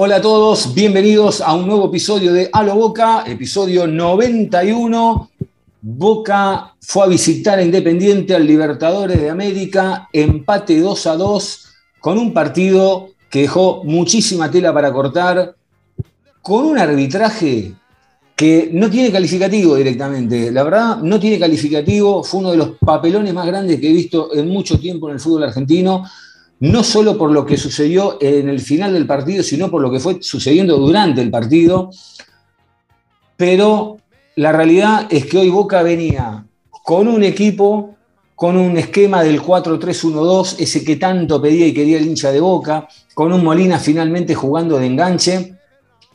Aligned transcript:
Hola 0.00 0.18
a 0.18 0.22
todos, 0.22 0.74
bienvenidos 0.74 1.40
a 1.40 1.54
un 1.54 1.66
nuevo 1.66 1.86
episodio 1.86 2.32
de 2.32 2.48
A 2.52 2.62
lo 2.62 2.76
Boca, 2.76 3.24
episodio 3.26 3.88
91. 3.88 5.28
Boca 5.82 6.76
fue 6.80 7.02
a 7.02 7.08
visitar 7.08 7.58
a 7.58 7.64
Independiente 7.64 8.32
al 8.36 8.46
Libertadores 8.46 9.20
de 9.20 9.28
América, 9.28 10.08
empate 10.12 10.78
2 10.78 11.06
a 11.08 11.16
2, 11.16 11.66
con 11.98 12.16
un 12.16 12.32
partido 12.32 13.08
que 13.28 13.40
dejó 13.40 13.82
muchísima 13.82 14.48
tela 14.48 14.72
para 14.72 14.92
cortar, 14.92 15.56
con 16.42 16.64
un 16.64 16.78
arbitraje 16.78 17.74
que 18.36 18.70
no 18.72 18.88
tiene 18.88 19.10
calificativo 19.10 19.74
directamente. 19.74 20.52
La 20.52 20.62
verdad, 20.62 20.98
no 20.98 21.18
tiene 21.18 21.40
calificativo. 21.40 22.22
Fue 22.22 22.38
uno 22.38 22.52
de 22.52 22.56
los 22.56 22.70
papelones 22.78 23.34
más 23.34 23.48
grandes 23.48 23.80
que 23.80 23.90
he 23.90 23.92
visto 23.92 24.32
en 24.32 24.48
mucho 24.48 24.78
tiempo 24.78 25.08
en 25.08 25.14
el 25.14 25.20
fútbol 25.20 25.42
argentino. 25.42 26.04
No 26.60 26.82
solo 26.82 27.16
por 27.16 27.30
lo 27.30 27.46
que 27.46 27.56
sucedió 27.56 28.18
en 28.20 28.48
el 28.48 28.60
final 28.60 28.92
del 28.92 29.06
partido, 29.06 29.42
sino 29.42 29.70
por 29.70 29.80
lo 29.80 29.90
que 29.90 30.00
fue 30.00 30.18
sucediendo 30.20 30.76
durante 30.76 31.22
el 31.22 31.30
partido. 31.30 31.90
Pero 33.36 33.98
la 34.34 34.50
realidad 34.52 35.06
es 35.10 35.26
que 35.26 35.38
hoy 35.38 35.50
Boca 35.50 35.82
venía 35.82 36.44
con 36.84 37.06
un 37.06 37.22
equipo, 37.22 37.94
con 38.34 38.56
un 38.56 38.76
esquema 38.76 39.22
del 39.22 39.40
4-3-1-2, 39.40 40.56
ese 40.58 40.84
que 40.84 40.96
tanto 40.96 41.40
pedía 41.40 41.66
y 41.66 41.74
quería 41.74 41.98
el 41.98 42.06
hincha 42.06 42.32
de 42.32 42.40
Boca, 42.40 42.88
con 43.14 43.32
un 43.32 43.44
Molina 43.44 43.78
finalmente 43.78 44.34
jugando 44.34 44.78
de 44.78 44.86
enganche 44.86 45.54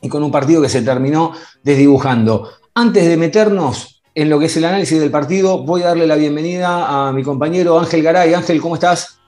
y 0.02 0.10
con 0.10 0.24
un 0.24 0.32
partido 0.32 0.62
que 0.62 0.70
se 0.70 0.82
terminó 0.82 1.32
desdibujando. 1.64 2.50
Antes 2.76 3.08
de 3.08 3.16
meternos 3.16 4.02
en 4.16 4.30
lo 4.30 4.40
que 4.40 4.46
es 4.48 4.58
el 4.58 4.66
análisis 4.66 5.00
del 5.00 5.12
partido, 5.12 5.64
voy 5.64 5.84
a 5.84 5.88
darle 5.88 6.06
la 6.06 6.16
bienvenida 6.16 7.08
a 7.08 7.14
mi 7.14 7.24
compañero 7.24 7.80
Ángel 7.80 8.04
Garay. 8.04 8.34
Ángel, 8.34 8.60
¿cómo 8.60 8.76
estás? 8.76 9.20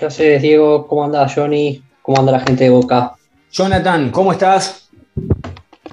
¿Qué 0.00 0.06
haces, 0.06 0.40
Diego? 0.40 0.86
¿Cómo 0.86 1.04
anda 1.04 1.28
Johnny? 1.28 1.82
¿Cómo 2.00 2.18
anda 2.18 2.32
la 2.32 2.40
gente 2.40 2.64
de 2.64 2.70
Boca? 2.70 3.12
Jonathan, 3.52 4.10
¿cómo 4.10 4.32
estás? 4.32 4.88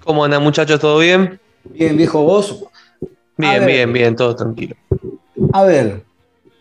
¿Cómo 0.06 0.24
andan 0.24 0.42
muchachos? 0.44 0.80
¿Todo 0.80 1.00
bien? 1.00 1.38
Bien, 1.66 1.98
viejo, 1.98 2.22
vos. 2.24 2.64
Bien, 3.36 3.60
ver. 3.60 3.66
bien, 3.66 3.92
bien, 3.92 4.16
todo 4.16 4.34
tranquilo. 4.34 4.78
A 5.52 5.64
ver, 5.64 6.06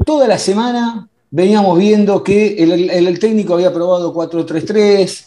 toda 0.04 0.26
la 0.26 0.38
semana 0.38 1.08
veníamos 1.30 1.78
viendo 1.78 2.24
que 2.24 2.56
el, 2.56 2.72
el- 2.72 3.06
el 3.06 3.18
técnico 3.20 3.54
había 3.54 3.72
probado 3.72 4.12
4-3-3, 4.12 5.26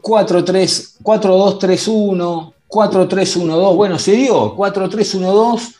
4-3, 0.00 0.98
4-2-3-1, 1.02 2.52
4-3-1-2. 2.68 3.74
Bueno, 3.76 3.98
se 3.98 4.12
dio 4.12 4.54
4-3-1-2 4.56 5.74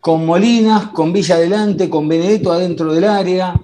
con 0.00 0.24
Molinas, 0.24 0.86
con 0.90 1.12
Villa 1.12 1.34
adelante, 1.34 1.90
con 1.90 2.06
Benedetto 2.06 2.52
adentro 2.52 2.92
del 2.94 3.04
área, 3.04 3.60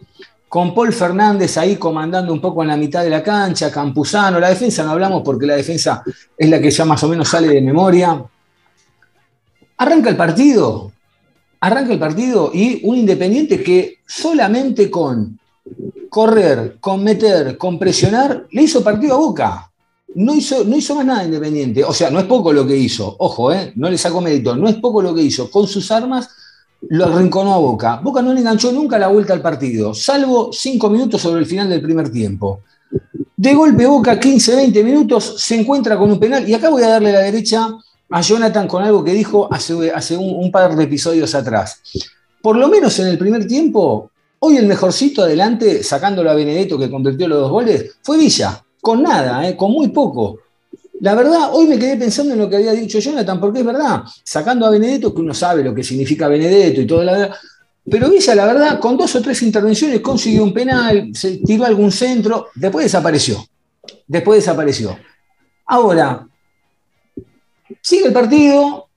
con 0.55 0.72
Paul 0.72 0.92
Fernández 0.92 1.58
ahí 1.58 1.74
comandando 1.74 2.33
un 2.33 2.41
poco 2.41 2.62
en 2.62 2.69
la 2.69 2.77
mitad 2.77 3.02
de 3.02 3.10
la 3.10 3.24
cancha, 3.24 3.72
Campuzano. 3.72 4.38
La 4.38 4.50
defensa 4.50 4.84
no 4.84 4.92
hablamos 4.92 5.22
porque 5.24 5.47
la 5.47 5.56
defensa 5.56 6.04
es 6.38 6.48
la 6.48 6.60
que 6.60 6.70
ya 6.70 6.84
más 6.84 7.03
o 7.03 7.09
menos 7.09 7.28
sale 7.28 7.48
de 7.48 7.60
memoria. 7.60 8.25
Arranca 9.78 10.10
el 10.10 10.16
partido, 10.16 10.92
arranca 11.59 11.92
el 11.92 11.98
partido 11.98 12.53
y 12.54 12.82
un 12.84 12.98
Independiente 12.98 13.65
que 13.65 13.98
solamente 14.06 14.88
con 14.88 15.41
correr, 16.09 16.76
con 16.78 17.03
meter, 17.03 17.59
con 17.59 17.76
presionar, 17.76 18.47
le 18.53 18.62
hizo 18.62 18.84
partido 18.84 19.16
a 19.16 19.19
Boca. 19.19 19.72
No 20.15 20.36
hizo, 20.36 20.62
no 20.62 20.76
hizo 20.76 20.94
más 20.94 21.04
nada 21.04 21.25
Independiente. 21.25 21.82
O 21.82 21.92
sea, 21.92 22.10
no 22.10 22.21
es 22.21 22.26
poco 22.26 22.53
lo 22.53 22.65
que 22.65 22.76
hizo. 22.76 23.16
Ojo, 23.19 23.53
eh, 23.53 23.72
no 23.75 23.91
le 23.91 23.98
saco 23.98 24.21
mérito. 24.21 24.54
No 24.54 24.69
es 24.69 24.76
poco 24.76 25.03
lo 25.03 25.12
que 25.12 25.22
hizo. 25.22 25.50
Con 25.50 25.66
sus 25.66 25.91
armas 25.91 26.31
lo 26.88 27.06
arrinconó 27.06 27.54
a 27.54 27.58
Boca. 27.58 28.00
Boca 28.02 28.22
no 28.22 28.32
le 28.32 28.40
enganchó 28.40 28.72
nunca 28.72 28.98
la 28.98 29.08
vuelta 29.08 29.32
al 29.32 29.40
partido, 29.40 29.94
salvo 29.94 30.50
cinco 30.52 30.90
minutos 30.90 31.20
sobre 31.20 31.40
el 31.40 31.46
final 31.46 31.68
del 31.68 31.82
primer 31.82 32.10
tiempo. 32.10 32.60
De 33.36 33.54
golpe 33.54 33.86
Boca, 33.86 34.18
15, 34.18 34.56
20 34.56 34.84
minutos, 34.84 35.34
se 35.38 35.58
encuentra 35.58 35.98
con 35.98 36.10
un 36.10 36.18
penal. 36.18 36.48
Y 36.48 36.54
acá 36.54 36.70
voy 36.70 36.82
a 36.82 36.88
darle 36.88 37.12
la 37.12 37.20
derecha 37.20 37.68
a 38.10 38.20
Jonathan 38.20 38.68
con 38.68 38.82
algo 38.82 39.02
que 39.02 39.12
dijo 39.12 39.48
hace, 39.52 40.16
un 40.16 40.50
par 40.52 40.76
de 40.76 40.84
episodios 40.84 41.34
atrás. 41.34 41.80
Por 42.40 42.56
lo 42.56 42.68
menos 42.68 42.98
en 43.00 43.08
el 43.08 43.18
primer 43.18 43.46
tiempo, 43.46 44.10
hoy 44.38 44.56
el 44.56 44.66
mejorcito 44.66 45.22
adelante, 45.22 45.82
sacándolo 45.82 46.30
a 46.30 46.34
Benedetto 46.34 46.78
que 46.78 46.91
convirtió 46.91 47.26
los 47.26 47.41
dos 47.41 47.50
goles, 47.50 47.96
fue 48.02 48.18
Villa, 48.18 48.64
con 48.80 49.02
nada, 49.02 49.48
eh, 49.48 49.56
con 49.56 49.72
muy 49.72 49.88
poco. 49.88 50.38
La 51.00 51.15
verdad, 51.15 51.50
hoy 51.53 51.66
me 51.66 51.78
quedé 51.78 51.97
pensando 51.97 52.34
en 52.34 52.38
lo 52.38 52.49
que 52.49 52.56
había 52.56 52.72
dicho 52.72 52.99
Jonathan, 52.99 53.41
porque 53.41 53.60
es 53.60 53.66
verdad, 53.66 54.03
sacando 54.22 54.66
a 54.66 54.71
Benedetto, 54.71 55.15
que 55.15 55.21
uno 55.21 55.34
sabe 55.34 55.65
lo 55.65 55.75
que 55.75 55.82
significa 55.82 56.28
Benedetto 56.28 56.81
y 56.81 56.87
todo 56.87 57.03
la 57.03 57.37
pero 57.91 58.09
Villa, 58.09 58.34
la 58.34 58.47
verdad, 58.47 58.81
con 58.81 58.97
dos 58.97 59.15
o 59.15 59.21
tres 59.21 59.43
intervenciones 59.43 60.00
consiguió 60.00 60.43
un 60.43 60.54
penal, 60.54 61.10
se 61.15 61.38
tiró 61.38 61.65
algún 61.65 61.93
centro, 61.93 62.49
después 62.54 62.87
desapareció. 62.87 63.44
Después 64.06 64.38
desapareció. 64.38 64.99
Ahora, 65.66 66.27
sigue 67.83 68.06
el 68.06 68.12
partido, 68.12 68.88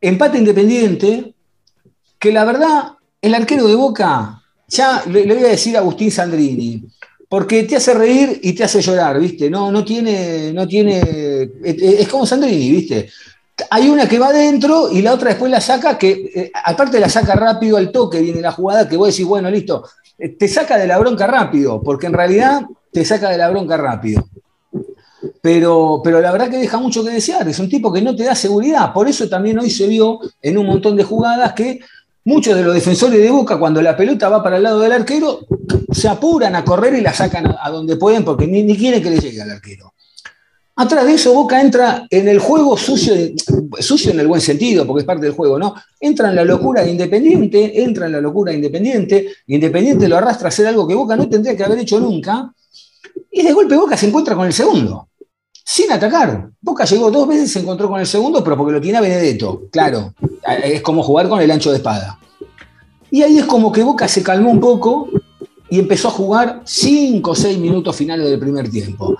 empate 0.00 0.38
independiente, 0.38 1.34
que 2.18 2.32
la 2.32 2.44
verdad, 2.44 2.92
el 3.20 3.34
arquero 3.34 3.66
de 3.66 3.74
Boca, 3.74 4.42
ya 4.68 5.02
le, 5.06 5.26
le 5.26 5.34
voy 5.34 5.44
a 5.44 5.48
decir 5.48 5.76
a 5.76 5.80
Agustín 5.80 6.12
Sandrini, 6.12 6.84
porque 7.30 7.62
te 7.62 7.76
hace 7.76 7.94
reír 7.94 8.40
y 8.42 8.54
te 8.54 8.64
hace 8.64 8.82
llorar, 8.82 9.20
¿viste? 9.20 9.48
No, 9.48 9.70
no 9.70 9.84
tiene, 9.84 10.52
no 10.52 10.66
tiene, 10.66 11.48
es, 11.62 12.08
como 12.08 12.26
Sandrini, 12.26 12.72
¿viste? 12.72 13.08
Hay 13.70 13.88
una 13.88 14.08
que 14.08 14.18
va 14.18 14.30
adentro 14.30 14.90
y 14.90 15.00
la 15.00 15.14
otra 15.14 15.28
después 15.28 15.48
la 15.48 15.60
saca, 15.60 15.96
que 15.96 16.10
eh, 16.34 16.50
aparte 16.64 16.98
la 16.98 17.08
saca 17.08 17.34
rápido 17.36 17.76
al 17.76 17.92
toque, 17.92 18.20
viene 18.20 18.40
la 18.40 18.50
jugada, 18.50 18.88
que 18.88 18.96
vos 18.96 19.10
decís, 19.10 19.24
bueno, 19.24 19.48
listo, 19.48 19.84
eh, 20.18 20.30
te 20.30 20.48
saca 20.48 20.76
de 20.76 20.88
la 20.88 20.98
bronca 20.98 21.28
rápido, 21.28 21.80
porque 21.80 22.08
en 22.08 22.14
realidad 22.14 22.62
te 22.90 23.04
saca 23.04 23.30
de 23.30 23.38
la 23.38 23.48
bronca 23.48 23.76
rápido. 23.76 24.28
Pero, 25.40 26.00
pero 26.02 26.20
la 26.20 26.32
verdad 26.32 26.50
que 26.50 26.58
deja 26.58 26.78
mucho 26.78 27.04
que 27.04 27.10
desear, 27.10 27.46
es 27.48 27.60
un 27.60 27.68
tipo 27.68 27.92
que 27.92 28.02
no 28.02 28.16
te 28.16 28.24
da 28.24 28.34
seguridad, 28.34 28.92
por 28.92 29.06
eso 29.06 29.28
también 29.28 29.56
hoy 29.60 29.70
se 29.70 29.86
vio 29.86 30.18
en 30.42 30.58
un 30.58 30.66
montón 30.66 30.96
de 30.96 31.04
jugadas 31.04 31.52
que 31.52 31.78
muchos 32.24 32.56
de 32.56 32.62
los 32.62 32.74
defensores 32.74 33.20
de 33.20 33.30
Boca, 33.30 33.58
cuando 33.58 33.80
la 33.82 33.96
pelota 33.96 34.28
va 34.28 34.42
para 34.42 34.56
el 34.56 34.62
lado 34.62 34.80
del 34.80 34.92
arquero, 34.92 35.40
se 35.92 36.08
apuran 36.08 36.54
a 36.54 36.64
correr 36.64 36.94
y 36.94 37.00
la 37.00 37.12
sacan 37.12 37.54
a, 37.60 37.70
donde 37.70 37.96
pueden 37.96 38.24
porque 38.24 38.46
ni, 38.46 38.62
ni 38.62 38.76
quieren 38.76 39.02
que 39.02 39.10
le 39.10 39.18
llegue 39.18 39.42
al 39.42 39.50
arquero. 39.50 39.94
Atrás 40.76 41.04
de 41.04 41.12
eso, 41.12 41.34
Boca 41.34 41.60
entra 41.60 42.06
en 42.08 42.26
el 42.26 42.38
juego 42.38 42.74
sucio, 42.78 43.14
sucio 43.80 44.12
en 44.12 44.20
el 44.20 44.26
buen 44.26 44.40
sentido, 44.40 44.86
porque 44.86 45.00
es 45.00 45.06
parte 45.06 45.26
del 45.26 45.34
juego, 45.34 45.58
¿no? 45.58 45.74
Entra 46.00 46.30
en 46.30 46.36
la 46.36 46.44
locura 46.44 46.82
de 46.82 46.90
Independiente, 46.90 47.82
entra 47.82 48.06
en 48.06 48.12
la 48.12 48.20
locura 48.22 48.50
de 48.50 48.56
Independiente, 48.56 49.28
Independiente 49.48 50.08
lo 50.08 50.16
arrastra 50.16 50.46
a 50.46 50.48
hacer 50.48 50.66
algo 50.66 50.88
que 50.88 50.94
Boca 50.94 51.16
no 51.16 51.28
tendría 51.28 51.54
que 51.54 51.64
haber 51.64 51.80
hecho 51.80 52.00
nunca, 52.00 52.54
y 53.30 53.42
de 53.42 53.52
golpe 53.52 53.76
Boca 53.76 53.94
se 53.94 54.06
encuentra 54.06 54.34
con 54.34 54.46
el 54.46 54.54
segundo, 54.54 55.09
sin 55.72 55.92
atacar. 55.92 56.50
Boca 56.60 56.84
llegó 56.84 57.12
dos 57.12 57.28
veces 57.28 57.52
se 57.52 57.60
encontró 57.60 57.88
con 57.88 58.00
el 58.00 58.06
segundo, 58.06 58.42
pero 58.42 58.56
porque 58.56 58.72
lo 58.72 58.80
tiene 58.80 59.00
Benedetto, 59.00 59.68
claro, 59.70 60.12
es 60.64 60.82
como 60.82 61.00
jugar 61.00 61.28
con 61.28 61.40
el 61.40 61.48
ancho 61.48 61.70
de 61.70 61.76
espada. 61.76 62.18
Y 63.08 63.22
ahí 63.22 63.38
es 63.38 63.44
como 63.44 63.70
que 63.70 63.84
Boca 63.84 64.08
se 64.08 64.20
calmó 64.20 64.50
un 64.50 64.58
poco 64.58 65.08
y 65.68 65.78
empezó 65.78 66.08
a 66.08 66.10
jugar 66.10 66.62
cinco 66.64 67.30
o 67.30 67.34
seis 67.36 67.56
minutos 67.56 67.94
finales 67.94 68.28
del 68.28 68.40
primer 68.40 68.68
tiempo. 68.68 69.16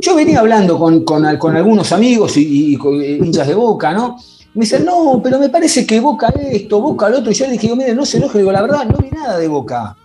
Yo 0.00 0.16
venía 0.16 0.40
hablando 0.40 0.76
con, 0.76 1.04
con, 1.04 1.24
algunos 1.24 1.92
amigos 1.92 2.32
y, 2.36 2.76
con 2.76 3.00
hinchas 3.00 3.46
de 3.46 3.54
Boca, 3.54 3.92
¿no? 3.92 4.16
Me 4.54 4.62
dicen, 4.62 4.84
no, 4.84 5.20
pero 5.22 5.38
me 5.38 5.50
parece 5.50 5.86
que 5.86 6.00
Boca 6.00 6.34
esto, 6.36 6.80
Boca 6.80 7.08
lo 7.10 7.20
otro. 7.20 7.30
Y 7.30 7.34
yo 7.36 7.46
le 7.46 7.52
dije, 7.52 7.72
mire, 7.76 7.94
no 7.94 8.04
se 8.04 8.16
enoje, 8.16 8.38
digo, 8.38 8.50
la 8.50 8.62
verdad, 8.62 8.86
no 8.86 8.98
vi 8.98 9.08
nada 9.10 9.38
de 9.38 9.46
Boca. 9.46 9.96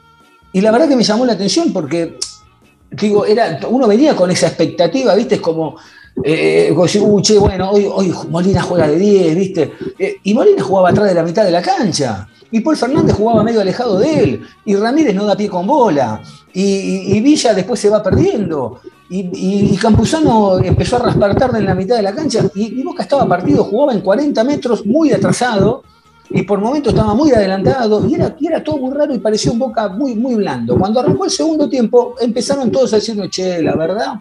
Y 0.53 0.61
la 0.61 0.69
verdad 0.69 0.87
que 0.87 0.95
me 0.95 1.03
llamó 1.03 1.25
la 1.25 1.33
atención 1.33 1.73
porque, 1.73 2.19
digo, 2.91 3.25
era, 3.25 3.59
uno 3.69 3.87
venía 3.87 4.15
con 4.15 4.31
esa 4.31 4.47
expectativa, 4.47 5.15
¿viste? 5.15 5.35
Es 5.35 5.41
como, 5.41 5.77
eh, 6.23 6.73
uy, 6.75 7.21
che, 7.21 7.37
bueno, 7.37 7.69
hoy, 7.71 8.13
Molina 8.29 8.61
juega 8.61 8.87
de 8.87 8.97
10, 8.97 9.35
¿viste? 9.35 9.73
Eh, 9.99 10.17
y 10.23 10.33
Molina 10.33 10.63
jugaba 10.63 10.89
atrás 10.89 11.07
de 11.07 11.13
la 11.13 11.23
mitad 11.23 11.43
de 11.43 11.51
la 11.51 11.61
cancha. 11.61 12.27
Y 12.49 12.61
Paul 12.61 12.77
Fernández 12.77 13.15
jugaba 13.15 13.43
medio 13.43 13.61
alejado 13.61 13.99
de 13.99 14.23
él. 14.23 14.47
Y 14.65 14.75
Ramírez 14.75 15.13
no 15.13 15.25
da 15.25 15.35
pie 15.35 15.49
con 15.49 15.67
bola. 15.67 16.21
Y, 16.53 17.19
Villa 17.21 17.53
después 17.53 17.79
se 17.79 17.89
va 17.89 18.01
perdiendo. 18.01 18.79
Y, 19.09 19.73
y, 19.73 19.77
Campuzano 19.77 20.57
empezó 20.59 20.95
a 20.95 20.99
raspar 20.99 21.35
tarde 21.35 21.59
en 21.59 21.65
la 21.65 21.75
mitad 21.75 21.97
de 21.97 22.03
la 22.03 22.15
cancha. 22.15 22.45
Y, 22.55 22.81
Boca 22.83 23.03
estaba 23.03 23.27
partido, 23.27 23.65
jugaba 23.65 23.93
en 23.93 24.01
40 24.01 24.43
metros, 24.43 24.85
muy 24.85 25.11
atrasado. 25.11 25.83
Y 26.29 26.43
por 26.43 26.59
momentos 26.59 26.93
estaba 26.93 27.13
muy 27.13 27.31
adelantado 27.31 28.05
y 28.07 28.15
era, 28.15 28.63
todo 28.63 28.77
muy 28.77 28.93
raro 28.93 29.13
y 29.13 29.19
parecía 29.19 29.51
un 29.51 29.59
Boca 29.59 29.87
muy, 29.89 30.15
muy 30.15 30.35
blando. 30.35 30.77
Cuando 30.77 30.99
arrancó 30.99 31.25
el 31.25 31.31
segundo 31.31 31.69
tiempo, 31.69 32.15
empezaron 32.19 32.71
todos 32.71 32.93
a 32.93 32.97
decirme, 32.97 33.29
che, 33.29 33.61
la 33.61 33.75
verdad, 33.75 34.15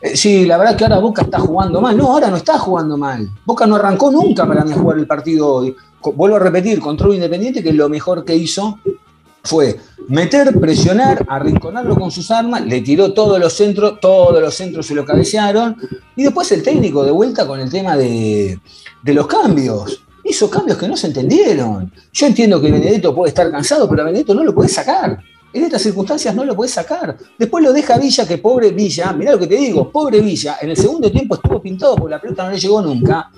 eh, 0.00 0.16
sí, 0.16 0.46
la 0.46 0.58
verdad 0.58 0.76
que 0.76 0.84
ahora 0.84 0.98
Boca 0.98 1.22
está 1.22 1.38
jugando 1.38 1.80
mal. 1.80 1.96
No, 1.96 2.12
ahora 2.12 2.28
no 2.28 2.36
está 2.36 2.58
jugando 2.58 2.96
mal. 2.96 3.28
Boca 3.44 3.66
no 3.66 3.76
arrancó 3.76 4.10
nunca 4.10 4.46
para 4.46 4.64
mí 4.64 4.72
a 4.72 4.76
jugar 4.76 4.98
el 4.98 5.06
partido 5.06 5.54
hoy. 5.54 5.76
Vuelvo 6.14 6.36
a 6.36 6.40
repetir, 6.40 6.80
control 6.80 7.14
independiente, 7.14 7.62
que 7.62 7.72
lo 7.72 7.88
mejor 7.88 8.24
que 8.24 8.34
hizo 8.34 8.78
fue 9.42 9.78
meter, 10.08 10.58
presionar, 10.58 11.24
arrinconarlo 11.28 11.94
con 11.96 12.10
sus 12.10 12.30
armas, 12.30 12.64
le 12.64 12.80
tiró 12.80 13.12
todos 13.12 13.38
los 13.38 13.52
centros, 13.52 13.98
todos 14.00 14.40
los 14.40 14.54
centros 14.54 14.86
se 14.86 14.94
lo 14.94 15.04
cabecearon, 15.04 15.76
y 16.16 16.24
después 16.24 16.50
el 16.52 16.62
técnico 16.62 17.04
de 17.04 17.10
vuelta 17.10 17.46
con 17.46 17.60
el 17.60 17.70
tema 17.70 17.96
de 17.96 18.60
los 19.04 19.26
cambios. 19.26 20.02
Hizo 20.28 20.50
cambios 20.50 20.76
que 20.76 20.86
no 20.86 20.96
se 20.96 21.06
entendieron. 21.06 21.90
Yo 22.12 22.26
entiendo 22.26 22.60
que 22.60 22.70
Benedetto 22.70 23.14
puede 23.14 23.30
estar 23.30 23.50
cansado, 23.50 23.88
pero 23.88 24.02
a 24.02 24.04
Benedetto 24.06 24.34
no 24.34 24.44
lo 24.44 24.54
puede 24.54 24.68
sacar. 24.68 25.18
En 25.52 25.64
estas 25.64 25.80
circunstancias 25.80 26.34
no 26.34 26.44
lo 26.44 26.54
puede 26.54 26.70
sacar. 26.70 27.16
Después 27.38 27.64
lo 27.64 27.72
deja 27.72 27.96
Villa, 27.96 28.26
que 28.26 28.36
pobre 28.36 28.70
Villa, 28.70 29.12
mirá 29.14 29.32
lo 29.32 29.38
que 29.38 29.46
te 29.46 29.56
digo, 29.56 29.90
pobre 29.90 30.20
Villa, 30.20 30.58
en 30.60 30.70
el 30.70 30.76
segundo 30.76 31.10
tiempo 31.10 31.36
estuvo 31.36 31.62
pintado 31.62 31.96
porque 31.96 32.10
la 32.10 32.20
pelota 32.20 32.44
no 32.44 32.50
le 32.50 32.58
llegó 32.58 32.82
nunca. 32.82 33.30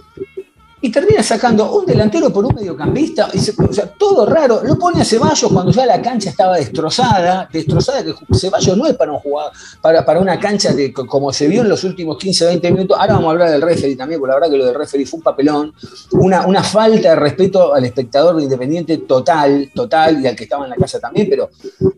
Y 0.83 0.91
termina 0.91 1.23
sacando 1.23 1.71
un 1.73 1.85
delantero 1.85 2.33
por 2.33 2.45
un 2.45 2.55
mediocampista, 2.55 3.29
o 3.29 3.73
sea, 3.73 3.87
todo 3.87 4.25
raro. 4.25 4.63
Lo 4.65 4.79
pone 4.79 5.03
a 5.03 5.05
Ceballos 5.05 5.53
cuando 5.53 5.73
ya 5.73 5.85
la 5.85 6.01
cancha 6.01 6.31
estaba 6.31 6.57
destrozada, 6.57 7.49
destrozada, 7.53 8.03
que 8.03 8.15
Ceballos 8.35 8.77
no 8.77 8.87
es 8.87 8.97
para 8.97 9.13
un 9.13 9.19
jugador, 9.19 9.53
para, 9.83 10.05
para 10.05 10.21
una 10.21 10.41
cancha 10.41 10.73
de, 10.73 10.93
como 10.93 11.33
se 11.33 11.49
vio 11.49 11.61
en 11.63 11.69
los 11.69 11.85
últimos 11.85 12.17
15, 12.17 12.47
20 12.47 12.73
minutos. 12.73 12.97
Ahora 12.99 13.15
vamos 13.15 13.29
a 13.29 13.31
hablar 13.33 13.51
del 13.51 13.61
referee 13.61 13.97
también, 13.97 14.21
porque 14.21 14.31
la 14.31 14.35
verdad 14.37 14.51
que 14.51 14.57
lo 14.57 14.67
del 14.67 14.75
referee 14.75 15.05
fue 15.05 15.19
un 15.19 15.23
papelón, 15.23 15.75
una, 16.13 16.47
una 16.47 16.63
falta 16.63 17.11
de 17.11 17.17
respeto 17.17 17.75
al 17.75 17.85
espectador 17.85 18.37
de 18.37 18.45
Independiente 18.45 18.99
total, 18.99 19.71
total, 19.75 20.21
y 20.23 20.27
al 20.27 20.35
que 20.35 20.45
estaba 20.45 20.65
en 20.65 20.71
la 20.71 20.77
casa 20.77 20.99
también, 20.99 21.29
pero 21.29 21.51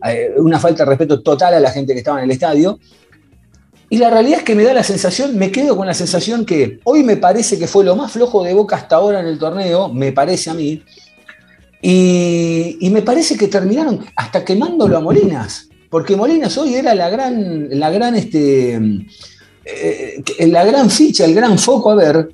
eh, 0.05 0.33
una 0.37 0.59
falta 0.59 0.83
de 0.83 0.89
respeto 0.89 1.21
total 1.21 1.53
a 1.53 1.59
la 1.59 1.71
gente 1.71 1.93
que 1.93 1.99
estaba 1.99 2.17
en 2.19 2.25
el 2.25 2.31
estadio. 2.31 2.79
Y 3.93 3.97
la 3.97 4.09
realidad 4.09 4.39
es 4.39 4.43
que 4.43 4.55
me 4.55 4.63
da 4.63 4.73
la 4.73 4.81
sensación, 4.81 5.37
me 5.37 5.51
quedo 5.51 5.77
con 5.77 5.85
la 5.85 5.93
sensación 5.93 6.47
que 6.47 6.79
hoy 6.83 7.03
me 7.03 7.15
parece 7.15 7.59
que 7.59 7.67
fue 7.67 7.85
lo 7.85 7.95
más 7.95 8.11
flojo 8.11 8.43
de 8.43 8.51
Boca 8.51 8.75
hasta 8.75 8.95
ahora 8.95 9.19
en 9.19 9.27
el 9.27 9.37
torneo, 9.37 9.87
me 9.87 10.11
parece 10.11 10.49
a 10.49 10.55
mí, 10.55 10.81
y, 11.79 12.89
me 12.89 13.03
parece 13.03 13.37
que 13.37 13.47
terminaron 13.47 14.03
hasta 14.15 14.43
quemándolo 14.43 14.97
a 14.97 14.99
Molinas, 14.99 15.69
porque 15.91 16.15
Molinas 16.15 16.57
hoy 16.57 16.73
era 16.73 16.95
la 16.95 17.07
gran, 17.11 17.67
la 17.69 17.91
gran, 17.91 18.15
este, 18.15 18.81
eh, 19.63 20.23
la 20.47 20.65
gran 20.65 20.89
ficha, 20.89 21.25
el 21.25 21.35
gran 21.35 21.59
foco 21.59 21.91
a 21.91 21.95
ver, 21.95 22.29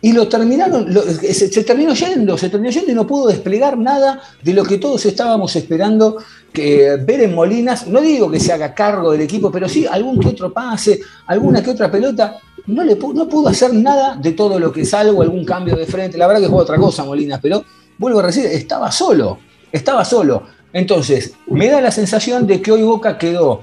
y 0.00 0.10
lo 0.10 0.26
terminaron, 0.26 0.92
lo- 0.92 1.02
se, 1.02 1.34
se 1.52 1.62
terminó 1.62 1.94
yendo, 1.94 2.36
se 2.36 2.50
terminó 2.50 2.72
yendo 2.72 2.90
y 2.90 2.94
no 2.96 3.06
pudo 3.06 3.28
desplegar 3.28 3.78
nada 3.78 4.20
de 4.42 4.52
lo 4.52 4.64
que 4.64 4.78
todos 4.78 5.06
estábamos 5.06 5.54
esperando 5.54 6.16
que 6.56 6.88
en 7.24 7.34
Molinas. 7.34 7.86
No 7.86 8.00
digo 8.00 8.30
que 8.30 8.40
se 8.40 8.52
haga 8.52 8.72
cargo 8.74 9.12
del 9.12 9.20
equipo, 9.20 9.50
pero 9.50 9.68
sí 9.68 9.86
algún 9.86 10.18
que 10.18 10.28
otro 10.28 10.50
pase, 10.52 11.00
alguna 11.26 11.62
que 11.62 11.70
otra 11.70 11.90
pelota. 11.90 12.38
No, 12.66 12.82
le 12.82 12.96
no 12.96 13.28
pudo 13.28 13.48
hacer 13.48 13.74
nada 13.74 14.16
de 14.16 14.32
todo 14.32 14.58
lo 14.58 14.72
que 14.72 14.84
salvo, 14.84 15.20
algún 15.22 15.44
cambio 15.44 15.76
de 15.76 15.84
frente. 15.86 16.16
La 16.16 16.26
verdad 16.26 16.40
que 16.40 16.48
jugó 16.48 16.62
otra 16.62 16.78
cosa 16.78 17.04
Molinas, 17.04 17.40
pero 17.42 17.62
vuelvo 17.98 18.20
a 18.20 18.26
decir, 18.26 18.46
estaba 18.46 18.90
solo, 18.90 19.38
estaba 19.70 20.04
solo. 20.04 20.44
Entonces, 20.72 21.34
me 21.48 21.68
da 21.68 21.80
la 21.80 21.90
sensación 21.90 22.46
de 22.46 22.60
que 22.62 22.72
hoy 22.72 22.82
Boca 22.82 23.18
quedó 23.18 23.62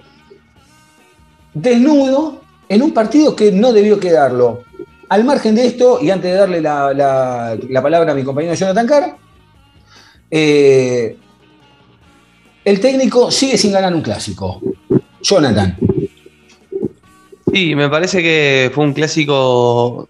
desnudo 1.54 2.42
en 2.70 2.82
un 2.82 2.94
partido 2.94 3.36
que 3.36 3.52
no 3.52 3.74
debió 3.74 4.00
quedarlo. 4.00 4.64
Al 5.10 5.24
margen 5.24 5.56
de 5.56 5.66
esto, 5.66 6.00
y 6.02 6.10
antes 6.12 6.32
de 6.32 6.38
darle 6.38 6.62
la, 6.62 6.94
la- 6.94 7.58
la 7.70 7.82
palabra 7.82 8.12
a 8.12 8.16
mi 8.16 8.24
compañero 8.24 8.54
Jonathan 8.56 8.88
Carr, 8.88 9.18
eh, 10.32 11.18
el 12.66 12.80
técnico 12.80 13.32
sigue 13.32 13.58
sin 13.58 13.72
ganar 13.72 13.94
un 13.94 14.02
clásico. 14.02 14.62
Jonathan. 15.22 15.78
Sí, 17.52 17.76
me 17.76 17.90
parece 17.90 18.22
que 18.22 18.72
fue 18.74 18.84
un 18.84 18.94
clásico 18.94 20.10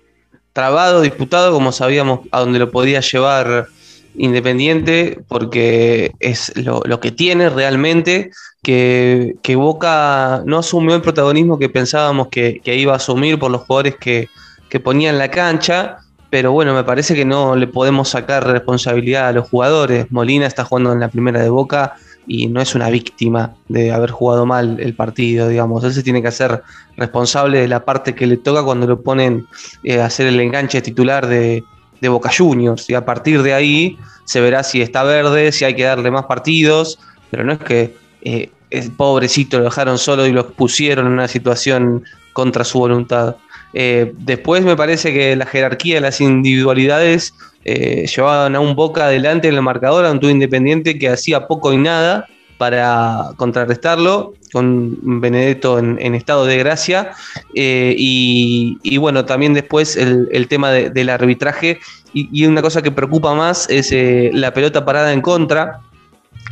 trabado, 0.53 1.01
disputado, 1.01 1.51
como 1.51 1.71
sabíamos 1.71 2.21
a 2.31 2.39
donde 2.39 2.59
lo 2.59 2.71
podía 2.71 3.01
llevar 3.01 3.67
Independiente, 4.15 5.19
porque 5.27 6.11
es 6.19 6.55
lo, 6.55 6.83
que 6.99 7.11
tiene 7.11 7.49
realmente, 7.49 8.29
que, 8.61 9.35
Boca 9.55 10.43
no 10.45 10.59
asumió 10.59 10.95
el 10.95 11.01
protagonismo 11.01 11.57
que 11.57 11.67
pensábamos 11.67 12.27
que, 12.27 12.61
que 12.63 12.75
iba 12.75 12.93
a 12.93 12.97
asumir 12.97 13.39
por 13.39 13.49
los 13.49 13.61
jugadores 13.61 13.95
que, 13.99 14.29
que 14.69 14.79
ponía 14.79 15.09
en 15.09 15.17
la 15.17 15.31
cancha, 15.31 15.97
pero 16.29 16.51
bueno, 16.51 16.75
me 16.75 16.83
parece 16.83 17.15
que 17.15 17.25
no 17.25 17.55
le 17.55 17.65
podemos 17.65 18.09
sacar 18.09 18.45
responsabilidad 18.45 19.29
a 19.29 19.31
los 19.31 19.49
jugadores. 19.49 20.11
Molina 20.11 20.45
está 20.45 20.63
jugando 20.63 20.93
en 20.93 20.99
la 20.99 21.09
primera 21.09 21.41
de 21.41 21.49
Boca 21.49 21.95
y 22.27 22.47
no 22.47 22.61
es 22.61 22.75
una 22.75 22.89
víctima 22.89 23.55
de 23.67 23.91
haber 23.91 24.11
jugado 24.11 24.45
mal 24.45 24.79
el 24.79 24.95
partido, 24.95 25.47
digamos. 25.47 25.83
Él 25.83 25.93
se 25.93 26.03
tiene 26.03 26.21
que 26.21 26.29
hacer 26.29 26.63
responsable 26.97 27.59
de 27.59 27.67
la 27.67 27.83
parte 27.83 28.15
que 28.15 28.27
le 28.27 28.37
toca 28.37 28.63
cuando 28.63 28.87
lo 28.87 29.01
ponen 29.01 29.45
eh, 29.83 29.99
a 30.01 30.05
hacer 30.05 30.27
el 30.27 30.39
enganche 30.39 30.81
titular 30.81 31.27
de, 31.27 31.63
de 32.01 32.09
Boca 32.09 32.31
Juniors. 32.35 32.89
Y 32.89 32.93
a 32.93 33.05
partir 33.05 33.43
de 33.43 33.53
ahí 33.53 33.97
se 34.25 34.41
verá 34.41 34.63
si 34.63 34.81
está 34.81 35.03
verde, 35.03 35.51
si 35.51 35.65
hay 35.65 35.75
que 35.75 35.83
darle 35.83 36.11
más 36.11 36.25
partidos, 36.25 36.99
pero 37.29 37.43
no 37.43 37.53
es 37.53 37.59
que 37.59 37.95
eh, 38.21 38.51
el 38.69 38.91
pobrecito 38.91 39.59
lo 39.59 39.65
dejaron 39.65 39.97
solo 39.97 40.25
y 40.25 40.31
lo 40.31 40.49
pusieron 40.49 41.07
en 41.07 41.13
una 41.13 41.27
situación 41.27 42.03
contra 42.33 42.63
su 42.63 42.79
voluntad. 42.79 43.35
Eh, 43.73 44.13
después 44.17 44.63
me 44.63 44.75
parece 44.75 45.13
que 45.13 45.35
la 45.35 45.45
jerarquía 45.45 45.95
de 45.95 46.01
las 46.01 46.21
individualidades 46.21 47.33
eh, 47.65 48.05
llevaban 48.07 48.55
a 48.55 48.59
un 48.59 48.75
Boca 48.75 49.05
adelante 49.05 49.47
en 49.47 49.55
el 49.55 49.61
marcador 49.61 50.05
ante 50.05 50.25
un 50.25 50.33
Independiente 50.33 50.97
que 50.99 51.09
hacía 51.09 51.47
poco 51.47 51.73
y 51.73 51.77
nada 51.77 52.27
para 52.57 53.29
contrarrestarlo, 53.37 54.33
con 54.51 54.97
Benedetto 55.21 55.79
en, 55.79 56.15
estado 56.15 56.45
de 56.45 56.57
gracia. 56.57 57.11
eh, 57.55 57.95
y, 57.97 58.97
bueno, 58.97 59.25
también 59.25 59.53
después 59.53 59.97
el, 59.97 60.47
tema 60.47 60.71
de- 60.71 60.89
del 60.89 61.09
arbitraje. 61.09 61.79
Y, 62.13 62.29
y 62.31 62.45
una 62.45 62.61
cosa 62.61 62.81
que 62.81 62.91
preocupa 62.91 63.33
más 63.33 63.67
es 63.69 63.91
eh, 63.91 64.29
la 64.33 64.53
pelota 64.53 64.85
parada 64.85 65.11
en 65.11 65.21
contra 65.21 65.79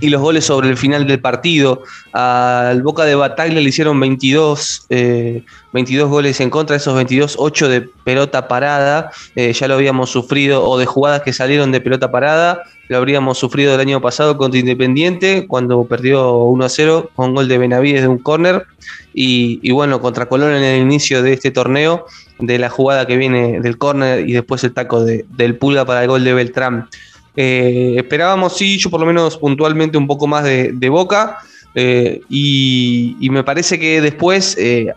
y 0.02 0.10
los 0.10 0.22
goles 0.22 0.44
sobre 0.46 0.68
el 0.70 0.76
final 0.78 1.08
del 1.08 1.20
partido. 1.22 1.84
Al 2.12 2.82
Boca 2.82 3.06
de 3.06 3.16
Bataglia 3.16 3.62
le 3.62 3.70
hicieron 3.70 4.00
22, 4.00 4.86
eh, 4.90 5.44
22 5.72 6.10
goles 6.10 6.42
en 6.42 6.50
contra, 6.50 6.76
esos 6.76 6.96
22, 6.96 7.36
8 7.38 7.70
de 7.70 7.82
pelota 7.82 8.48
parada. 8.48 9.12
Eh, 9.36 9.54
ya 9.54 9.68
lo 9.68 9.76
habíamos 9.76 10.10
sufrido, 10.10 10.68
o 10.68 10.78
de 10.78 10.86
jugadas 10.86 11.22
que 11.22 11.32
salieron 11.32 11.72
de 11.72 11.80
pelota 11.80 12.12
parada. 12.12 12.64
Lo 12.90 12.98
habríamos 12.98 13.38
sufrido 13.38 13.74
el 13.74 13.80
año 13.80 14.02
pasado 14.02 14.36
contra 14.38 14.60
Independiente, 14.60 15.46
cuando 15.48 15.86
perdió 15.86 16.36
1 16.40 16.66
a 16.66 16.70
0 16.70 17.10
con 17.16 17.34
gol 17.34 17.48
de 17.48 17.58
Benavides 17.58 18.02
de 18.02 18.08
un 18.10 18.18
córner. 18.18 18.66
Y, 19.14 19.72
bueno, 19.72 20.02
contra 20.02 20.28
Colón 20.28 20.54
en 20.54 20.64
el 20.64 20.82
inicio 20.82 21.22
de 21.22 21.34
este 21.34 21.52
torneo, 21.52 22.06
de 22.40 22.58
la 22.58 22.70
jugada 22.70 23.06
que 23.06 23.18
viene 23.18 23.60
del 23.62 23.78
córner 23.78 24.28
y 24.28 24.34
después 24.34 24.64
el 24.64 24.74
taco 24.74 25.04
de- 25.04 25.26
del 25.30 25.58
Pulga 25.58 25.86
para 25.86 26.02
el 26.02 26.08
gol 26.10 26.24
de 26.24 26.34
Beltrán. 26.34 26.90
Eh, 27.36 27.94
esperábamos, 27.98 28.58
sí, 28.58 28.78
yo 28.78 28.90
por 28.90 29.00
lo 29.00 29.06
menos 29.06 29.38
puntualmente 29.38 29.98
un 29.98 30.08
poco 30.08 30.28
más 30.28 30.44
de, 30.44 30.72
de 30.74 30.90
Boca. 30.90 31.38
eh, 31.74 32.22
y, 32.30 33.16
y 33.20 33.30
me 33.30 33.44
parece 33.44 33.80
que 33.80 34.02
después 34.02 34.58
eh, 34.58 34.94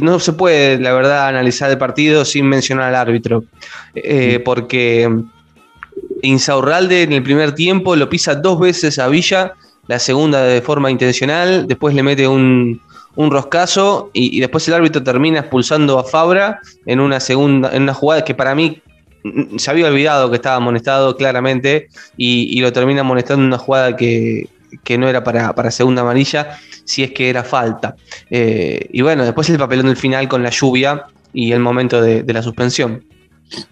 no 0.00 0.18
se 0.18 0.32
puede, 0.32 0.78
la 0.78 0.92
verdad, 0.92 1.28
analizar 1.28 1.70
el 1.70 1.78
partido 1.78 2.24
sin 2.24 2.46
mencionar 2.46 2.88
al 2.88 2.94
árbitro. 2.94 3.44
Eh, 3.94 4.40
porque 4.44 5.08
Insaurralde 6.22 7.02
en 7.02 7.12
el 7.12 7.22
primer 7.22 7.52
tiempo 7.54 7.94
lo 7.94 8.08
pisa 8.08 8.34
dos 8.34 8.58
veces 8.58 8.98
a 8.98 9.08
Villa, 9.08 9.52
la 9.86 9.98
segunda 9.98 10.42
de 10.42 10.62
forma 10.62 10.90
intencional, 10.90 11.66
después 11.66 11.94
le 11.94 12.02
mete 12.02 12.26
un, 12.26 12.80
un 13.14 13.30
roscazo 13.30 14.10
y, 14.12 14.36
y 14.36 14.40
después 14.40 14.66
el 14.68 14.74
árbitro 14.74 15.02
termina 15.02 15.40
expulsando 15.40 15.98
a 15.98 16.04
Fabra 16.04 16.60
en 16.86 17.00
una 17.00 17.20
segunda, 17.20 17.74
en 17.74 17.82
una 17.82 17.94
jugada 17.94 18.24
que 18.24 18.34
para 18.34 18.54
mí 18.54 18.80
se 19.56 19.70
había 19.70 19.86
olvidado 19.88 20.30
que 20.30 20.36
estaba 20.36 20.56
amonestado 20.56 21.16
claramente 21.16 21.88
y, 22.16 22.56
y 22.56 22.60
lo 22.60 22.72
termina 22.72 23.00
amonestando 23.00 23.42
en 23.42 23.48
una 23.48 23.58
jugada 23.58 23.96
que, 23.96 24.48
que 24.84 24.98
no 24.98 25.08
era 25.08 25.24
para, 25.24 25.54
para 25.54 25.70
segunda 25.70 26.02
amarilla, 26.02 26.58
si 26.84 27.02
es 27.02 27.12
que 27.12 27.30
era 27.30 27.44
falta. 27.44 27.96
Eh, 28.30 28.86
y 28.92 29.02
bueno, 29.02 29.24
después 29.24 29.48
el 29.50 29.58
papelón 29.58 29.86
del 29.86 29.96
final 29.96 30.28
con 30.28 30.42
la 30.42 30.50
lluvia 30.50 31.06
y 31.32 31.52
el 31.52 31.60
momento 31.60 32.00
de, 32.00 32.22
de 32.22 32.32
la 32.32 32.42
suspensión. 32.42 33.04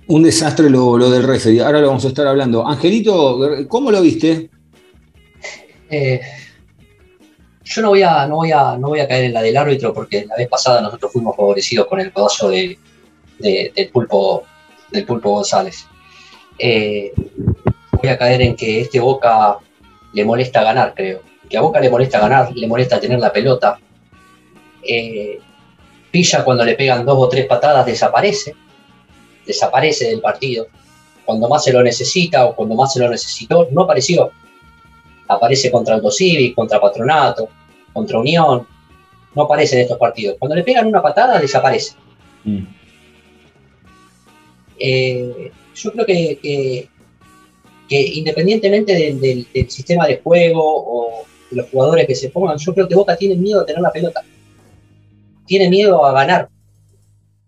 Un 0.06 0.22
desastre 0.22 0.70
lo, 0.70 0.96
lo 0.96 1.10
del 1.10 1.22
referee. 1.22 1.60
Ahora 1.60 1.80
lo 1.80 1.88
vamos 1.88 2.04
a 2.04 2.08
estar 2.08 2.26
hablando. 2.26 2.66
Angelito, 2.66 3.38
¿cómo 3.68 3.90
lo 3.90 4.00
viste? 4.00 4.48
Eh, 5.90 6.20
yo 7.64 7.82
no 7.82 7.88
voy, 7.88 8.02
a, 8.02 8.26
no, 8.26 8.36
voy 8.36 8.52
a, 8.52 8.76
no 8.78 8.88
voy 8.88 9.00
a 9.00 9.08
caer 9.08 9.24
en 9.24 9.32
la 9.34 9.42
del 9.42 9.56
árbitro 9.56 9.92
porque 9.92 10.24
la 10.24 10.36
vez 10.36 10.48
pasada 10.48 10.80
nosotros 10.80 11.12
fuimos 11.12 11.36
favorecidos 11.36 11.86
con 11.88 12.00
el 12.00 12.12
codazo 12.12 12.48
de, 12.48 12.78
de- 13.38 13.72
del, 13.74 13.88
pulpo, 13.90 14.44
del 14.90 15.04
pulpo 15.04 15.30
González. 15.30 15.86
Eh, 16.58 17.12
voy 17.92 18.08
a 18.08 18.18
caer 18.18 18.42
en 18.42 18.56
que 18.56 18.80
este 18.80 19.00
Boca 19.00 19.58
le 20.12 20.24
molesta 20.24 20.62
ganar, 20.62 20.94
creo. 20.94 21.20
Que 21.48 21.56
a 21.56 21.60
Boca 21.60 21.80
le 21.80 21.90
molesta 21.90 22.18
ganar, 22.20 22.54
le 22.54 22.66
molesta 22.66 23.00
tener 23.00 23.18
la 23.18 23.32
pelota. 23.32 23.78
Eh, 24.82 25.40
Pilla 26.10 26.44
cuando 26.44 26.64
le 26.64 26.74
pegan 26.74 27.04
dos 27.04 27.18
o 27.18 27.28
tres 27.28 27.46
patadas 27.46 27.84
desaparece, 27.84 28.54
desaparece 29.44 30.08
del 30.08 30.20
partido. 30.20 30.66
cuando 31.24 31.48
más 31.48 31.64
se 31.64 31.72
lo 31.72 31.82
necesita 31.82 32.46
o 32.46 32.54
cuando 32.54 32.76
más 32.76 32.92
se 32.92 33.00
lo 33.00 33.10
necesitó, 33.10 33.66
no 33.72 33.82
apareció. 33.82 34.30
Aparece 35.26 35.72
contra 35.72 36.00
Civic, 36.08 36.54
contra 36.54 36.80
Patronato, 36.80 37.48
contra 37.92 38.18
Unión, 38.18 38.64
no 39.34 39.42
aparece 39.42 39.74
en 39.74 39.82
estos 39.82 39.98
partidos. 39.98 40.36
Cuando 40.38 40.54
le 40.54 40.62
pegan 40.62 40.86
una 40.86 41.02
patada, 41.02 41.40
desaparece. 41.40 41.96
Mm. 42.44 42.75
Eh, 44.78 45.50
yo 45.74 45.92
creo 45.92 46.06
que, 46.06 46.38
que- 46.42 46.88
independientemente 48.14 48.92
del, 48.94 49.46
sistema 49.70 50.06
de 50.06 50.18
juego 50.18 50.60
o 50.62 51.24
los 51.52 51.68
jugadores 51.70 52.06
que 52.06 52.14
se 52.14 52.30
pongan, 52.30 52.58
yo 52.58 52.74
creo 52.74 52.88
que 52.88 52.94
Boca 52.94 53.16
tiene 53.16 53.36
miedo 53.36 53.60
de 53.60 53.66
tener 53.66 53.80
la 53.82 53.92
pelota. 53.92 54.22
Tiene 55.46 55.68
miedo 55.70 56.04
a 56.04 56.12
ganar. 56.12 56.48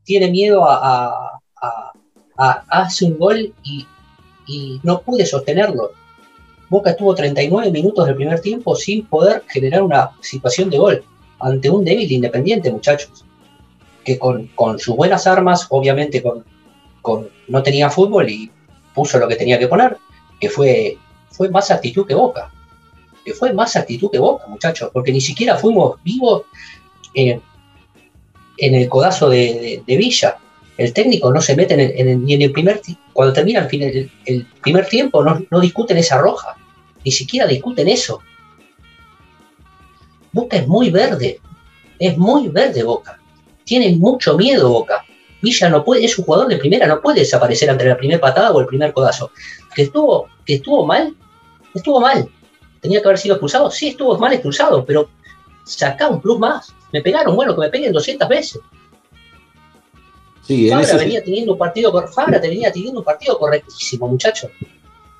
Tiene 0.04 0.30
miedo 0.30 0.64
a, 0.64 0.76
a- 0.76 1.40
a- 1.60 1.92
a- 2.38 2.64
hace 2.82 3.04
un 3.06 3.18
gol 3.18 3.52
y, 3.64 3.86
y 4.46 4.80
no 4.84 5.00
pude 5.02 5.26
sostenerlo. 5.26 5.90
Boca 6.70 6.90
estuvo 6.90 7.14
39 7.14 7.70
minutos 7.72 8.06
del 8.06 8.14
primer 8.14 8.40
tiempo 8.40 8.76
sin 8.76 9.06
poder 9.06 9.42
generar 9.48 9.82
una 9.82 10.10
situación 10.20 10.70
de 10.70 10.78
gol 10.78 11.04
ante 11.40 11.70
un 11.70 11.84
débil 11.84 12.10
independiente, 12.12 12.70
muchachos. 12.70 13.24
Que 14.04 14.18
con, 14.18 14.46
con 14.54 14.78
sus 14.78 14.94
buenas 14.94 15.26
armas, 15.26 15.66
obviamente 15.70 16.22
con, 16.22 16.44
con- 17.02 17.28
no 17.48 17.62
tenía 17.62 17.90
fútbol 17.90 18.28
y 18.28 18.50
puso 18.94 19.18
lo 19.18 19.28
que 19.28 19.36
tenía 19.36 19.58
que 19.58 19.68
poner, 19.68 19.96
que 20.40 20.48
fue, 20.50 20.98
fue 21.30 21.48
más 21.50 21.70
actitud 21.70 22.06
que 22.06 22.14
Boca. 22.14 22.50
Que 23.24 23.32
fue 23.34 23.52
más 23.52 23.76
actitud 23.76 24.10
que 24.10 24.18
Boca, 24.18 24.46
muchachos, 24.46 24.90
porque 24.92 25.12
ni 25.12 25.20
siquiera 25.20 25.56
fuimos 25.56 26.02
vivos 26.02 26.42
eh, 27.14 27.40
en 28.56 28.74
el 28.74 28.88
codazo 28.88 29.28
de, 29.28 29.82
Villa. 29.86 30.38
El 30.76 30.92
técnico 30.92 31.32
no 31.32 31.40
se 31.40 31.56
mete 31.56 31.74
en 31.74 31.80
el, 31.80 31.90
en 32.08 32.24
ni 32.24 32.34
en 32.34 32.42
el 32.42 32.52
primer 32.52 32.80
cuando 33.12 33.32
termina 33.32 33.60
el, 33.60 33.68
fin- 33.68 34.10
el 34.24 34.46
primer 34.62 34.86
tiempo, 34.86 35.24
no, 35.24 35.42
no 35.50 35.60
discuten 35.60 35.96
esa 35.98 36.18
roja. 36.18 36.56
Ni 37.04 37.10
siquiera 37.10 37.46
discuten 37.46 37.88
eso. 37.88 38.20
Boca 40.32 40.56
es 40.56 40.66
muy 40.68 40.90
verde. 40.90 41.40
Es 41.98 42.16
muy 42.16 42.48
verde 42.48 42.82
Boca. 42.84 43.18
Tiene 43.64 43.90
mucho 43.96 44.36
miedo 44.36 44.68
Boca. 44.70 45.04
Villa 45.40 45.68
no 45.68 45.84
puede, 45.84 46.04
es 46.04 46.18
un 46.18 46.24
jugador 46.24 46.48
de 46.48 46.56
primera, 46.56 46.86
no 46.86 47.00
puede 47.00 47.20
desaparecer 47.20 47.70
ante 47.70 47.84
la 47.84 47.96
primera 47.96 48.20
patada 48.20 48.50
o 48.50 48.60
el 48.60 48.66
primer 48.66 48.92
codazo. 48.92 49.30
Que 49.74 49.82
estuvo, 49.82 50.28
que 50.44 50.54
estuvo 50.54 50.84
mal, 50.84 51.14
estuvo 51.74 52.00
mal. 52.00 52.28
Tenía 52.80 53.00
que 53.00 53.06
haber 53.08 53.18
sido 53.18 53.34
expulsado, 53.36 53.70
sí 53.70 53.88
estuvo 53.88 54.16
mal 54.18 54.32
expulsado, 54.32 54.84
pero 54.84 55.08
sacá 55.64 56.08
un 56.08 56.20
plus 56.20 56.38
más. 56.38 56.74
Me 56.92 57.02
pegaron, 57.02 57.36
bueno, 57.36 57.54
que 57.54 57.60
me 57.60 57.68
peguen 57.68 57.92
200 57.92 58.28
veces. 58.28 58.60
Sí, 60.42 60.68
Fabra 60.70 60.84
ese- 60.86 60.96
venía 60.96 61.22
teniendo 61.22 61.52
un 61.52 61.58
partido, 61.58 61.92
Fabra 62.08 62.40
te 62.40 62.48
venía 62.48 62.72
teniendo 62.72 63.00
un 63.00 63.04
partido 63.04 63.38
correctísimo, 63.38 64.08
muchacho. 64.08 64.50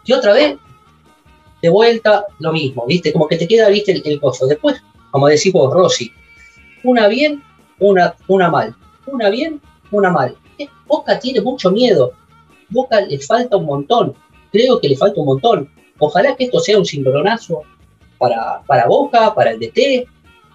Y 0.04 0.12
otra 0.12 0.32
vez, 0.32 0.56
de 1.60 1.68
vuelta, 1.68 2.25
lo 2.38 2.52
mismo, 2.52 2.87
¿viste? 2.87 3.12
Como 3.12 3.28
que 3.28 3.37
te 3.37 3.46
queda, 3.46 3.68
¿viste? 3.68 3.92
El, 3.92 4.02
el 4.06 4.20
coso. 4.20 4.46
Después, 4.46 4.80
como 5.10 5.28
decís 5.28 5.52
vos, 5.52 5.72
Rossi, 5.72 6.12
una 6.82 7.08
bien, 7.08 7.42
una, 7.78 8.14
una 8.28 8.48
mal. 8.50 8.75
Una 9.06 9.28
bien, 9.28 9.60
una. 9.90 10.35
Eh, 10.59 10.68
Boca 10.87 11.18
tiene 11.18 11.40
mucho 11.40 11.71
miedo. 11.71 12.12
Boca 12.68 13.00
le 13.00 13.18
falta 13.21 13.57
un 13.57 13.66
montón. 13.66 14.14
Creo 14.52 14.80
que 14.80 14.88
le 14.88 14.97
falta 14.97 15.21
un 15.21 15.26
montón. 15.26 15.71
Ojalá 15.99 16.37
que 16.37 16.45
esto 16.45 16.61
sea 16.61 16.78
un 16.78 16.85
cimbronazo 16.85 17.62
para, 18.18 18.62
para 18.66 18.87
Boca, 18.87 19.35
para 19.35 19.50
el 19.52 19.59
DT, 19.61 20.07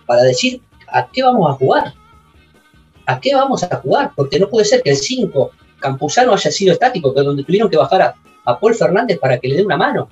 para 0.05 0.23
decir 0.23 0.61
a 0.87 1.07
qué 1.11 1.23
vamos 1.23 1.49
a 1.49 1.53
jugar. 1.53 1.93
¿A 3.05 3.19
qué 3.19 3.35
vamos 3.35 3.63
a 3.63 3.75
jugar? 3.77 4.11
Porque 4.15 4.39
no 4.39 4.47
puede 4.49 4.65
ser 4.65 4.81
que 4.81 4.91
el 4.91 4.97
5 4.97 5.51
Campuzano 5.79 6.33
haya 6.33 6.49
sido 6.51 6.71
estático, 6.71 7.13
que 7.13 7.21
donde 7.21 7.43
tuvieron 7.43 7.69
que 7.69 7.75
bajar 7.75 8.15
a, 8.45 8.59
Paul 8.59 8.73
Fernández 8.75 9.19
para 9.19 9.37
que 9.37 9.49
le 9.49 9.57
dé 9.57 9.65
una 9.65 9.75
mano. 9.75 10.07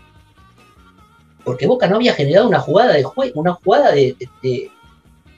Porque 1.44 1.66
Boca 1.68 1.88
no 1.88 1.96
había 1.96 2.13
generado 2.13 2.48
una 2.48 2.60
jugada 2.60 2.94
de 2.94 3.04
juego, 3.04 3.40
una 3.40 3.54
jugada 3.54 3.92
de, 3.92 4.16
de- 4.20 4.30
de 4.42 4.72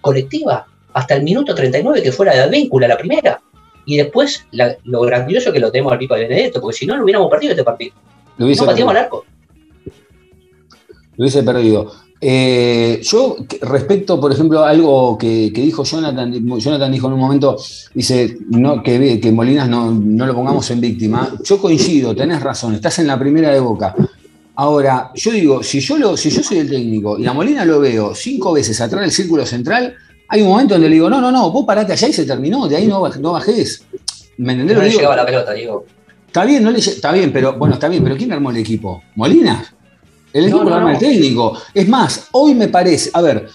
colectiva 0.02 0.66
hasta 0.94 1.16
el 1.16 1.24
minuto 1.24 1.56
39 1.56 2.02
que 2.04 2.12
fuera 2.12 2.34
de 2.34 2.42
Advíncula, 2.42 2.88
la 2.88 2.98
primera. 2.98 3.40
Y 3.86 3.98
después 3.98 4.46
la- 4.52 4.76
lo 4.86 5.02
grandioso 5.02 5.52
que 5.52 5.60
lo 5.60 5.72
tenemos 5.72 5.92
al 5.94 6.00
Pipa 6.00 6.16
de 6.16 6.24
Benedetto, 6.28 6.62
porque 6.62 6.78
si 6.78 6.86
no, 6.86 6.96
no 6.98 7.04
hubiéramos 7.04 7.30
partido 7.30 7.52
este 7.52 7.64
partido. 7.64 7.94
lo 8.38 8.46
hubiese 8.46 8.62
No 8.62 8.68
pateamos 8.68 8.94
perdido. 8.94 9.00
al 9.00 9.06
arco. 9.06 9.26
Lo 11.16 11.24
hubiese 11.24 11.44
perdido. 11.44 11.92
Eh, 12.26 13.02
yo, 13.04 13.36
respecto, 13.62 14.20
por 14.20 14.32
ejemplo, 14.32 14.64
a 14.64 14.70
algo 14.70 15.18
que, 15.18 15.52
que 15.54 15.62
dijo 15.62 15.84
Jonathan, 15.84 16.32
Jonathan 16.58 16.92
dijo 16.92 17.08
en 17.08 17.14
un 17.14 17.20
momento, 17.20 17.58
dice 17.94 18.38
no, 18.50 18.82
que, 18.82 19.20
que 19.20 19.32
Molinas 19.32 19.68
no, 19.68 19.92
no 19.92 20.26
lo 20.26 20.34
pongamos 20.34 20.72
en 20.72 20.80
víctima. 20.80 21.30
Yo 21.44 21.60
coincido, 21.60 22.16
tenés 22.16 22.42
razón, 22.42 22.76
estás 22.76 22.98
en 23.00 23.08
la 23.08 23.20
primera 23.20 23.50
de 23.52 23.60
boca. 23.60 23.94
Ahora, 24.56 25.12
yo 25.16 25.32
digo, 25.32 25.62
si 25.64 25.82
yo, 25.82 25.98
lo, 25.98 26.16
si 26.16 26.30
yo 26.30 26.42
soy 26.42 26.60
el 26.60 26.70
técnico 26.70 27.20
y 27.20 27.26
a 27.26 27.34
Molina 27.34 27.66
lo 27.66 27.80
veo 27.82 28.16
cinco 28.16 28.54
veces 28.54 28.80
atrás 28.80 29.02
del 29.02 29.12
círculo 29.12 29.46
central, 29.46 29.94
hay 30.34 30.42
un 30.42 30.48
momento 30.48 30.74
donde 30.74 30.90
le 30.90 30.96
digo, 30.96 31.12
no, 31.12 31.22
no, 31.22 31.32
no, 31.32 31.52
vos 31.52 31.64
parate 31.64 31.94
allá 31.94 32.08
y 32.08 32.14
se 32.14 32.26
terminó, 32.26 32.68
de 32.68 32.76
ahí 32.76 32.88
no, 32.88 33.08
no 33.08 33.32
bajés. 33.34 33.84
¿Me 34.38 34.54
entendés? 34.54 34.76
No 34.76 34.82
lo 34.82 34.88
le 34.90 34.96
llegaba 34.96 35.16
la 35.16 35.26
pelota, 35.28 35.54
digo. 35.54 35.86
Está 36.26 36.44
bien, 36.44 36.64
no 36.64 36.72
le, 36.72 36.80
está 36.80 37.12
bien, 37.12 37.32
pero 37.32 37.54
bueno, 37.54 37.76
está 37.76 37.88
bien, 37.88 38.04
pero 38.04 38.18
¿quién 38.18 38.32
armó 38.32 38.50
el 38.50 38.58
equipo? 38.58 39.04
¿Molina? 39.16 39.64
El 40.34 40.46
No, 40.46 40.48
equipo 40.48 40.64
lo 40.64 40.70
no, 40.72 40.76
arma 40.76 40.88
no. 40.94 40.94
el 40.96 41.00
técnico. 41.00 41.56
Es 41.72 41.88
más, 41.88 42.30
hoy 42.32 42.56
me 42.56 42.68
parece, 42.68 43.12
a 43.14 43.22
ver, 43.22 43.48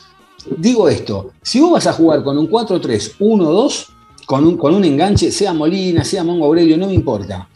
digo 0.56 0.88
esto, 0.88 1.32
si 1.42 1.58
vos 1.58 1.72
vas 1.72 1.88
a 1.88 1.92
jugar 1.94 2.22
con 2.22 2.38
un 2.38 2.48
4-3-1-2, 2.48 3.86
con 4.24 4.46
un, 4.46 4.56
con 4.56 4.72
un 4.72 4.84
enganche, 4.84 5.32
sea 5.32 5.52
Molina, 5.52 6.04
sea 6.04 6.22
Mongo 6.22 6.44
Aurelio, 6.46 6.78
no 6.78 6.86
me 6.86 6.94
importa. 6.94 7.48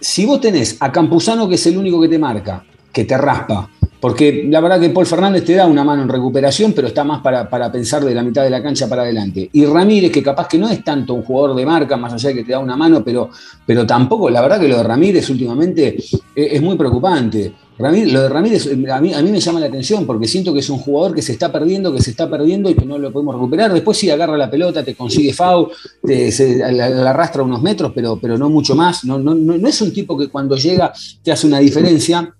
Si 0.00 0.24
vos 0.24 0.40
tenés 0.40 0.78
a 0.80 0.90
Campuzano, 0.90 1.46
que 1.46 1.56
es 1.56 1.66
el 1.66 1.76
único 1.76 2.00
que 2.00 2.08
te 2.08 2.18
marca, 2.18 2.64
que 2.90 3.04
te 3.04 3.18
raspa, 3.18 3.68
porque 4.00 4.46
la 4.48 4.60
verdad 4.60 4.80
que 4.80 4.90
Paul 4.90 5.06
Fernández 5.06 5.44
te 5.44 5.54
da 5.54 5.66
una 5.66 5.82
mano 5.82 6.02
en 6.02 6.08
recuperación, 6.08 6.72
pero 6.72 6.88
está 6.88 7.02
más 7.02 7.22
para, 7.22 7.48
para 7.48 7.72
pensar 7.72 8.04
de 8.04 8.14
la 8.14 8.22
mitad 8.22 8.42
de 8.42 8.50
la 8.50 8.62
cancha 8.62 8.88
para 8.88 9.02
adelante. 9.02 9.48
Y 9.52 9.64
Ramírez, 9.64 10.12
que 10.12 10.22
capaz 10.22 10.48
que 10.48 10.58
no 10.58 10.68
es 10.68 10.84
tanto 10.84 11.14
un 11.14 11.22
jugador 11.22 11.56
de 11.56 11.64
marca, 11.64 11.96
más 11.96 12.12
allá 12.12 12.28
de 12.30 12.34
que 12.36 12.44
te 12.44 12.52
da 12.52 12.58
una 12.58 12.76
mano, 12.76 13.02
pero, 13.02 13.30
pero 13.64 13.86
tampoco, 13.86 14.28
la 14.28 14.42
verdad 14.42 14.60
que 14.60 14.68
lo 14.68 14.76
de 14.76 14.82
Ramírez 14.82 15.28
últimamente 15.30 15.96
es, 16.34 16.62
muy 16.62 16.76
preocupante. 16.76 17.52
Ramírez- 17.78 18.12
lo 18.12 18.22
de 18.22 18.28
Ramírez 18.28 18.66
eh, 18.66 18.90
a 18.90 19.00
mí, 19.00 19.14
a 19.14 19.22
mí 19.22 19.30
me 19.30 19.40
llama 19.40 19.60
la 19.60 19.66
atención 19.66 20.06
porque 20.06 20.26
siento 20.28 20.52
que 20.52 20.60
es 20.60 20.70
un 20.70 20.78
jugador 20.78 21.14
que 21.14 21.22
se 21.22 21.32
está 21.32 21.50
perdiendo, 21.50 21.92
que 21.92 22.02
se 22.02 22.10
está 22.10 22.28
perdiendo 22.28 22.70
y 22.70 22.74
que 22.74 22.84
no 22.84 22.98
lo 22.98 23.10
podemos 23.12 23.34
recuperar. 23.34 23.72
Después 23.72 23.96
sí 23.96 24.10
agarra 24.10 24.36
la 24.36 24.50
pelota, 24.50 24.84
te 24.84 24.94
consigue 24.94 25.32
foul, 25.32 25.68
te, 26.02 26.30
la, 26.72 27.10
arrastra 27.10 27.42
unos 27.42 27.62
metros, 27.62 27.92
pero, 27.94 28.18
pero 28.20 28.36
no 28.36 28.50
mucho 28.50 28.74
más. 28.74 29.04
No, 29.04 29.18
no, 29.18 29.34
no 29.34 29.68
es 29.68 29.80
un 29.80 29.92
tipo 29.92 30.18
que 30.18 30.28
cuando 30.28 30.56
llega 30.56 30.92
te 31.22 31.32
hace 31.32 31.46
una 31.46 31.58
diferencia. 31.58 32.34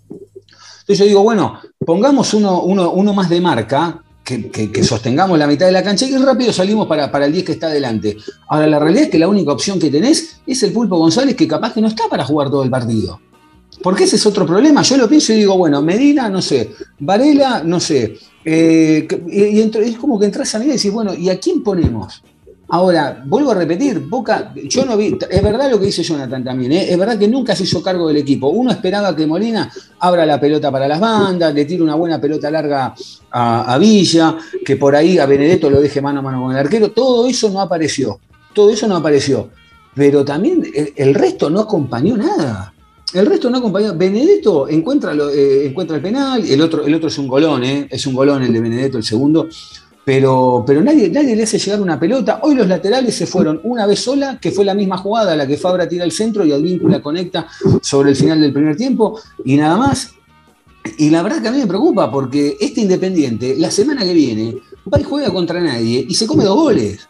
Entonces 0.86 0.98
yo 1.00 1.04
digo, 1.06 1.22
bueno, 1.24 1.58
pongamos 1.84 2.32
uno, 2.34 2.62
uno, 2.62 2.92
uno 2.92 3.12
más 3.12 3.28
de 3.28 3.40
marca, 3.40 4.04
que, 4.22 4.50
que- 4.50 4.84
sostengamos 4.84 5.36
la 5.36 5.48
mitad 5.48 5.66
de 5.66 5.72
la 5.72 5.82
cancha 5.82 6.06
y 6.06 6.16
rápido 6.16 6.52
salimos 6.52 6.86
para, 6.86 7.10
para 7.10 7.26
el 7.26 7.32
10 7.32 7.44
que 7.44 7.52
está 7.52 7.66
adelante. 7.66 8.16
Ahora, 8.48 8.68
la 8.68 8.78
realidad 8.78 9.04
es 9.04 9.10
que 9.10 9.18
la 9.18 9.26
única 9.26 9.50
opción 9.50 9.80
que 9.80 9.90
tenés 9.90 10.40
es 10.46 10.62
el 10.62 10.72
Pulpo 10.72 10.96
González, 10.96 11.34
que 11.34 11.48
capaz 11.48 11.72
que 11.72 11.80
no 11.80 11.88
está 11.88 12.04
para 12.08 12.24
jugar 12.24 12.50
todo 12.50 12.62
el 12.62 12.70
partido. 12.70 13.20
Porque 13.82 14.04
ese 14.04 14.14
es 14.14 14.24
otro 14.26 14.46
problema. 14.46 14.82
Yo 14.82 14.96
lo 14.96 15.08
pienso 15.08 15.32
y 15.32 15.38
digo, 15.38 15.58
bueno, 15.58 15.82
Medina, 15.82 16.28
no 16.28 16.40
sé, 16.40 16.70
Varela, 17.00 17.62
no 17.64 17.80
sé. 17.80 18.16
eh, 18.44 19.08
y, 19.28 19.60
es 19.60 19.96
como 19.98 20.18
que 20.20 20.26
entras 20.26 20.54
a 20.54 20.60
mí 20.60 20.66
y 20.66 20.68
decís, 20.68 20.92
bueno, 20.92 21.14
¿y 21.14 21.28
a 21.30 21.38
quién 21.40 21.62
ponemos? 21.64 22.22
Ahora, 22.68 23.22
vuelvo 23.24 23.52
a 23.52 23.54
repetir, 23.54 24.00
Boca, 24.00 24.52
yo 24.64 24.84
no 24.84 24.96
vi, 24.96 25.16
es 25.30 25.42
verdad 25.42 25.70
lo 25.70 25.78
que 25.78 25.86
dice 25.86 26.02
Jonathan 26.02 26.42
también, 26.42 26.72
¿eh? 26.72 26.90
es 26.90 26.98
verdad 26.98 27.16
que 27.16 27.28
nunca 27.28 27.54
se 27.54 27.62
hizo 27.62 27.80
cargo 27.80 28.08
del 28.08 28.16
equipo. 28.16 28.48
Uno 28.48 28.72
esperaba 28.72 29.14
que 29.14 29.24
Molina 29.26 29.70
abra 30.00 30.26
la 30.26 30.40
pelota 30.40 30.72
para 30.72 30.88
las 30.88 30.98
bandas, 30.98 31.54
le 31.54 31.64
tire 31.64 31.82
una 31.82 31.94
buena 31.94 32.20
pelota 32.20 32.50
larga 32.50 32.92
a, 33.30 33.72
a 33.74 33.78
Villa, 33.78 34.36
que 34.64 34.76
por 34.76 34.96
ahí 34.96 35.18
a 35.18 35.26
Benedetto 35.26 35.70
lo 35.70 35.80
deje 35.80 36.00
mano 36.00 36.18
a 36.18 36.22
mano 36.22 36.42
con 36.42 36.52
el 36.52 36.58
arquero. 36.58 36.90
Todo 36.90 37.28
eso 37.28 37.50
no 37.50 37.60
apareció, 37.60 38.18
todo 38.52 38.70
eso 38.70 38.88
no 38.88 38.96
apareció. 38.96 39.48
Pero 39.96 40.26
también 40.26 40.62
el, 40.94 41.14
resto 41.14 41.48
no 41.48 41.60
acompañó 41.60 42.18
nada. 42.18 42.74
El 43.14 43.24
resto 43.24 43.48
no 43.48 43.58
acompañó. 43.58 43.94
Benedetto 43.94 44.68
encuentra, 44.68 45.14
eh, 45.14 45.66
encuentra 45.66 45.96
el 45.96 46.02
penal, 46.02 46.44
el 46.44 46.60
otro, 46.60 46.84
el 46.84 46.94
otro 46.94 47.08
es 47.08 47.16
un 47.16 47.26
golón, 47.26 47.64
¿eh? 47.64 47.88
es 47.90 48.06
un 48.06 48.12
golón 48.12 48.42
el 48.42 48.52
de 48.52 48.60
Benedetto, 48.60 48.98
el 48.98 49.04
segundo 49.04 49.48
pero, 50.06 50.62
pero 50.64 50.82
nadie, 50.84 51.10
nadie 51.10 51.34
le 51.34 51.42
hace 51.42 51.58
llegar 51.58 51.80
una 51.80 51.98
pelota. 51.98 52.38
Hoy 52.44 52.54
los 52.54 52.68
laterales 52.68 53.12
se 53.16 53.26
fueron 53.26 53.60
una 53.64 53.86
vez 53.86 53.98
sola, 54.04 54.38
que 54.40 54.52
fue 54.52 54.64
la 54.64 54.72
misma 54.72 54.98
jugada, 54.98 55.34
la 55.34 55.48
que 55.48 55.56
Fabra 55.56 55.88
tira 55.88 56.04
al 56.04 56.12
centro 56.12 56.44
y 56.44 56.52
Advíncula 56.52 57.02
conecta 57.02 57.48
sobre 57.82 58.10
el 58.10 58.16
final 58.16 58.40
del 58.40 58.52
primer 58.52 58.76
tiempo, 58.76 59.18
y 59.44 59.56
nada 59.56 59.76
más. 59.76 60.12
Y 60.98 61.10
la 61.10 61.24
verdad 61.24 61.42
que 61.42 61.48
a 61.48 61.50
mí 61.50 61.58
me 61.58 61.66
preocupa, 61.66 62.08
porque 62.12 62.56
este 62.60 62.82
Independiente, 62.82 63.56
la 63.58 63.72
semana 63.72 64.04
que 64.04 64.14
viene, 64.14 64.56
va 64.94 65.00
y 65.00 65.02
juega 65.02 65.32
contra 65.32 65.60
nadie 65.60 66.06
y 66.08 66.14
se 66.14 66.28
come 66.28 66.44
dos 66.44 66.54
goles. 66.54 67.08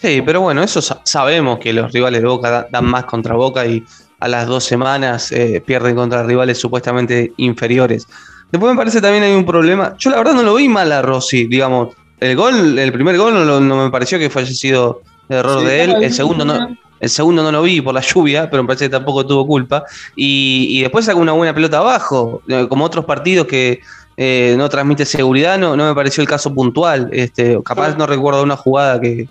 Sí, 0.00 0.22
pero 0.24 0.40
bueno, 0.42 0.62
eso 0.62 0.80
sa- 0.80 1.00
sabemos 1.04 1.58
que 1.58 1.72
los 1.72 1.90
rivales 1.90 2.22
de 2.22 2.28
Boca 2.28 2.50
da- 2.50 2.68
dan 2.70 2.84
más 2.84 3.06
contra 3.06 3.34
Boca 3.34 3.66
y 3.66 3.82
a 4.20 4.28
las 4.28 4.46
dos 4.46 4.62
semanas 4.62 5.32
eh, 5.32 5.60
pierden 5.66 5.96
contra 5.96 6.22
rivales 6.22 6.58
supuestamente 6.58 7.32
inferiores. 7.38 8.06
Después 8.52 8.72
me 8.72 8.76
parece 8.76 9.00
también 9.00 9.24
hay 9.24 9.34
un 9.34 9.44
problema. 9.44 9.94
Yo 9.98 10.10
la 10.10 10.18
verdad 10.18 10.34
no 10.34 10.42
lo 10.42 10.54
vi 10.54 10.68
mal 10.68 10.90
a 10.92 11.02
Rossi, 11.02 11.46
digamos. 11.46 11.94
El 12.20 12.36
gol, 12.36 12.78
el 12.78 12.92
primer 12.92 13.16
gol 13.18 13.34
no, 13.34 13.44
lo- 13.44 13.60
no 13.60 13.84
me 13.84 13.90
pareció 13.90 14.18
que 14.18 14.30
fuese 14.30 14.54
sido 14.54 15.02
error 15.28 15.60
Sí, 15.60 15.66
de 15.66 15.82
él. 15.84 15.96
El 16.02 16.12
segundo 16.12 16.44
no, 16.44 16.54
el 16.54 16.78
El 17.00 17.10
segundo 17.10 17.42
no 17.42 17.50
lo 17.52 17.62
vi 17.62 17.80
por 17.80 17.92
la 17.92 18.00
lluvia, 18.00 18.48
pero 18.48 18.62
me 18.62 18.66
parece 18.68 18.86
que 18.86 18.90
tampoco 18.90 19.26
tuvo 19.26 19.46
culpa. 19.46 19.84
Y, 20.16 20.68
y 20.70 20.82
después 20.82 21.04
sacó 21.04 21.18
una 21.18 21.32
buena 21.32 21.52
pelota 21.54 21.78
abajo, 21.78 22.40
eh, 22.48 22.66
como 22.68 22.84
otros 22.84 23.04
partidos 23.04 23.46
que 23.46 23.80
eh, 24.16 24.54
no 24.56 24.68
transmite 24.68 25.04
seguridad, 25.04 25.58
no, 25.58 25.76
no 25.76 25.86
me 25.88 25.94
pareció 25.94 26.22
el 26.22 26.28
caso 26.28 26.54
puntual. 26.54 27.08
Este, 27.12 27.58
capaz 27.64 27.96
no 27.98 28.06
recuerdo 28.06 28.42
una 28.44 28.56
jugada 28.56 29.00
que, 29.00 29.28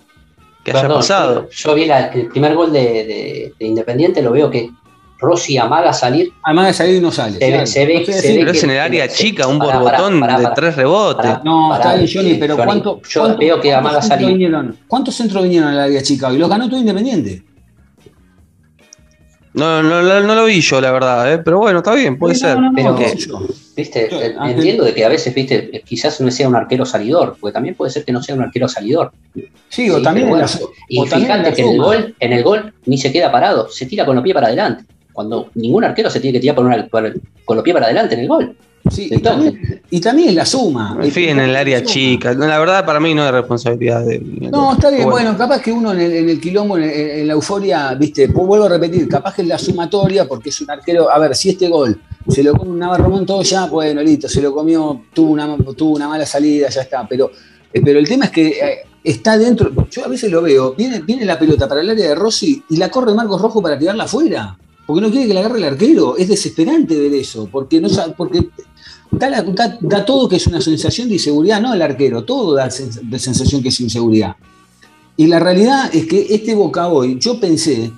que 0.63 0.71
haya 0.71 0.87
pasado. 0.89 1.47
Yo, 1.49 1.69
yo 1.69 1.75
vi 1.75 1.85
la- 1.85 2.07
el 2.07 2.27
primer 2.27 2.53
gol 2.53 2.71
de, 2.73 2.81
de- 2.81 3.53
de 3.57 3.65
Independiente, 3.65 4.21
lo 4.21 4.31
veo 4.33 4.51
que 4.51 4.69
Rossi 5.23 5.57
amaga 5.57 5.93
salir. 5.93 6.31
De 6.45 6.73
salir 6.73 7.01
no 7.01 7.11
sale. 7.11 7.39
Se 7.39 7.49
ve- 7.51 7.65
se 7.65 7.85
ve- 7.85 7.99
No 7.99 8.05
sé 8.05 8.13
se 8.13 8.27
ve 8.33 8.39
Pero 8.39 8.51
es 8.51 8.59
que- 8.59 8.65
en 8.65 8.71
el 8.71 8.79
área 8.79 9.07
chica, 9.07 9.47
un 9.47 9.57
pará, 9.59 9.79
borbotón 9.79 10.19
de 10.21 10.47
tres 10.53 10.75
rebotes. 10.75 11.31
No, 11.43 11.73
está 11.75 11.95
bien, 11.95 12.09
Johnny, 12.13 12.33
pero 12.35 12.55
Johnny, 12.55 12.65
¿cuánto, 12.67 13.01
yo 13.09 13.21
cuánto- 13.21 13.37
veo 13.39 13.55
que 13.61 13.69
cuántos 13.69 13.79
amaga 13.79 14.01
centros 14.01 14.07
salir. 14.19 14.27
vinieron? 14.27 14.77
¿Cuántos 14.87 15.15
centros 15.15 15.43
vinieron 15.43 15.69
al 15.69 15.79
área 15.79 16.01
chica? 16.03 16.31
Y 16.31 16.37
los 16.37 16.49
ganó 16.49 16.69
todo 16.69 16.79
Independiente. 16.79 17.43
No, 19.55 19.83
no, 19.83 20.01
no, 20.01 20.19
no 20.21 20.33
lo 20.35 20.45
vi 20.45 20.61
yo, 20.61 20.81
la 20.81 20.91
verdad, 20.91 21.31
¿eh? 21.31 21.37
pero 21.37 21.59
bueno, 21.59 21.77
está 21.79 21.93
bien, 21.93 22.17
puede 22.17 22.33
No, 22.33 22.39
ser. 22.39 22.59
no, 22.59 22.71
no, 22.71 22.73
Pero-. 22.75 23.47
¿Viste? 23.75 24.07
Eh, 24.11 24.35
Entiendo 24.45 24.83
de 24.83 24.93
que 24.95 25.05
a 25.05 25.09
veces, 25.09 25.33
viste, 25.33 25.83
quizás 25.85 26.19
no 26.21 26.31
sea 26.31 26.47
un 26.47 26.55
arquero 26.55 26.85
salidor, 26.85 27.37
porque 27.39 27.53
también 27.53 27.75
puede 27.75 27.91
ser 27.91 28.03
que 28.03 28.11
no 28.11 28.21
sea 28.23 28.33
un 28.33 28.41
arquero 28.41 28.67
salidor. 28.67 29.11
Sí, 29.69 29.89
o 29.91 29.97
Sí, 29.97 30.03
también, 30.03 30.25
en 30.27 30.31
bueno. 30.33 30.45
la- 30.47 30.59
Y 30.89 30.99
o 30.99 31.03
también 31.05 31.21
en 31.31 31.37
fíjate 31.43 31.49
la 31.51 31.55
que 31.55 31.61
en 31.61 31.69
el 31.69 31.77
gol, 31.77 32.15
en 32.19 32.33
el 32.33 32.43
gol 32.43 32.73
ni 32.87 32.97
se 32.97 33.11
queda 33.11 33.31
parado, 33.31 33.69
se 33.69 33.85
tira 33.85 34.05
con 34.07 34.15
los 34.15 34.23
pies 34.23 34.33
para 34.33 34.47
adelante. 34.47 34.85
Cuando 35.13 35.49
ningún 35.55 35.83
arquero 35.83 36.09
se 36.09 36.19
tiene 36.19 36.33
que 36.37 36.41
tirar 36.41 36.55
por 36.55 36.65
una- 36.65 36.85
por- 36.87 37.13
con 37.45 37.55
los 37.57 37.63
pies 37.63 37.73
para 37.73 37.85
adelante 37.85 38.15
en 38.15 38.21
el 38.21 38.27
gol. 38.27 38.55
Sí, 38.91 39.07
y, 39.09 39.19
también, 39.19 39.81
y 39.91 40.01
también 40.01 40.35
la 40.35 40.45
suma. 40.45 40.97
En 41.01 41.09
fin, 41.09 41.29
en 41.29 41.39
el 41.39 41.55
área 41.55 41.79
suma. 41.79 41.89
chica. 41.89 42.33
No, 42.33 42.45
La 42.45 42.59
verdad, 42.59 42.85
para 42.85 42.99
mí 42.99 43.13
no 43.13 43.25
es 43.25 43.31
responsabilidad 43.31 44.05
de. 44.05 44.19
No, 44.19 44.73
está 44.73 44.89
bien, 44.89 45.03
Bueno. 45.03 45.11
bueno, 45.27 45.37
capaz 45.37 45.61
que 45.61 45.71
uno 45.71 45.93
en 45.93 46.01
el, 46.01 46.11
en 46.11 46.29
el 46.29 46.41
quilombo, 46.41 46.77
en 46.77 47.25
la 47.25 47.31
euforia, 47.33 47.93
viste, 47.93 48.27
pues 48.27 48.45
vuelvo 48.45 48.65
a 48.65 48.69
repetir, 48.69 49.07
capaz 49.07 49.35
que 49.35 49.43
es 49.43 49.47
la 49.47 49.57
sumatoria, 49.57 50.27
porque 50.27 50.49
es 50.49 50.59
un 50.59 50.69
arquero, 50.69 51.09
a 51.09 51.17
ver, 51.17 51.33
si 51.33 51.51
este 51.51 51.69
gol 51.69 51.97
se 52.27 52.43
lo 52.43 52.53
come 52.55 52.71
un 52.71 52.79
Navarro 52.79 53.07
Montoya, 53.09 53.67
bueno, 53.67 54.01
listo, 54.01 54.27
se 54.27 54.41
lo 54.41 54.53
comió, 54.53 55.03
tuvo 55.13 55.31
una, 55.31 55.55
tuvo 55.77 55.95
una 55.95 56.09
mala 56.09 56.25
salida, 56.25 56.67
ya 56.67 56.81
está, 56.81 57.07
pero, 57.07 57.31
eh, 57.71 57.81
pero 57.81 57.99
el 57.99 58.07
tema 58.07 58.25
es 58.25 58.31
que 58.31 58.47
eh, 58.49 58.77
está 59.01 59.37
dentro, 59.37 59.71
yo 59.89 60.03
a 60.03 60.09
veces 60.09 60.29
lo 60.29 60.41
veo, 60.41 60.73
viene, 60.73 60.99
viene 61.01 61.23
la 61.23 61.39
pelota 61.39 61.69
para 61.69 61.79
el 61.79 61.89
área 61.89 62.09
de 62.09 62.15
Rossi 62.15 62.61
y 62.69 62.75
la 62.75 62.89
corre 62.89 63.13
Marcos 63.13 63.41
Rojo 63.41 63.61
para 63.61 63.79
tirarla 63.79 64.03
afuera, 64.03 64.57
porque 64.85 65.01
no 65.01 65.11
quiere 65.11 65.27
que 65.27 65.33
la 65.33 65.41
agarre 65.41 65.59
el 65.59 65.65
arquero, 65.65 66.17
es 66.17 66.27
desesperante 66.27 66.97
ver 66.99 67.13
eso, 67.13 67.47
porque 67.51 67.79
no 67.79 67.87
porque 68.17 68.49
da, 69.11 70.05
todo 70.05 70.27
que 70.27 70.37
es 70.37 70.47
una 70.47 70.61
sensación 70.61 71.07
de 71.07 71.15
inseguridad, 71.15 71.61
no 71.61 71.73
el 71.73 71.81
arquero, 71.81 72.23
todo 72.23 72.55
da 72.55 72.65
de 72.65 73.19
sensación 73.19 73.61
que 73.61 73.69
es 73.69 73.79
inseguridad. 73.79 74.35
Y 75.15 75.27
la 75.27 75.39
realidad 75.39 75.93
es 75.93 76.07
que 76.07 76.27
este 76.29 76.55
Boca 76.55 76.87
hoy, 76.87 77.19
yo 77.19 77.39
pensé, 77.39 77.91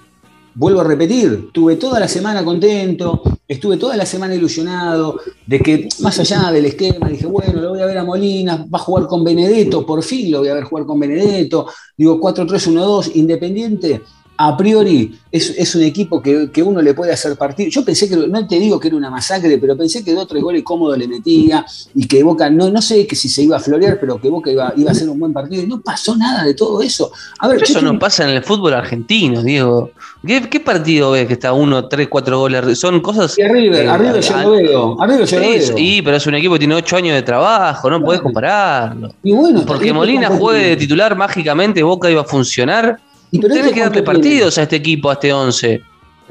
vuelvo 0.54 0.82
a 0.82 0.84
repetir, 0.84 1.50
tuve 1.51 1.77
toda 1.77 2.00
la 2.00 2.08
semana 2.08 2.44
contento, 2.44 3.22
estuve 3.48 3.77
toda 3.77 3.96
la 3.96 4.06
semana 4.06 4.36
ilusionado, 4.36 5.20
de 5.46 5.60
que 5.60 5.88
más 6.00 6.20
allá 6.20 6.51
del 6.51 6.65
esquema, 6.65 7.10
dije, 7.10 7.25
bueno, 7.25 7.62
lo 7.62 7.70
voy 7.70 7.82
a 7.82 7.86
ver 7.86 7.98
a 7.98 8.04
Molina, 8.04 8.65
va 8.74 8.80
a 8.80 8.82
jugar 8.82 9.08
con 9.08 9.24
Benedetto, 9.24 9.86
por 9.86 10.04
fin 10.04 10.32
lo 10.32 10.39
voy 10.39 10.50
a 10.50 10.56
ver 10.56 10.63
jugar 10.63 10.86
con 10.86 11.00
Benedetto, 11.00 11.68
digo 11.98 12.20
4-3-1-2, 12.20 13.12
Independiente, 13.15 14.01
a 14.38 14.58
priori 14.58 15.18
es, 15.32 15.50
es 15.58 15.75
un 15.75 15.84
equipo 15.84 16.22
que, 16.22 16.50
que 16.51 16.62
uno 16.63 16.82
le 16.82 16.94
puede 16.94 17.12
hacer 17.13 17.38
partido. 17.38 17.70
Yo 17.70 17.86
pensé 17.86 18.10
que, 18.10 18.15
no 18.15 18.48
te 18.48 18.60
digo 18.60 18.80
que 18.80 18.88
era 18.89 18.98
una 18.98 19.10
masacre, 19.10 19.58
pero 19.58 19.77
pensé 19.77 20.04
que 20.04 20.13
dos, 20.13 20.27
tres 20.27 20.42
goles 20.44 20.63
cómodos 20.63 20.98
le 20.98 21.08
metía 21.08 21.65
y 21.94 22.08
que 22.08 22.24
Boca, 22.24 22.50
no, 22.50 22.70
no 22.70 22.82
sé 22.82 23.06
que 23.08 23.15
si 23.15 23.30
se 23.30 23.44
iba 23.44 23.58
a 23.58 23.60
florear, 23.60 24.00
pero 24.00 24.20
que 24.20 24.30
Boca 24.30 24.50
iba, 24.51 24.74
iba 24.75 24.89
a 24.89 24.92
hacer 24.92 25.10
un 25.10 25.20
buen 25.20 25.34
partido. 25.34 25.63
Y 25.63 25.68
no 25.68 25.80
pasó 25.82 26.15
nada 26.15 26.44
de 26.44 26.54
todo 26.54 26.82
eso. 26.82 27.12
A 27.39 27.48
ver, 27.48 27.58
Pero 27.58 27.65
eso 27.72 27.82
no 27.82 27.89
tengo- 27.92 28.00
pasa 28.00 28.24
en 28.24 28.32
el 28.36 28.44
fútbol 28.44 28.74
argentino, 28.74 29.42
Diego. 29.44 29.92
¿Qué, 30.25 30.42
qué 30.50 30.60
partido 30.60 31.12
ves 31.12 31.27
que 31.27 31.34
está 31.34 31.54
uno, 31.54 31.88
tres, 31.88 32.08
cuatro 32.10 32.39
goles? 32.39 32.77
Son 32.80 33.00
cosas. 33.01 33.38
Y 33.38 33.42
a 33.44 33.48
River, 33.50 33.88
a 33.89 33.96
eh, 33.96 33.98
River 33.98 34.22
yo 34.22 34.36
a- 34.36 34.44
lo 34.44 34.51
veo. 34.51 35.01
A 35.01 35.08
River 35.08 35.25
yo 35.27 35.39
lo 35.39 35.44
Sí, 35.46 35.51
veo. 35.51 35.77
sí, 35.77 36.01
pero 36.04 36.18
es 36.18 36.25
un 36.27 36.36
equipo 36.36 36.54
que 36.54 36.60
tiene 36.60 36.75
ocho 36.75 36.98
años 36.98 37.15
de 37.15 37.22
trabajo, 37.22 37.89
no 37.89 37.96
Claro. 37.98 38.06
puedes 38.06 38.22
compararlo. 38.22 39.13
Y 39.24 39.32
bueno, 39.34 39.63
Porque 39.65 39.86
¿y 39.86 39.88
este 39.89 39.93
Molina 39.98 40.30
juegue 40.30 40.69
de 40.69 40.76
titular 40.78 41.15
mágicamente, 41.15 41.84
Boca 41.84 42.10
iba 42.10 42.21
a 42.21 42.26
funcionar. 42.26 43.00
Y 43.36 43.39
pero 43.39 43.54
Tienes 43.54 43.65
este 43.71 43.76
que 43.76 43.82
darle 43.82 44.02
tiene? 44.02 44.06
partidos 44.06 44.58
a 44.58 44.63
este 44.63 44.76
equipo, 44.78 45.10
a 45.10 45.13
este 45.13 45.34
once. 45.34 45.82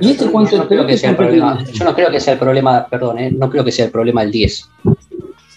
¿Y 0.00 0.10
este 0.10 0.24
Yo 0.24 0.32
cuánto- 0.32 0.56
no 0.56 0.66
creo 0.68 0.86
que 0.86 0.92
este 0.94 1.00
sea 1.02 1.10
el 1.10 1.16
problema. 1.16 1.64
Yo 1.72 1.84
no 1.84 1.94
creo 1.94 2.10
que 2.10 2.20
sea 2.20 2.32
el 2.34 2.38
problema, 2.38 2.86
perdón, 2.88 3.18
eh, 3.18 3.30
no 3.30 3.48
creo 3.50 3.64
que 3.64 3.72
sea 3.72 3.84
el 3.84 3.90
problema 3.90 4.22
el 4.22 4.30
10. 4.32 4.68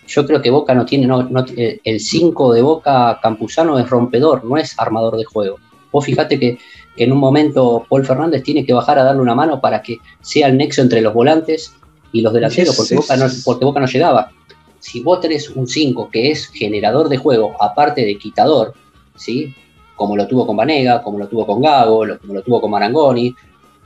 Yo 0.07 0.25
creo 0.25 0.41
que 0.41 0.49
Boca 0.49 0.73
no 0.73 0.85
tiene, 0.85 1.05
no, 1.07 1.23
no- 1.23 1.45
eh, 1.55 1.79
el 1.83 1.99
5 1.99 2.53
de 2.53 2.61
Boca 2.61 3.19
Campuzano 3.21 3.77
es 3.79 3.89
rompedor, 3.89 4.45
no 4.45 4.57
es 4.57 4.73
armador 4.79 5.17
de 5.17 5.25
juego. 5.25 5.57
Vos 5.91 6.05
fijate 6.05 6.39
que, 6.39 6.57
que 6.95 7.03
en 7.03 7.11
un 7.11 7.17
momento 7.19 7.85
Paul 7.89 8.05
Fernández 8.05 8.43
tiene 8.43 8.65
que 8.65 8.73
bajar 8.73 8.99
a 8.99 9.03
darle 9.03 9.21
una 9.21 9.35
mano 9.35 9.59
para 9.59 9.81
que 9.81 9.97
sea 10.21 10.47
el 10.47 10.57
nexo 10.57 10.81
entre 10.81 11.01
los 11.01 11.13
volantes 11.13 11.73
y 12.11 12.21
los 12.21 12.31
delanteros, 12.33 12.75
porque, 12.75 12.89
sí, 12.89 12.95
Boca 12.95 13.17
no, 13.17 13.25
porque 13.43 13.65
Boca 13.65 13.79
no 13.79 13.87
llegaba. 13.87 14.31
Si 14.79 15.01
vos 15.01 15.19
tenés 15.19 15.49
un 15.49 15.67
5 15.67 16.09
que 16.11 16.31
es 16.31 16.47
generador 16.47 17.09
de 17.09 17.17
juego, 17.17 17.55
aparte 17.61 18.05
de 18.05 18.17
quitador, 18.17 18.73
¿sí? 19.15 19.53
Como 19.97 20.15
lo 20.15 20.25
tuvo 20.27 20.47
con 20.47 20.55
Vanega, 20.55 21.01
como 21.03 21.19
lo 21.19 21.27
tuvo 21.27 21.45
con 21.45 21.61
Gago, 21.61 22.05
como 22.21 22.33
lo 22.35 22.41
tuvo 22.41 22.61
con 22.61 22.71
Marangoni, 22.71 23.35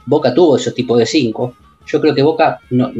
Boca 0.05 0.31
tuvo 0.33 0.57
ese 0.57 0.71
tipo 0.73 0.95
de 0.97 1.05
5. 1.07 1.53
Yo 1.87 1.99
creo 1.99 2.13
que 2.13 2.21
Boca 2.21 2.59
no- 2.69 2.91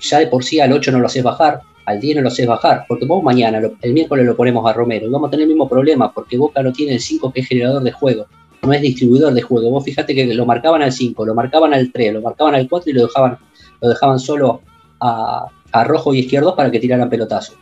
ya 0.00 0.18
de 0.20 0.28
por 0.28 0.44
sí 0.44 0.60
al 0.60 0.72
8 0.72 0.92
no 0.92 1.00
lo 1.00 1.06
haces 1.06 1.22
bajar, 1.24 1.60
al 1.86 1.98
10 2.00 2.16
no 2.16 2.22
lo 2.22 2.28
haces 2.28 2.46
bajar, 2.46 2.84
porque 2.86 3.04
vos 3.06 3.22
mañana, 3.22 3.60
el 3.82 3.92
miércoles 3.92 4.24
lo 4.26 4.36
ponemos 4.36 4.64
a 4.68 4.72
Romero, 4.72 5.06
y 5.06 5.10
vamos 5.10 5.28
a 5.28 5.30
tener 5.32 5.44
el 5.44 5.48
mismo 5.48 5.68
problema, 5.68 6.12
porque 6.12 6.36
Boca 6.38 6.62
no 6.62 6.72
tiene 6.72 6.92
el 6.94 7.00
5 7.00 7.32
que 7.32 7.40
es 7.40 7.48
generador 7.48 7.82
de 7.82 7.92
juego, 7.92 8.26
no 8.62 8.72
es 8.72 8.80
distribuidor 8.82 9.32
de 9.32 9.42
juego. 9.42 9.70
Vos 9.70 9.84
fíjate 9.84 10.14
que 10.14 10.26
lo 10.34 10.44
marcaban 10.46 10.82
al 10.82 10.92
5, 10.92 11.24
lo 11.24 11.34
marcaban 11.34 11.72
al 11.74 11.90
3, 11.90 12.12
lo 12.14 12.20
marcaban 12.20 12.54
al 12.54 12.68
4 12.68 12.90
y 12.90 12.94
lo 12.94 13.02
dejaban, 13.06 13.38
lo 13.80 13.88
dejaban 13.88 14.18
solo 14.18 14.60
a, 15.00 15.46
a 15.72 15.84
Rojo 15.84 16.12
y 16.14 16.20
Izquierdos 16.20 16.54
para 16.54 16.70
que 16.70 16.78
tiraran 16.78 17.08
pelotazo. 17.08 17.54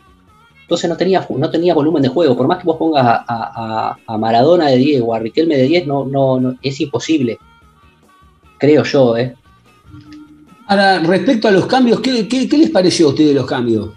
Entonces 0.69 0.87
no 0.87 0.97
tenía, 0.97 1.25
no 1.35 1.49
tenía 1.49 1.73
volumen 1.73 2.03
de 2.03 2.09
juego. 2.09 2.37
Por 2.37 2.45
más 2.47 2.59
que 2.59 2.65
vos 2.65 2.77
pongas 2.77 3.03
a, 3.03 3.25
a- 3.27 3.97
a- 4.05 4.17
Maradona 4.19 4.67
de 4.67 4.77
10 4.77 5.01
o 5.03 5.15
a 5.15 5.19
Riquelme 5.19 5.57
de 5.57 5.63
10, 5.63 5.87
no, 5.87 6.05
no, 6.05 6.39
no, 6.39 6.55
es 6.61 6.79
imposible. 6.79 7.39
Creo 8.59 8.83
yo, 8.83 9.17
¿eh? 9.17 9.33
Ahora, 10.67 10.99
respecto 10.99 11.47
a 11.47 11.51
los 11.51 11.65
cambios, 11.65 12.01
¿qué, 12.01 12.27
qué- 12.27 12.47
qué 12.47 12.57
les 12.59 12.69
pareció 12.69 13.07
a 13.07 13.09
ustedes 13.09 13.33
los 13.33 13.47
cambios? 13.47 13.89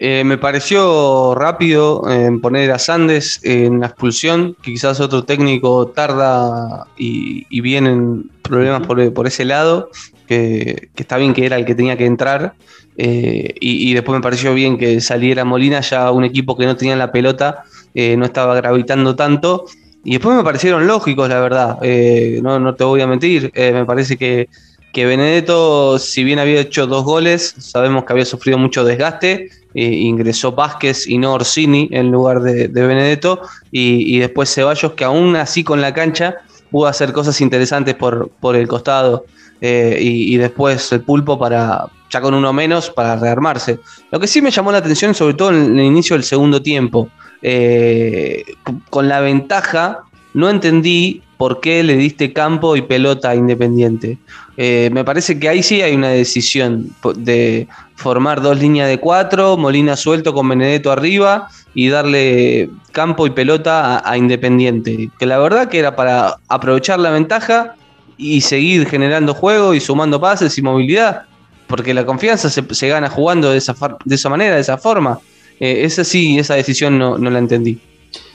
Eh, 0.00 0.24
me 0.24 0.36
pareció 0.36 1.36
rápido 1.36 2.02
en 2.10 2.40
poner 2.40 2.72
a 2.72 2.80
Sandes 2.80 3.38
en 3.44 3.78
la 3.78 3.86
expulsión, 3.86 4.56
que 4.62 4.72
quizás 4.72 4.98
otro 4.98 5.22
técnico 5.22 5.86
tarda 5.94 6.88
y, 6.98 7.46
y 7.50 7.60
vienen 7.60 8.32
problemas 8.42 8.84
por, 8.84 9.12
por 9.14 9.28
ese 9.28 9.44
lado, 9.44 9.90
que, 10.26 10.88
que 10.96 11.02
está 11.04 11.18
bien 11.18 11.34
que 11.34 11.46
era 11.46 11.56
el 11.56 11.64
que 11.64 11.76
tenía 11.76 11.96
que 11.96 12.06
entrar. 12.06 12.54
Eh, 12.96 13.54
y, 13.60 13.94
después 13.94 14.18
me 14.18 14.22
pareció 14.22 14.54
bien 14.54 14.76
que 14.76 15.00
saliera 15.00 15.44
Molina, 15.44 15.80
ya 15.80 16.10
un 16.10 16.24
equipo 16.24 16.56
que 16.56 16.66
no 16.66 16.76
tenía 16.76 16.96
la 16.96 17.10
pelota, 17.10 17.64
eh, 17.94 18.16
no 18.16 18.24
estaba 18.24 18.54
gravitando 18.54 19.16
tanto. 19.16 19.66
Y 20.04 20.12
después 20.12 20.36
me 20.36 20.42
parecieron 20.42 20.86
lógicos, 20.86 21.28
la 21.28 21.40
verdad, 21.40 21.78
eh, 21.82 22.40
no, 22.42 22.58
no 22.58 22.74
te 22.74 22.84
voy 22.84 23.00
a 23.00 23.06
mentir, 23.06 23.52
me 23.54 23.84
parece 23.84 24.16
que, 24.16 24.48
que 24.92 25.06
Benedetto, 25.06 25.96
si 26.00 26.24
bien 26.24 26.40
había 26.40 26.60
hecho 26.60 26.88
dos 26.88 27.04
goles, 27.04 27.54
sabemos 27.58 28.04
que 28.04 28.12
había 28.12 28.24
sufrido 28.24 28.58
mucho 28.58 28.84
desgaste, 28.84 29.50
ingresó 29.74 30.52
Vázquez 30.52 31.06
y 31.06 31.18
no 31.18 31.34
Orsini 31.34 31.88
en 31.92 32.10
lugar 32.10 32.42
de, 32.42 32.66
de 32.66 32.86
Benedetto, 32.86 33.42
y, 33.70 34.18
después 34.18 34.52
Ceballos, 34.52 34.92
que 34.94 35.04
aún 35.04 35.36
así 35.36 35.62
con 35.62 35.80
la 35.80 35.94
cancha 35.94 36.34
pudo 36.72 36.88
hacer 36.88 37.12
cosas 37.12 37.40
interesantes 37.40 37.94
por, 37.94 38.28
por 38.40 38.56
el 38.56 38.66
costado, 38.66 39.24
y 39.60 40.36
después 40.36 40.90
el 40.90 41.02
pulpo 41.02 41.38
para 41.38 41.86
ya 42.12 42.20
con 42.20 42.34
uno 42.34 42.52
menos 42.52 42.90
para 42.90 43.16
rearmarse. 43.16 43.80
Lo 44.10 44.20
que 44.20 44.26
sí 44.26 44.42
me 44.42 44.50
llamó 44.50 44.70
la 44.70 44.78
atención, 44.78 45.14
sobre 45.14 45.34
todo 45.34 45.50
en 45.50 45.78
el 45.78 45.86
inicio 45.86 46.14
del 46.14 46.24
segundo 46.24 46.60
tiempo, 46.60 47.08
eh, 47.40 48.44
con 48.90 49.08
la 49.08 49.20
ventaja, 49.20 50.00
no 50.34 50.50
entendí 50.50 51.22
por 51.38 51.60
qué 51.60 51.82
le 51.82 51.96
diste 51.96 52.32
campo 52.32 52.76
y 52.76 52.82
pelota 52.82 53.30
a 53.30 53.34
Independiente. 53.34 54.18
Eh, 54.56 54.90
me 54.92 55.04
parece 55.04 55.40
que 55.40 55.48
ahí 55.48 55.62
sí 55.62 55.82
hay 55.82 55.94
una 55.94 56.10
decisión 56.10 56.94
de 57.16 57.66
formar 57.96 58.42
dos 58.42 58.58
líneas 58.58 58.88
de 58.88 58.98
cuatro, 58.98 59.56
Molina 59.56 59.96
suelto 59.96 60.34
con 60.34 60.48
Benedetto 60.48 60.92
arriba 60.92 61.48
y 61.74 61.88
darle 61.88 62.70
campo 62.92 63.26
y 63.26 63.30
pelota 63.30 63.96
a, 63.98 64.10
a 64.12 64.16
Independiente. 64.18 65.10
Que 65.18 65.26
la 65.26 65.38
verdad 65.38 65.68
que 65.68 65.78
era 65.78 65.96
para 65.96 66.36
aprovechar 66.48 67.00
la 67.00 67.10
ventaja 67.10 67.74
y 68.18 68.42
seguir 68.42 68.86
generando 68.86 69.34
juego 69.34 69.74
y 69.74 69.80
sumando 69.80 70.20
pases 70.20 70.56
y 70.58 70.62
movilidad, 70.62 71.24
porque 71.72 71.94
la 71.94 72.04
confianza 72.04 72.50
se, 72.50 72.62
se 72.74 72.88
gana 72.88 73.08
jugando 73.08 73.50
de 73.50 73.56
esa, 73.56 73.72
far- 73.72 73.96
de 74.04 74.14
esa 74.14 74.28
manera, 74.28 74.56
de 74.56 74.60
esa 74.60 74.76
forma. 74.76 75.18
Eh, 75.58 75.84
esa 75.84 76.04
sí, 76.04 76.38
esa 76.38 76.54
decisión 76.54 76.98
no, 76.98 77.16
no 77.16 77.30
la 77.30 77.38
entendí. 77.38 77.80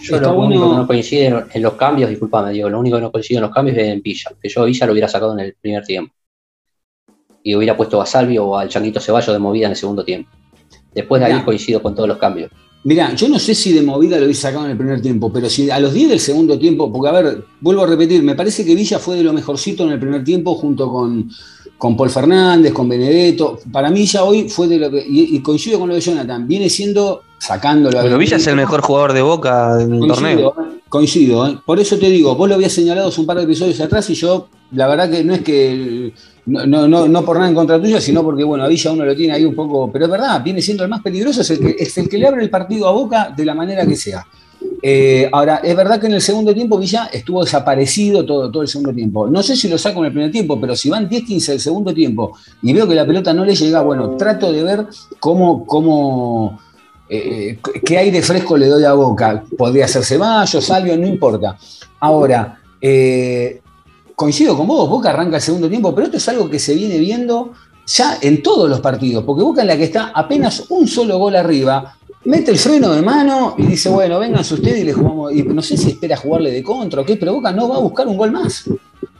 Yo 0.01 0.15
Está 0.15 0.29
lo 0.31 0.39
único 0.39 0.61
bueno- 0.61 0.71
que 0.71 0.77
no 0.81 0.87
coincide 0.87 1.25
en- 1.27 1.45
en 1.53 1.61
los 1.61 1.73
cambios, 1.73 2.09
disculpame, 2.09 2.51
digo, 2.51 2.67
lo 2.67 2.79
único 2.79 2.97
que 2.97 3.01
no 3.03 3.11
coincide 3.11 3.37
en 3.37 3.43
los 3.43 3.51
cambios 3.51 3.77
es 3.77 3.89
en 3.89 4.01
Villa, 4.01 4.31
que 4.41 4.49
yo 4.49 4.63
a 4.63 4.65
Villa 4.65 4.87
lo 4.87 4.91
hubiera 4.93 5.07
sacado 5.07 5.33
en 5.33 5.41
el 5.41 5.53
primer 5.61 5.83
tiempo. 5.85 6.11
Y 7.43 7.53
hubiera 7.55 7.77
puesto 7.77 8.01
a 8.01 8.05
Salvio 8.07 8.45
o 8.45 8.57
al 8.57 8.69
Changuito 8.69 8.99
Ceballos 8.99 9.31
de 9.33 9.39
movida 9.39 9.65
en 9.67 9.71
el 9.73 9.77
segundo 9.77 10.03
tiempo. 10.03 10.31
Después 10.95 11.19
de 11.19 11.27
ahí 11.27 11.33
Ya. 11.33 11.45
coincido 11.45 11.81
con 11.81 11.93
todos 11.93 12.09
los 12.09 12.17
cambios. 12.17 12.49
Mirá, 12.83 13.13
yo 13.13 13.27
no 13.29 13.37
sé 13.37 13.53
si 13.53 13.73
de 13.73 13.81
movida 13.81 14.17
lo 14.17 14.23
hubiese 14.25 14.41
sacado 14.41 14.65
en 14.65 14.71
el 14.71 14.77
primer 14.77 15.01
tiempo, 15.01 15.31
pero 15.31 15.49
si 15.49 15.69
a 15.69 15.79
los 15.79 15.93
10 15.93 16.09
del 16.09 16.19
segundo 16.19 16.57
tiempo, 16.57 16.91
porque 16.91 17.09
a 17.09 17.11
ver, 17.11 17.43
vuelvo 17.59 17.83
a 17.83 17.87
repetir, 17.87 18.23
me 18.23 18.33
parece 18.35 18.65
que 18.65 18.73
Villa 18.75 18.97
fue 18.97 19.15
de 19.17 19.23
lo 19.23 19.33
mejorcito 19.33 19.83
en 19.83 19.91
el 19.91 19.99
primer 19.99 20.23
tiempo 20.23 20.55
junto 20.55 20.89
con, 20.89 21.29
con 21.77 21.95
Paul 21.95 22.09
Fernández, 22.09 22.73
con 22.73 22.89
Benedetto. 22.89 23.59
Para 23.71 23.89
mí 23.89 24.05
ya 24.05 24.23
hoy 24.23 24.49
fue 24.49 24.67
de 24.67 24.79
lo 24.79 24.89
que, 24.91 25.05
y, 25.07 25.35
y 25.35 25.41
coincido 25.41 25.79
con 25.79 25.89
lo 25.89 25.95
de 25.95 26.01
Jonathan, 26.01 26.47
viene 26.47 26.69
siendo 26.69 27.21
sacándolo. 27.37 27.99
Pero 28.01 28.17
Villa 28.17 28.37
es 28.37 28.47
el 28.47 28.55
mejor 28.55 28.81
jugador 28.81 29.13
de 29.13 29.21
Boca 29.21 29.81
en 29.81 29.93
el 29.93 30.07
torneo. 30.07 30.53
Coincido, 30.53 30.75
¿eh? 30.77 30.81
coincido. 30.89 31.47
¿eh? 31.47 31.59
Por 31.65 31.79
eso 31.79 31.97
te 31.97 32.09
digo, 32.09 32.35
vos 32.35 32.49
lo 32.49 32.55
habías 32.55 32.73
señalado 32.73 33.09
hace 33.09 33.21
un 33.21 33.27
par 33.27 33.37
de 33.37 33.43
episodios 33.43 33.79
atrás 33.79 34.09
y 34.09 34.15
yo, 34.15 34.47
la 34.71 34.87
verdad 34.87 35.09
que 35.09 35.23
no 35.23 35.33
es 35.33 35.41
que, 35.41 36.13
no, 36.45 36.65
no, 36.65 36.87
no, 36.87 37.07
no 37.07 37.25
por 37.25 37.37
nada 37.37 37.49
en 37.49 37.55
contra 37.55 37.79
tuya, 37.81 38.01
sino 38.01 38.23
porque, 38.23 38.43
bueno, 38.43 38.63
a 38.63 38.67
Villa 38.67 38.91
uno 38.91 39.05
lo 39.05 39.15
tiene 39.15 39.33
ahí 39.33 39.45
un 39.45 39.55
poco, 39.55 39.91
pero 39.91 40.05
es 40.05 40.11
verdad, 40.11 40.41
viene 40.43 40.61
siendo 40.61 40.83
el 40.83 40.89
más 40.89 41.01
peligroso, 41.01 41.41
es 41.41 41.49
el 41.51 41.59
que, 41.59 41.75
es 41.77 41.97
el 41.97 42.09
que 42.09 42.17
le 42.17 42.27
abre 42.27 42.43
el 42.43 42.49
partido 42.49 42.87
a 42.87 42.91
Boca 42.91 43.33
de 43.35 43.45
la 43.45 43.53
manera 43.53 43.85
que 43.85 43.95
sea. 43.95 44.25
Eh, 44.81 45.27
ahora, 45.31 45.57
es 45.63 45.75
verdad 45.75 45.99
que 45.99 46.07
en 46.07 46.13
el 46.13 46.21
segundo 46.21 46.53
tiempo 46.53 46.77
Villa 46.77 47.09
estuvo 47.11 47.43
desaparecido 47.43 48.25
todo, 48.25 48.51
todo 48.51 48.61
el 48.61 48.67
segundo 48.67 48.93
tiempo. 48.93 49.27
No 49.27 49.41
sé 49.41 49.55
si 49.55 49.67
lo 49.67 49.77
saco 49.77 49.99
en 49.99 50.05
el 50.05 50.11
primer 50.11 50.31
tiempo, 50.31 50.59
pero 50.59 50.75
si 50.75 50.89
van 50.89 51.09
10-15 51.09 51.47
del 51.47 51.59
segundo 51.59 51.93
tiempo 51.93 52.37
y 52.61 52.73
veo 52.73 52.87
que 52.87 52.95
la 52.95 53.05
pelota 53.05 53.33
no 53.33 53.43
le 53.43 53.55
llega, 53.55 53.81
bueno, 53.81 54.11
trato 54.17 54.51
de 54.51 54.63
ver 54.63 54.85
cómo, 55.19 55.65
cómo 55.65 56.59
eh, 57.09 57.59
qué 57.85 57.97
aire 57.97 58.21
fresco 58.21 58.57
le 58.57 58.67
doy 58.67 58.83
a 58.83 58.93
Boca. 58.93 59.43
Podría 59.57 59.87
ser 59.87 60.03
Ceballos, 60.03 60.63
Salvio, 60.63 60.97
no 60.97 61.07
importa. 61.07 61.57
Ahora, 61.99 62.59
eh, 62.81 63.61
coincido 64.15 64.55
con 64.57 64.67
vos, 64.67 64.89
Boca 64.89 65.09
arranca 65.09 65.37
el 65.37 65.41
segundo 65.41 65.69
tiempo, 65.69 65.93
pero 65.93 66.05
esto 66.05 66.17
es 66.17 66.29
algo 66.29 66.49
que 66.49 66.59
se 66.59 66.75
viene 66.75 66.97
viendo 66.97 67.53
ya 67.85 68.17
en 68.21 68.43
todos 68.43 68.69
los 68.69 68.81
partidos, 68.81 69.23
porque 69.23 69.43
Boca 69.43 69.61
en 69.61 69.67
la 69.67 69.77
que 69.77 69.85
está 69.85 70.11
apenas 70.13 70.65
un 70.69 70.87
solo 70.87 71.17
gol 71.17 71.35
arriba, 71.35 71.97
mete 72.27 72.51
el 72.51 72.57
freno 72.57 72.93
de 72.93 73.01
mano 73.01 73.55
y 73.57 73.67
dice, 73.67 73.87
bueno, 73.87 74.19
vénganse 74.19 74.55
ustedes 74.55 74.79
y 74.79 74.83
le 74.83 74.93
jugamos, 74.93 75.33
y 75.33 75.43
no 75.43 75.61
sé 75.61 75.77
si 75.77 75.91
espera 75.91 76.17
jugarle 76.17 76.51
de 76.51 76.61
contra 76.61 77.01
o 77.01 77.05
qué, 77.05 77.15
pero 77.15 77.33
Boca 77.33 77.53
no 77.53 77.69
va 77.69 77.77
a 77.77 77.79
buscar 77.79 78.05
un 78.05 78.17
gol 78.17 78.31
más. 78.31 78.69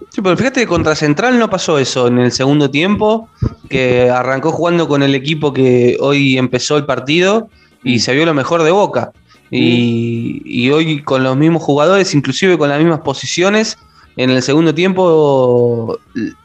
Sí, 0.10 0.22
pero 0.22 0.36
fíjate 0.36 0.60
que 0.62 0.68
contra 0.68 0.94
Central 0.94 1.40
no 1.40 1.50
pasó 1.50 1.80
eso 1.80 2.08
en 2.08 2.20
el 2.20 2.34
segundo 2.34 2.70
tiempo, 2.70 3.30
que 3.70 4.10
arrancó 4.10 4.52
jugando 4.52 4.90
con 4.90 5.04
el 5.04 5.16
equipo 5.16 5.54
que 5.54 5.98
hoy 6.02 6.38
empezó 6.38 6.76
el 6.76 6.86
partido 6.86 7.48
y 7.82 8.00
se 8.00 8.14
vio 8.14 8.26
lo 8.26 8.34
mejor 8.34 8.64
de 8.64 8.72
Boca. 8.72 9.14
Y, 9.50 10.42
y 10.44 10.70
hoy 10.72 11.02
con 11.02 11.24
los 11.24 11.38
mismos 11.38 11.64
jugadores, 11.64 12.14
inclusive 12.14 12.58
con 12.58 12.68
las 12.68 12.80
mismas 12.80 13.00
posiciones, 13.00 13.78
en 14.18 14.32
el 14.32 14.42
segundo 14.42 14.74
tiempo 14.74 15.98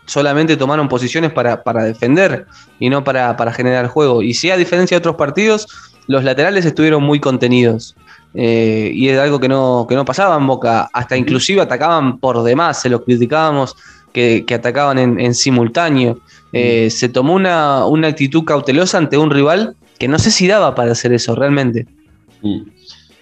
solamente 0.07 0.57
tomaron 0.57 0.88
posiciones 0.88 1.33
para, 1.33 1.64
para 1.64 1.85
defender 1.85 2.46
y 2.79 2.90
no 2.90 3.03
para, 3.03 3.37
para 3.37 3.53
generar 3.53 3.88
juego. 3.88 4.22
Y 4.22 4.35
sí, 4.35 4.51
a 4.51 4.57
diferencia 4.57 4.96
de 4.96 4.98
otros 4.98 5.16
partidos, 5.16 5.66
los 6.07 6.25
laterales 6.25 6.65
estuvieron 6.65 7.03
muy 7.03 7.21
contenidos. 7.21 7.95
Eh, 8.35 8.91
y 8.95 9.09
es 9.09 9.19
algo 9.19 9.38
que 9.38 9.49
no, 9.49 9.87
que 9.88 9.95
no 9.95 10.05
pasaba 10.05 10.37
en 10.37 10.47
Boca. 10.47 10.88
Hasta 10.93 11.17
inclusive 11.17 11.61
atacaban 11.61 12.19
por 12.19 12.43
demás, 12.43 12.81
se 12.81 12.88
los 12.88 13.03
criticábamos 13.03 13.77
que, 14.12 14.45
que 14.47 14.55
atacaban 14.55 14.99
en, 14.99 15.21
en 15.21 15.35
simultáneo. 15.35 16.21
Eh, 16.53 16.91
se 16.91 17.09
tomó 17.09 17.35
una, 17.35 17.87
una 17.87 18.09
actitud 18.09 18.45
cautelosa 18.45 18.99
ante 18.99 19.17
un 19.17 19.31
rival 19.31 19.75
que 19.99 20.09
no 20.09 20.19
sé 20.19 20.31
si 20.31 20.47
daba 20.47 20.75
para 20.75 20.93
hacer 20.93 21.12
eso 21.12 21.35
realmente. 21.35 21.87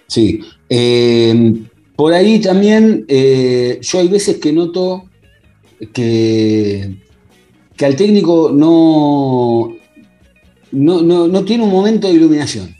Sí. 0.07 0.41
Eh, 0.69 1.53
por 1.95 2.13
ahí 2.13 2.39
también 2.41 3.05
yo 3.07 3.99
hay 3.99 4.07
veces 4.07 4.37
que 4.37 4.51
noto 4.51 5.05
que, 5.93 6.95
que 7.77 7.85
al 7.85 7.95
técnico 7.95 8.51
no, 8.53 9.75
no, 10.71 11.01
no, 11.01 11.27
no 11.27 11.43
tiene 11.43 11.63
un 11.63 11.71
momento 11.71 12.07
de 12.07 12.13
iluminación. 12.13 12.75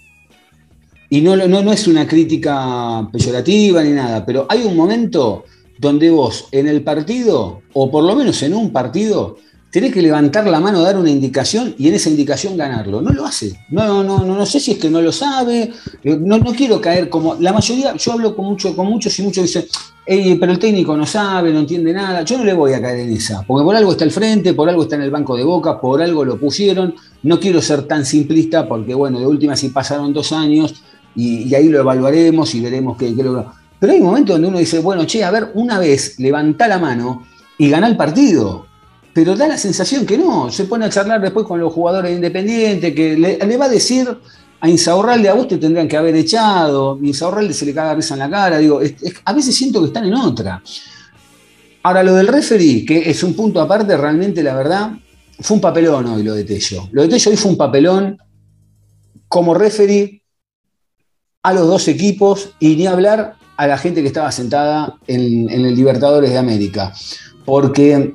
Y 1.10 1.22
no, 1.22 1.36
no, 1.36 1.62
no 1.62 1.74
es 1.74 1.88
una 1.88 2.08
crítica 2.08 3.08
peyorativa 3.12 3.84
ni 3.84 3.92
nada, 3.92 4.26
pero 4.26 4.46
hay 4.48 4.64
un 4.64 4.76
momento 4.76 5.44
donde 5.78 6.10
vos 6.10 6.46
en 6.52 6.68
el 6.68 6.84
partido, 6.84 7.62
o 7.74 7.92
por 7.92 8.04
lo 8.04 8.16
menos 8.16 8.42
en 8.44 8.54
un 8.54 8.72
partido, 8.72 9.38
tenés 9.72 9.94
que 9.94 10.02
levantar 10.02 10.48
la 10.48 10.60
mano, 10.60 10.82
dar 10.82 10.98
una 10.98 11.10
indicación 11.10 11.74
y 11.78 11.88
en 11.88 11.96
esa 11.96 12.10
indicación 12.10 12.56
ganarlo. 12.56 13.02
No 13.02 13.12
lo 13.12 13.26
hace. 13.26 13.60
No, 13.70 14.04
no, 14.04 14.24
no, 14.24 14.38
no 14.38 14.46
sé 14.46 14.60
si 14.60 14.72
es 14.72 14.78
que 14.78 14.90
no 14.90 15.02
lo 15.02 15.12
sabe. 15.12 15.72
No, 16.04 16.38
no 16.38 16.54
quiero 16.54 16.80
caer 16.80 17.10
como. 17.10 17.36
La 17.36 17.52
mayoría, 17.52 17.96
yo 17.96 18.12
hablo 18.12 18.36
con, 18.36 18.46
mucho, 18.46 18.76
con 18.76 18.88
muchos 18.88 19.18
y 19.18 19.24
muchos 19.24 19.44
dicen, 19.44 19.66
"Ey, 20.06 20.36
pero 20.36 20.52
el 20.52 20.60
técnico 20.60 20.98
no 20.98 21.06
sabe, 21.06 21.52
no 21.52 21.60
entiende 21.60 21.94
nada. 21.94 22.24
Yo 22.24 22.38
no 22.38 22.44
le 22.44 22.54
voy 22.54 22.74
a 22.74 22.82
caer 22.82 23.02
en 23.02 23.14
esa, 23.14 23.44
porque 23.44 23.64
por 23.64 23.76
algo 23.76 23.92
está 23.92 24.04
al 24.04 24.12
frente, 24.12 24.54
por 24.54 24.68
algo 24.68 24.84
está 24.84 24.96
en 24.96 25.04
el 25.04 25.12
banco 25.12 25.38
de 25.38 25.44
boca, 25.44 25.80
por 25.80 26.02
algo 26.02 26.26
lo 26.26 26.38
pusieron. 26.38 26.96
No 27.24 27.40
quiero 27.40 27.62
ser 27.62 27.84
tan 27.84 28.06
simplista, 28.06 28.68
porque 28.68 28.94
bueno, 28.94 29.20
de 29.20 29.28
última 29.28 29.56
sí 29.56 29.70
pasaron 29.70 30.14
dos 30.14 30.32
años 30.32 30.84
y, 31.16 31.54
ahí 31.54 31.70
lo 31.70 31.80
evaluaremos 31.80 32.54
y 32.56 32.62
veremos 32.62 32.98
qué, 32.98 33.12
logró. 33.12 33.54
Pero 33.80 33.94
hay 33.94 34.00
momentos 34.00 34.36
donde 34.36 34.48
uno 34.48 34.60
dice, 34.60 34.80
bueno, 34.80 35.06
che, 35.06 35.24
a 35.24 35.32
ver, 35.32 35.52
una 35.56 35.80
vez 35.80 36.20
levantá 36.20 36.68
la 36.68 36.80
mano 36.80 37.26
y 37.58 37.70
ganá 37.70 37.88
el 37.88 37.98
partido 37.98 38.72
pero 39.14 39.36
da 39.36 39.48
la 39.48 39.58
sensación 39.58 40.06
que 40.06 40.18
no. 40.18 40.52
Se 40.52 40.66
pone 40.66 40.86
a 40.86 40.90
charlar 40.90 41.22
después 41.22 41.46
con 41.46 41.60
los 41.60 41.74
jugadores 41.74 42.14
independientes, 42.14 42.94
que 42.94 43.18
le, 43.18 43.38
le 43.38 43.58
va 43.58 43.66
a 43.66 43.70
decir 43.70 44.08
a 44.62 44.70
Insaurralde, 44.70 45.28
a 45.28 45.34
vos 45.34 45.48
te 45.48 45.58
tendrían 45.58 45.88
que 45.88 45.98
haber 45.98 46.16
echado, 46.16 47.00
y 47.02 47.08
Insaurralde 47.08 47.54
se 47.54 47.66
le 47.66 47.74
caga 47.74 47.96
risa 47.96 48.14
en 48.14 48.20
la 48.20 48.30
cara. 48.30 48.60
Digo, 48.60 48.80
a 49.26 49.34
veces 49.34 49.56
siento 49.56 49.82
que 49.82 49.88
están 49.88 50.06
en 50.06 50.14
otra. 50.14 50.62
Ahora, 51.82 52.04
lo 52.04 52.14
del 52.14 52.28
referee, 52.28 52.86
que 52.86 53.10
es 53.10 53.24
un 53.24 53.34
punto 53.34 53.60
aparte, 53.60 53.98
realmente, 53.98 54.44
la 54.44 54.54
verdad, 54.56 54.92
fue 55.40 55.56
un 55.56 55.62
papelón 55.62 56.06
hoy 56.06 56.22
lo 56.22 56.36
de 56.36 56.44
Tello. 56.44 56.88
Lo 56.92 57.02
de 57.02 57.08
Tello 57.08 57.32
hoy 57.32 57.38
fue 57.38 57.52
un 57.52 57.58
papelón 57.58 58.18
como 59.28 59.56
referee 59.56 60.22
a 61.42 61.54
los 61.54 61.66
dos 61.66 61.88
equipos 61.88 62.52
y 62.60 62.76
ni 62.76 62.86
hablar 62.86 63.38
a 63.58 63.66
la 63.66 63.80
gente 63.80 64.02
que 64.02 64.08
estaba 64.08 64.32
sentada 64.32 64.98
en, 65.08 65.50
en 65.50 65.66
el 65.66 65.76
Libertadores 65.76 66.30
de 66.30 66.38
América. 66.38 66.94
Porque 67.46 68.14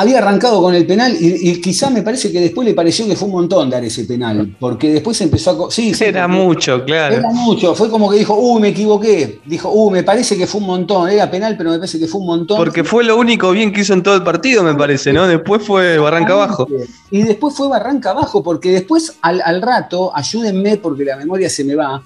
había 0.00 0.18
arrancado 0.18 0.62
con 0.62 0.74
el 0.74 0.86
penal 0.86 1.16
y, 1.18 1.50
y 1.50 1.60
quizá 1.60 1.90
me 1.90 2.02
parece 2.02 2.32
que 2.32 2.40
después 2.40 2.66
le 2.66 2.74
pareció 2.74 3.06
que 3.06 3.16
fue 3.16 3.28
un 3.28 3.34
montón 3.34 3.68
dar 3.68 3.84
ese 3.84 4.04
penal, 4.04 4.56
porque 4.58 4.92
después 4.92 5.20
empezó 5.20 5.66
a... 5.66 5.70
Sí, 5.70 5.92
Era 6.00 6.26
mucho, 6.26 6.84
claro. 6.84 7.16
Era 7.16 7.30
mucho, 7.30 7.74
fue 7.74 7.90
como 7.90 8.10
que 8.10 8.18
dijo, 8.18 8.34
uy, 8.34 8.60
me 8.60 8.68
equivoqué. 8.68 9.40
Dijo, 9.44 9.70
uy, 9.70 9.92
me 9.92 10.02
parece 10.02 10.36
que 10.36 10.46
fue 10.46 10.60
un 10.60 10.66
montón. 10.66 11.08
Era 11.10 11.30
penal, 11.30 11.56
pero 11.56 11.70
me 11.70 11.76
parece 11.76 11.98
que 11.98 12.06
fue 12.06 12.20
un 12.20 12.26
montón. 12.26 12.56
Porque 12.56 12.84
fue 12.84 13.04
lo 13.04 13.16
único 13.16 13.50
bien 13.52 13.72
que 13.72 13.82
hizo 13.82 13.92
en 13.92 14.02
todo 14.02 14.14
el 14.14 14.22
partido, 14.22 14.62
me 14.62 14.74
parece, 14.74 15.12
¿no? 15.12 15.26
Después 15.26 15.62
fue 15.62 15.98
Barranca 15.98 16.32
abajo. 16.32 16.66
Y 17.10 17.22
después 17.22 17.54
fue 17.54 17.68
Barranca 17.68 18.10
abajo, 18.10 18.42
porque 18.42 18.70
después 18.70 19.18
al, 19.20 19.42
al 19.44 19.60
rato, 19.60 20.12
ayúdenme 20.14 20.76
porque 20.76 21.04
la 21.04 21.16
memoria 21.16 21.50
se 21.50 21.64
me 21.64 21.74
va, 21.74 22.02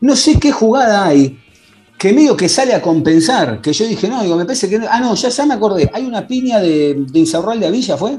no 0.00 0.16
sé 0.16 0.38
qué 0.38 0.52
jugada 0.52 1.06
hay 1.06 1.38
que 1.98 2.12
medio 2.12 2.36
que 2.36 2.48
sale 2.48 2.74
a 2.74 2.82
compensar, 2.82 3.60
que 3.60 3.72
yo 3.72 3.86
dije, 3.86 4.08
no, 4.08 4.22
digo, 4.22 4.36
me 4.36 4.44
parece 4.44 4.68
que 4.68 4.78
no. 4.78 4.86
Ah, 4.90 5.00
no, 5.00 5.14
ya, 5.14 5.28
ya 5.28 5.46
me 5.46 5.54
acordé, 5.54 5.90
hay 5.92 6.04
una 6.04 6.26
piña 6.26 6.60
de, 6.60 6.94
de 6.98 7.18
Insaurral 7.18 7.60
de 7.60 7.66
Avilla, 7.66 7.96
¿fue? 7.96 8.18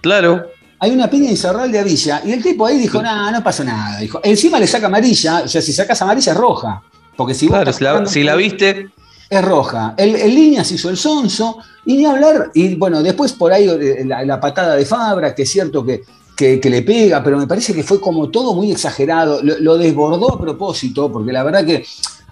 Claro. 0.00 0.46
Hay 0.78 0.90
una 0.90 1.08
piña 1.08 1.24
de 1.24 1.30
Insaurral 1.30 1.72
de 1.72 1.78
Avilla, 1.78 2.22
y 2.24 2.32
el 2.32 2.42
tipo 2.42 2.66
ahí 2.66 2.78
dijo, 2.78 3.02
no, 3.02 3.30
no 3.32 3.42
pasa 3.42 3.64
nada. 3.64 3.98
Dijo, 3.98 4.20
encima 4.22 4.60
le 4.60 4.66
saca 4.66 4.86
amarilla, 4.86 5.42
o 5.44 5.48
sea, 5.48 5.62
si 5.62 5.72
sacas 5.72 6.00
amarilla 6.02 6.32
es 6.32 6.38
roja. 6.38 6.82
Porque 7.16 7.32
si 7.34 7.46
vos 7.46 7.54
Claro, 7.54 7.70
estás 7.70 7.78
si 7.78 7.84
la, 7.84 8.06
si 8.06 8.22
la 8.22 8.36
viste, 8.36 8.90
es 9.30 9.42
roja. 9.44 9.94
El, 9.96 10.14
el 10.14 10.34
Líneas 10.34 10.70
hizo 10.70 10.90
el 10.90 10.98
sonso, 10.98 11.58
y 11.86 11.96
ni 11.96 12.04
hablar, 12.04 12.50
y 12.54 12.74
bueno, 12.74 13.02
después 13.02 13.32
por 13.32 13.52
ahí 13.52 13.66
eh, 13.68 14.04
la, 14.04 14.24
la 14.24 14.38
patada 14.38 14.76
de 14.76 14.84
Fabra, 14.84 15.34
que 15.34 15.42
es 15.44 15.50
cierto 15.50 15.84
que, 15.84 16.02
que, 16.36 16.60
que 16.60 16.68
le 16.68 16.82
pega, 16.82 17.24
pero 17.24 17.38
me 17.38 17.46
parece 17.46 17.72
que 17.72 17.82
fue 17.82 17.98
como 17.98 18.28
todo 18.28 18.54
muy 18.54 18.70
exagerado, 18.70 19.40
lo, 19.42 19.58
lo 19.58 19.78
desbordó 19.78 20.34
a 20.34 20.40
propósito, 20.40 21.10
porque 21.10 21.32
la 21.32 21.42
verdad 21.42 21.64
que 21.64 21.86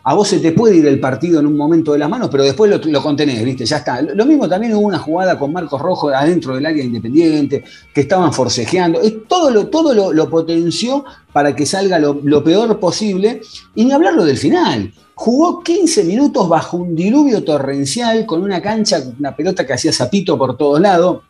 a 0.07 0.13
vos 0.13 0.29
se 0.29 0.39
te 0.39 0.53
puede 0.53 0.77
ir 0.77 0.87
el 0.87 1.01
partido 1.01 1.41
en 1.41 1.47
un 1.47 1.57
momento 1.57 1.93
de 1.93 1.99
las 1.99 2.11
manos, 2.11 2.29
pero 2.31 2.45
después 2.45 2.71
lo, 2.71 2.79
lo 2.79 3.03
contenés, 3.03 3.43
¿viste? 3.43 3.65
Ya 3.65 3.79
está. 3.79 4.03
Lo 4.03 4.27
mismo 4.27 4.47
también 4.47 4.75
hubo 4.75 4.87
una 4.87 4.99
jugada 4.99 5.39
con 5.39 5.51
Marcos 5.51 5.81
Rojo 5.81 6.11
adentro 6.11 6.55
del 6.55 6.67
área 6.67 6.85
independiente, 6.85 7.65
que 7.93 8.03
estaban 8.03 8.31
forcejeando. 8.31 9.01
Es, 9.01 9.27
todo 9.27 9.51
lo, 9.51 9.69
todo 9.69 9.95
lo, 9.95 10.13
lo 10.13 10.29
potenció 10.29 11.07
para 11.33 11.57
que 11.57 11.65
salga 11.65 11.99
lo, 11.99 12.21
lo 12.23 12.45
peor 12.45 12.79
posible, 12.79 13.41
y 13.75 13.87
ni 13.87 13.93
hablarlo 13.93 14.27
del 14.27 14.37
final. 14.37 14.93
Jugó 15.15 15.63
15 15.63 16.05
minutos 16.05 16.51
bajo 16.51 16.77
un 16.77 16.95
diluvio 16.95 17.43
torrencial, 17.43 18.27
con 18.27 18.43
una 18.43 18.61
cancha, 18.61 19.03
una 19.19 19.35
pelota 19.35 19.67
que 19.67 19.73
hacía 19.73 19.93
zapito 19.93 20.37
por 20.37 20.59
todos 20.59 20.81
lados, 20.81 21.23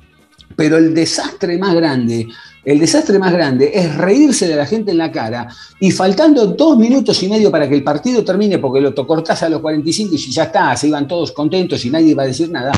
pero 0.56 0.78
el 0.78 0.92
desastre 0.94 1.58
más 1.58 1.74
grande, 1.74 2.26
el 2.64 2.78
desastre 2.78 3.18
más 3.18 3.32
grande 3.32 3.70
es 3.74 3.94
reírse 3.96 4.48
de 4.48 4.56
la 4.56 4.66
gente 4.66 4.90
en 4.90 4.98
la 4.98 5.12
cara 5.12 5.48
y 5.80 5.90
faltando 5.90 6.46
dos 6.46 6.78
minutos 6.78 7.22
y 7.22 7.28
medio 7.28 7.50
para 7.50 7.68
que 7.68 7.74
el 7.74 7.84
partido 7.84 8.24
termine, 8.24 8.58
porque 8.58 8.80
lo 8.80 8.94
cortás 9.06 9.42
a 9.42 9.48
los 9.48 9.60
45 9.60 10.14
y 10.14 10.18
ya 10.18 10.44
está, 10.44 10.74
se 10.76 10.88
iban 10.88 11.06
todos 11.06 11.32
contentos 11.32 11.84
y 11.84 11.90
nadie 11.90 12.08
iba 12.08 12.22
a 12.22 12.26
decir 12.26 12.50
nada. 12.50 12.72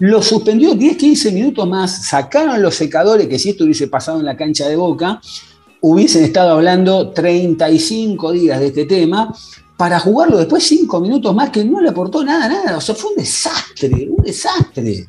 Lo 0.00 0.22
suspendió 0.22 0.74
10, 0.74 0.96
15 0.96 1.32
minutos 1.32 1.68
más, 1.68 2.06
sacaron 2.06 2.62
los 2.62 2.74
secadores, 2.74 3.26
que 3.26 3.38
si 3.38 3.50
esto 3.50 3.64
hubiese 3.64 3.88
pasado 3.88 4.20
en 4.20 4.26
la 4.26 4.36
cancha 4.36 4.68
de 4.68 4.76
Boca, 4.76 5.20
hubiesen 5.80 6.24
estado 6.24 6.52
hablando 6.52 7.10
35 7.10 8.32
días 8.32 8.60
de 8.60 8.66
este 8.68 8.84
tema, 8.84 9.34
para 9.76 10.00
jugarlo 10.00 10.38
después 10.38 10.64
5 10.64 11.00
minutos 11.00 11.34
más, 11.34 11.50
que 11.50 11.64
no 11.64 11.80
le 11.80 11.90
aportó 11.90 12.24
nada, 12.24 12.48
nada. 12.48 12.76
O 12.76 12.80
sea, 12.80 12.96
fue 12.96 13.10
un 13.10 13.16
desastre, 13.16 14.08
un 14.10 14.24
desastre. 14.24 15.06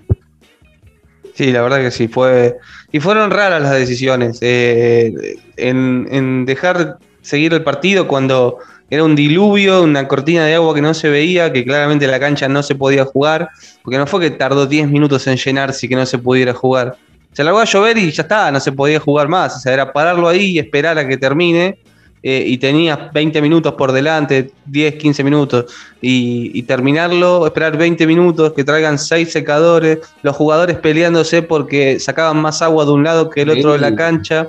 sí, 1.34 1.52
la 1.52 1.64
verdad 1.64 1.82
que 1.82 1.92
sí, 1.92 2.08
fue. 2.08 2.58
Y 2.92 3.00
fueron 3.00 3.32
raras 3.32 3.62
las 3.62 3.74
decisiones. 3.74 4.40
eh, 4.42 5.38
en, 5.58 6.46
dejar 6.46 6.98
seguir 7.22 7.54
el 7.54 7.64
partido 7.64 8.08
cuando 8.08 8.58
era 8.90 9.04
un 9.04 9.16
diluvio, 9.16 9.84
una 9.84 10.08
cortina 10.08 10.46
de 10.46 10.56
agua 10.56 10.74
que 10.74 10.82
no 10.82 10.94
se 10.94 11.10
veía, 11.10 11.54
que 11.54 11.64
claramente 11.64 12.08
la 12.08 12.20
cancha 12.20 12.48
no 12.48 12.64
se 12.64 12.74
podía 12.74 13.06
jugar, 13.06 13.50
porque 13.84 13.98
no 13.98 14.08
fue 14.08 14.20
que 14.22 14.32
tardó 14.32 14.66
10 14.66 14.90
minutos 14.90 15.28
en 15.28 15.38
llenarse 15.38 15.86
y 15.86 15.90
que 15.90 15.96
no 15.96 16.06
se 16.06 16.18
pudiera 16.18 16.54
jugar. 16.54 16.98
Se 17.34 17.44
largó 17.44 17.60
a 17.60 17.66
llover 17.66 17.98
y 17.98 18.12
ya 18.12 18.24
está, 18.24 18.52
no 18.52 18.60
se 18.60 18.72
podía 18.72 19.00
jugar 19.00 19.28
más. 19.28 19.56
O 19.58 19.60
sea, 19.60 19.74
era 19.74 19.94
pararlo 19.94 20.28
ahí 20.28 20.52
y 20.52 20.60
esperar 20.60 20.98
a 20.98 21.08
que 21.08 21.18
termine. 21.18 21.78
Eh, 22.22 22.44
y 22.46 22.58
tenías 22.58 23.14
20 23.14 23.42
minutos 23.42 23.74
por 23.74 23.92
delante, 23.92 24.52
10, 24.66 24.96
15 24.96 25.24
minutos, 25.24 25.66
y, 26.02 26.52
y 26.54 26.64
terminarlo, 26.64 27.46
esperar 27.46 27.78
20 27.78 28.06
minutos, 28.08 28.54
que 28.54 28.64
traigan 28.64 29.00
6 29.00 29.32
secadores, 29.32 30.00
los 30.22 30.36
jugadores 30.36 30.78
peleándose 30.78 31.42
porque 31.42 32.00
sacaban 32.00 32.42
más 32.42 32.62
agua 32.62 32.86
de 32.86 32.92
un 32.92 33.04
lado 33.04 33.30
que 33.30 33.44
el 33.44 33.50
otro 33.52 33.74
de 33.74 33.80
la 33.80 33.96
cancha, 33.96 34.48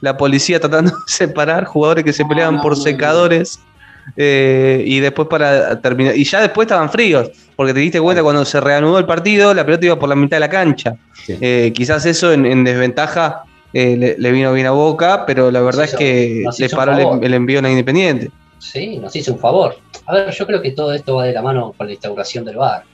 la 0.00 0.16
policía 0.16 0.60
tratando 0.60 0.90
de 0.90 0.96
separar 1.06 1.64
jugadores 1.64 2.04
que 2.04 2.12
se 2.12 2.24
peleaban 2.24 2.60
por 2.60 2.76
secadores. 2.76 3.60
eh, 4.16 4.84
y 4.86 5.00
después 5.00 5.26
para 5.26 5.80
terminar, 5.80 6.16
y 6.16 6.22
ya 6.22 6.40
después 6.40 6.66
estaban 6.66 6.90
fríos, 6.90 7.30
porque 7.56 7.74
te 7.74 7.80
diste 7.80 8.00
cuenta 8.00 8.22
cuando 8.22 8.44
se 8.44 8.60
reanudó 8.60 8.98
el 8.98 9.06
partido, 9.06 9.52
la 9.52 9.64
pelota 9.64 9.86
iba 9.86 9.98
por 9.98 10.08
la 10.08 10.14
mitad 10.14 10.36
de 10.36 10.40
la 10.40 10.50
cancha. 10.50 10.94
Sí. 11.24 11.36
Eh, 11.40 11.72
quizás 11.74 12.06
eso 12.06 12.32
en, 12.32 12.46
en 12.46 12.62
desventaja 12.62 13.42
eh, 13.78 13.94
le, 13.94 14.16
le 14.18 14.32
vino 14.32 14.54
bien 14.54 14.66
a 14.66 14.70
Boca, 14.70 15.26
pero 15.26 15.50
la 15.50 15.60
verdad 15.60 15.84
es 15.84 15.94
que 15.94 16.44
le 16.58 16.68
paró 16.70 17.20
el, 17.20 17.34
envío 17.34 17.60
a 17.62 17.68
Independiente. 17.70 18.30
Sí, 18.58 18.96
nos 18.96 19.14
hizo 19.14 19.34
un 19.34 19.38
favor. 19.38 19.76
A 20.06 20.14
ver, 20.14 20.30
yo 20.30 20.46
creo 20.46 20.62
que 20.62 20.70
todo 20.70 20.94
esto 20.94 21.16
va 21.16 21.26
de 21.26 21.34
la 21.34 21.42
mano 21.42 21.74
con 21.76 21.86
la 21.86 21.92
instauración 21.92 22.46
del 22.46 22.56
VAR. 22.56 22.84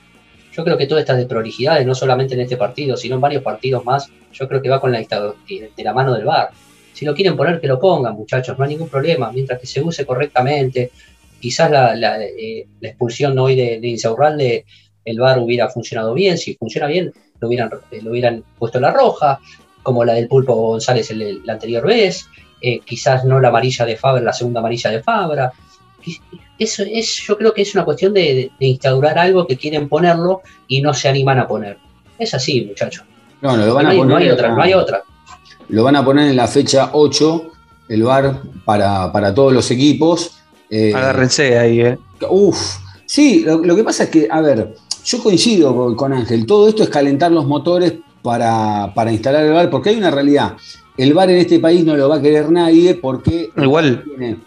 Yo 0.51 0.63
creo 0.65 0.77
que 0.77 0.85
todas 0.85 1.03
estas 1.03 1.15
desprolijidades, 1.17 1.87
no 1.87 1.95
solamente 1.95 2.33
en 2.33 2.41
este 2.41 2.57
partido, 2.57 2.97
sino 2.97 3.15
en 3.15 3.21
varios 3.21 3.41
partidos 3.41 3.85
más, 3.85 4.09
yo 4.33 4.45
creo 4.49 4.61
que 4.61 4.67
va 4.67 4.81
con 4.81 4.91
la 4.91 5.01
instau- 5.01 5.35
de 5.47 5.83
la 5.83 5.93
mano 5.93 6.13
del 6.13 6.25
VAR. 6.25 6.49
Si 6.91 7.05
lo 7.05 7.15
quieren 7.15 7.37
poner, 7.37 7.61
que 7.61 7.67
lo 7.67 7.79
pongan, 7.79 8.13
muchachos, 8.15 8.59
no 8.59 8.65
hay 8.65 8.71
ningún 8.71 8.89
problema. 8.89 9.31
Mientras 9.31 9.61
que 9.61 9.67
se 9.67 9.81
use 9.81 10.05
correctamente, 10.05 10.91
quizás 11.39 11.71
la, 11.71 11.95
la, 11.95 12.21
eh, 12.21 12.67
la 12.81 12.89
expulsión 12.89 13.39
hoy 13.39 13.55
de, 13.55 13.79
de 13.79 13.87
Insaurralde, 13.87 14.65
el 15.05 15.17
VAR 15.17 15.39
hubiera 15.39 15.69
funcionado 15.69 16.13
bien. 16.13 16.37
Si 16.37 16.55
funciona 16.55 16.87
bien, 16.87 17.13
lo 17.39 17.47
hubieran, 17.47 17.69
eh, 17.89 18.01
lo 18.03 18.11
hubieran 18.11 18.43
puesto 18.59 18.81
la 18.81 18.91
roja, 18.91 19.39
como 19.83 20.03
la 20.05 20.13
del 20.13 20.27
Pulpo 20.27 20.55
González 20.55 21.11
el- 21.11 21.21
el- 21.21 21.41
la 21.45 21.53
anterior 21.53 21.85
vez. 21.85 22.25
Eh, 22.61 22.79
quizás 22.85 23.25
no 23.25 23.39
la 23.41 23.49
amarilla 23.49 23.85
de 23.85 23.97
Fabra, 23.97 24.21
la 24.23 24.31
segunda 24.33 24.61
amarilla 24.61 24.89
de 24.89 25.03
Fabra. 25.03 25.51
Eso 26.59 26.83
es, 26.85 27.17
yo 27.27 27.37
creo 27.37 27.53
que 27.53 27.61
es 27.63 27.73
una 27.75 27.83
cuestión 27.83 28.13
de, 28.13 28.51
de 28.59 28.65
instaurar 28.65 29.17
algo 29.17 29.45
que 29.47 29.57
quieren 29.57 29.89
ponerlo 29.89 30.41
y 30.67 30.81
no 30.81 30.93
se 30.93 31.09
animan 31.09 31.39
a 31.39 31.47
poner. 31.47 31.77
Es 32.17 32.33
así, 32.33 32.61
muchachos. 32.65 33.03
No, 33.41 33.57
no, 33.57 33.65
lo 33.65 33.67
No 33.67 33.73
van 33.75 33.85
a 33.87 33.89
hay, 33.89 33.97
poner. 33.97 34.11
no 34.11 34.17
hay 34.17 34.29
otra, 34.29 34.49
no 34.55 34.61
hay 34.61 34.73
otra. 34.73 35.03
Lo 35.69 35.83
van 35.83 35.95
a 35.95 36.05
poner 36.05 36.29
en 36.29 36.35
la 36.37 36.47
fecha 36.47 36.89
8, 36.93 37.51
el 37.89 38.03
VAR 38.03 38.41
para, 38.65 39.11
para 39.11 39.33
todos 39.33 39.51
los 39.51 39.69
equipos. 39.71 40.37
Eh, 40.69 40.93
Agárrense 40.93 41.57
ahí, 41.57 41.81
eh. 41.81 41.97
Uf, 42.29 42.77
sí, 43.05 43.43
lo, 43.45 43.57
lo 43.59 43.75
que 43.75 43.83
pasa 43.83 44.03
es 44.05 44.09
que, 44.09 44.27
a 44.29 44.39
ver, 44.41 44.73
yo 45.03 45.21
coincido 45.21 45.75
con, 45.75 45.95
con 45.95 46.13
Ángel, 46.13 46.45
todo 46.45 46.69
esto 46.69 46.83
es 46.83 46.89
calentar 46.89 47.31
los 47.31 47.45
motores 47.45 47.93
para, 48.23 48.91
para 48.95 49.11
instalar 49.11 49.43
el 49.45 49.53
VAR, 49.53 49.69
porque 49.69 49.89
hay 49.91 49.97
una 49.97 50.09
realidad. 50.09 50.53
El 50.97 51.13
VAR 51.13 51.29
en 51.29 51.37
este 51.37 51.59
país 51.59 51.85
no 51.85 51.95
lo 51.95 52.09
va 52.09 52.15
a 52.15 52.21
querer 52.21 52.49
nadie 52.51 52.95
porque 52.95 53.49
Igual 53.55 54.03
tiene 54.03 54.37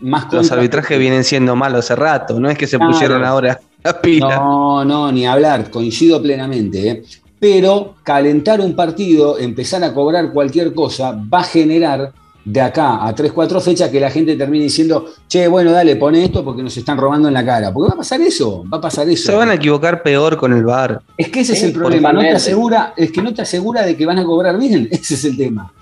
más 0.00 0.32
los 0.32 0.50
arbitrajes 0.52 0.98
vienen 0.98 1.24
siendo 1.24 1.54
malos 1.56 1.84
hace 1.84 1.96
rato, 1.96 2.38
no 2.40 2.50
es 2.50 2.58
que 2.58 2.66
se 2.66 2.76
Claro. 2.76 2.92
pusieron 2.92 3.24
ahora 3.24 3.60
la 3.84 4.00
pila. 4.00 4.36
No, 4.36 4.84
no, 4.84 5.12
ni 5.12 5.26
hablar, 5.26 5.70
coincido 5.70 6.20
plenamente. 6.20 6.88
¿eh? 6.88 7.02
Pero 7.38 7.94
calentar 8.02 8.60
un 8.60 8.74
partido, 8.74 9.38
empezar 9.38 9.84
a 9.84 9.92
cobrar 9.94 10.32
cualquier 10.32 10.74
cosa, 10.74 11.12
va 11.32 11.40
a 11.40 11.44
generar 11.44 12.12
de 12.46 12.60
acá 12.60 13.04
a 13.04 13.12
3, 13.12 13.32
4 13.32 13.60
fechas 13.60 13.90
que 13.90 13.98
la 13.98 14.08
gente 14.08 14.36
termine 14.36 14.64
diciendo, 14.64 15.04
che, 15.28 15.48
bueno, 15.48 15.72
dale, 15.72 15.96
pone 15.96 16.24
esto 16.24 16.44
porque 16.44 16.62
nos 16.62 16.76
están 16.76 16.96
robando 16.96 17.26
en 17.26 17.34
la 17.34 17.44
cara. 17.44 17.72
Porque 17.72 17.88
va 17.88 17.94
a 17.94 17.98
pasar 17.98 18.20
eso, 18.20 18.64
va 18.72 18.78
a 18.78 18.80
pasar 18.80 19.08
eso. 19.10 19.32
Se 19.32 19.36
van 19.36 19.50
a 19.50 19.54
equivocar 19.54 20.00
peor 20.04 20.36
con 20.36 20.52
el 20.52 20.64
VAR. 20.64 21.02
Es 21.18 21.28
que 21.28 21.40
ese 21.40 21.54
es 21.54 21.62
el 21.64 21.72
problema, 21.72 22.12
no 22.12 22.20
te 22.20 22.30
asegura, 22.30 22.94
es 22.96 23.10
que 23.10 23.20
no 23.20 23.34
te 23.34 23.42
asegura 23.42 23.82
de 23.82 23.96
que 23.96 24.06
van 24.06 24.18
a 24.20 24.24
cobrar 24.24 24.56
bien, 24.58 24.88
ese 24.92 25.14
es 25.14 25.24
el 25.24 25.36
tema. 25.36 25.72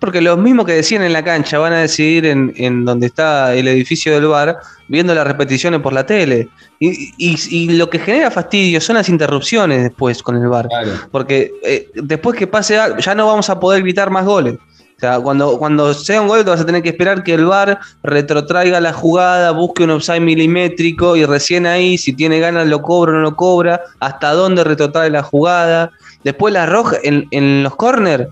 Porque 0.00 0.20
los 0.22 0.38
mismos 0.38 0.64
que 0.66 0.72
decían 0.72 1.02
en 1.02 1.12
la 1.12 1.22
cancha 1.22 1.58
van 1.58 1.72
a 1.74 1.78
decidir 1.80 2.24
en, 2.26 2.52
en 2.56 2.84
donde 2.86 3.06
está 3.06 3.54
el 3.54 3.68
edificio 3.68 4.14
del 4.14 4.26
bar, 4.26 4.58
viendo 4.88 5.14
las 5.14 5.26
repeticiones 5.26 5.80
por 5.80 5.92
la 5.92 6.04
tele. 6.06 6.48
Y, 6.80 7.12
y- 7.18 7.36
y 7.50 7.68
lo 7.76 7.88
que 7.90 7.98
genera 7.98 8.30
fastidio 8.30 8.80
son 8.80 8.96
las 8.96 9.08
interrupciones 9.08 9.82
después 9.82 10.22
con 10.22 10.36
el 10.36 10.48
bar. 10.48 10.68
Claro. 10.68 10.92
Porque 11.10 11.52
eh, 11.62 11.90
después 11.94 12.38
que 12.38 12.46
pase 12.46 12.78
algo, 12.78 12.98
ya 12.98 13.14
no 13.14 13.26
vamos 13.26 13.48
a 13.50 13.58
poder 13.60 13.82
gritar 13.82 14.10
más 14.10 14.24
goles. 14.26 14.56
O 14.96 15.00
sea, 15.00 15.20
cuando, 15.20 15.58
cuando 15.58 15.92
sea 15.92 16.22
un 16.22 16.28
gol, 16.28 16.42
te 16.42 16.50
vas 16.50 16.60
a 16.60 16.64
tener 16.64 16.82
que 16.82 16.88
esperar 16.88 17.22
que 17.22 17.34
el 17.34 17.44
VAR 17.44 17.78
retrotraiga 18.02 18.80
la 18.80 18.94
jugada, 18.94 19.50
busque 19.50 19.84
un 19.84 19.90
offside 19.90 20.20
milimétrico 20.20 21.16
y 21.16 21.26
recién 21.26 21.66
ahí, 21.66 21.98
si 21.98 22.14
tiene 22.14 22.40
ganas, 22.40 22.66
lo 22.66 22.80
cobra 22.80 23.12
o 23.12 23.14
no 23.16 23.20
lo 23.20 23.36
cobra, 23.36 23.82
hasta 24.00 24.32
dónde 24.32 24.64
retrotrae 24.64 25.10
la 25.10 25.22
jugada. 25.22 25.90
Después 26.24 26.54
la 26.54 26.64
roja, 26.64 26.96
en, 27.02 27.28
en 27.30 27.62
los 27.62 27.76
corners, 27.76 28.28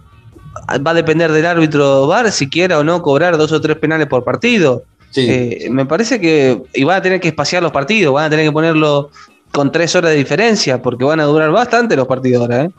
va 0.87 0.91
a 0.91 0.95
depender 0.95 1.33
del 1.33 1.45
árbitro 1.45 2.07
VAR 2.07 2.33
si 2.33 2.49
quiera 2.49 2.79
o 2.79 2.85
no 2.85 3.03
cobrar 3.03 3.37
dos 3.37 3.53
o 3.53 3.61
tres 3.61 3.77
penales 3.77 4.07
por 4.07 4.25
partido. 4.25 4.85
Sí. 5.11 5.27
Eh, 5.29 5.69
me 5.71 5.85
parece 5.85 6.21
que. 6.21 6.63
Y 6.73 6.85
van 6.85 6.97
a 6.97 7.03
tener 7.03 7.21
que 7.21 7.29
espaciar 7.29 7.63
los 7.63 7.73
partidos, 7.73 8.15
van 8.15 8.25
a 8.25 8.31
tener 8.31 8.47
que 8.47 8.53
ponerlo 8.53 9.11
con 9.53 9.71
tres 9.71 9.95
horas 9.95 10.11
de 10.11 10.17
diferencia, 10.17 10.83
porque 10.83 11.05
van 11.05 11.21
a 11.21 11.25
durar 11.25 11.51
bastante 11.53 11.95
los 11.95 12.09
partidos 12.09 12.43
ahora, 12.43 12.65
¿eh? 12.65 12.71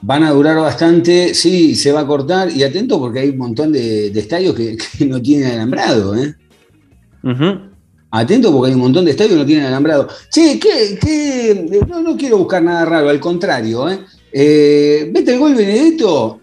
Van 0.00 0.22
a 0.22 0.30
durar 0.30 0.56
bastante, 0.58 1.34
sí, 1.34 1.74
se 1.74 1.90
va 1.92 2.00
a 2.00 2.06
cortar. 2.06 2.50
Y 2.54 2.62
atento 2.62 2.98
porque 3.00 3.20
hay 3.20 3.30
un 3.30 3.38
montón 3.38 3.72
de, 3.72 4.10
de 4.10 4.20
estadios 4.20 4.54
que, 4.54 4.76
que 4.98 5.06
no 5.06 5.20
tienen 5.20 5.50
alambrado, 5.52 6.14
¿eh? 6.16 6.34
Atento 8.10 8.50
porque 8.52 8.68
hay 8.68 8.74
un 8.74 8.80
montón 8.80 9.04
de 9.04 9.10
estadios 9.10 9.34
que 9.34 9.40
no 9.40 9.46
tienen 9.46 9.66
alambrado. 9.66 10.08
Che, 10.30 10.58
¿qué, 10.58 10.98
qué? 11.00 11.84
No, 11.88 12.00
no 12.00 12.16
quiero 12.16 12.38
buscar 12.38 12.62
nada 12.62 12.84
raro, 12.86 13.10
al 13.10 13.20
contrario. 13.20 13.88
¿eh? 13.90 13.98
Eh, 14.32 15.10
vete 15.12 15.34
el 15.34 15.38
gol 15.38 15.54
Benedetto 15.54 16.40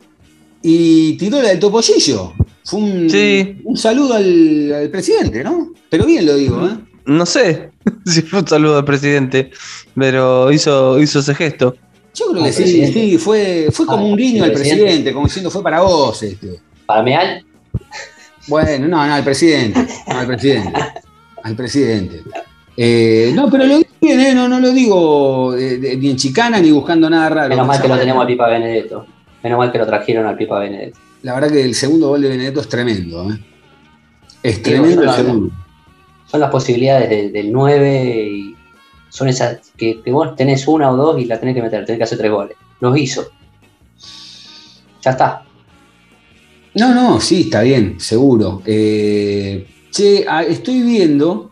y 0.61 1.13
tiró 1.17 1.41
la 1.41 1.49
del 1.49 1.59
topollillo. 1.59 2.33
Fue 2.63 2.79
un, 2.79 3.09
Sí. 3.09 3.57
un 3.63 3.77
saludo 3.77 4.13
al, 4.15 4.73
al 4.73 4.89
presidente, 4.89 5.43
¿no? 5.43 5.73
Pero 5.89 6.05
bien 6.05 6.25
lo 6.25 6.35
digo, 6.35 6.67
¿eh? 6.67 6.77
No 7.05 7.25
sé 7.25 7.71
si 8.05 8.21
fue 8.21 8.39
un 8.41 8.47
saludo 8.47 8.77
al 8.79 8.85
presidente, 8.85 9.51
pero 9.95 10.51
hizo, 10.51 10.99
hizo 10.99 11.19
ese 11.19 11.33
gesto. 11.33 11.75
Yo 12.15 12.25
creo 12.31 12.43
que 12.45 12.53
sí, 12.53 12.87
sí, 12.87 13.17
fue, 13.17 13.67
fue 13.71 13.85
como 13.85 14.05
Ah, 14.05 14.09
un 14.09 14.15
guiño 14.15 14.43
al 14.43 14.51
presidente. 14.53 14.83
presidente, 14.83 15.13
como 15.13 15.25
diciendo 15.27 15.51
fue 15.51 15.61
para 15.61 15.81
vos. 15.81 16.23
Este. 16.23 16.59
Para 16.85 17.03
Meal, 17.03 17.45
Bueno, 18.47 18.87
no, 18.87 19.05
no, 19.07 19.13
al 19.13 19.23
presidente. 19.23 19.85
No, 20.07 20.19
al 20.19 20.27
presidente. 20.27 20.73
Al 21.43 21.55
presidente. 21.55 22.23
Eh, 22.77 23.31
no, 23.35 23.49
pero 23.49 23.65
lo 23.65 23.77
digo 23.77 23.89
bien, 24.01 24.19
¿eh? 24.19 24.33
no, 24.35 24.47
no 24.49 24.59
lo 24.59 24.71
digo 24.71 25.55
eh, 25.55 25.95
ni 25.99 26.09
en 26.11 26.17
chicana 26.17 26.59
ni 26.59 26.71
buscando 26.71 27.09
nada 27.09 27.29
raro. 27.29 27.49
menos 27.49 27.67
mal 27.67 27.81
que 27.81 27.87
lo 27.87 27.97
tenemos 27.97 28.21
al 28.21 28.27
Pipa 28.27 28.47
Benedetto. 28.49 29.05
Menos 29.43 29.57
mal 29.57 29.71
que 29.71 29.77
lo 29.77 29.85
trajeron 29.85 30.25
al 30.25 30.35
Pipa 30.37 30.59
Benedetto. 30.59 30.99
La 31.23 31.33
verdad 31.33 31.51
que 31.51 31.63
el 31.63 31.75
segundo 31.75 32.09
gol 32.09 32.21
de 32.21 32.29
Benedetto 32.29 32.61
es 32.61 32.69
tremendo. 32.69 33.31
¿eh? 33.31 33.37
Es 34.43 34.61
tremendo 34.61 35.03
el 35.03 35.09
segundo. 35.11 35.53
Son 36.27 36.39
las 36.39 36.49
posibilidades 36.51 37.09
del, 37.09 37.31
del 37.31 37.51
9 37.51 38.27
y 38.29 38.54
son 39.15 39.29
esas 39.29 39.71
que, 39.77 40.01
que 40.03 40.11
vos 40.11 40.35
tenés 40.35 40.67
una 40.67 40.91
o 40.91 40.97
dos 40.97 41.21
y 41.21 41.23
la 41.23 41.39
tenés 41.39 41.55
que 41.55 41.61
meter, 41.61 41.85
tenés 41.85 41.99
que 41.99 42.03
hacer 42.03 42.17
tres 42.17 42.31
goles. 42.31 42.57
Los 42.81 42.97
hizo. 42.97 43.25
Ya 45.01 45.11
está. 45.11 45.45
No, 46.73 46.93
no, 46.93 47.21
sí, 47.21 47.43
está 47.43 47.61
bien, 47.61 47.97
seguro. 47.97 48.61
Eh, 48.65 49.65
che, 49.89 50.25
ah, 50.27 50.43
estoy 50.43 50.81
viendo 50.81 51.51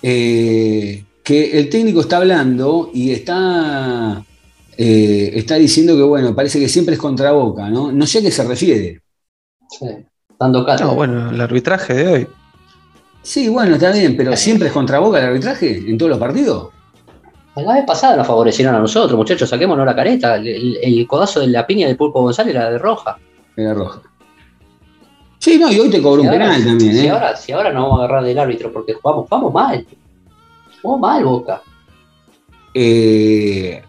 eh, 0.00 1.04
que 1.24 1.58
el 1.58 1.68
técnico 1.68 2.02
está 2.02 2.18
hablando 2.18 2.88
y 2.94 3.10
está, 3.10 4.24
eh, 4.76 5.32
está 5.34 5.56
diciendo 5.56 5.96
que, 5.96 6.02
bueno, 6.04 6.36
parece 6.36 6.60
que 6.60 6.68
siempre 6.68 6.94
es 6.94 7.00
contra 7.00 7.32
Boca, 7.32 7.68
¿no? 7.68 7.90
No 7.90 8.06
sé 8.06 8.20
a 8.20 8.22
qué 8.22 8.30
se 8.30 8.44
refiere. 8.44 9.02
Sí. 9.76 9.86
Dando 10.38 10.64
cátedra. 10.64 10.86
No, 10.86 10.94
bueno, 10.94 11.30
el 11.30 11.40
arbitraje 11.40 11.94
de 11.94 12.06
hoy. 12.06 12.28
Sí, 13.24 13.48
bueno, 13.48 13.74
está 13.76 13.90
bien, 13.90 14.16
pero 14.16 14.36
siempre 14.36 14.68
es 14.68 14.72
contra 14.74 14.98
Boca 14.98 15.18
el 15.18 15.24
arbitraje 15.24 15.78
en 15.88 15.96
todos 15.98 16.10
los 16.10 16.18
partidos. 16.18 16.68
La 17.56 17.74
vez 17.74 17.84
pasada 17.86 18.16
nos 18.16 18.26
favorecieron 18.26 18.74
a 18.74 18.80
nosotros, 18.80 19.16
muchachos, 19.16 19.48
saquémonos 19.48 19.86
la 19.86 19.94
careta. 19.96 20.36
El, 20.36 20.46
el- 20.46 20.78
el 20.82 21.06
codazo 21.06 21.40
de 21.40 21.46
la 21.46 21.66
piña 21.66 21.88
de 21.88 21.94
Pulpo 21.94 22.20
González 22.20 22.54
era 22.54 22.70
de 22.70 22.78
roja. 22.78 23.16
Era 23.56 23.72
roja. 23.74 24.02
Sí, 25.38 25.58
no, 25.58 25.70
y 25.72 25.78
hoy 25.80 25.88
te 25.90 26.02
cobró 26.02 26.22
un 26.22 26.28
Si 26.28 26.34
ahora- 26.34 26.46
penal 26.50 26.64
también, 26.64 26.92
si 26.94 27.06
¿eh? 27.06 27.10
ahora, 27.10 27.36
si 27.36 27.52
ahora 27.52 27.72
nos 27.72 27.82
vamos 27.84 28.00
a 28.00 28.04
agarrar 28.04 28.24
del 28.24 28.38
árbitro 28.38 28.72
porque 28.72 28.92
jugamos, 28.94 29.26
jugamos 29.28 29.52
mal. 29.54 29.86
Jugamos 30.82 31.00
mal, 31.00 31.24
Boca. 31.24 31.62
Eh, 32.74 33.82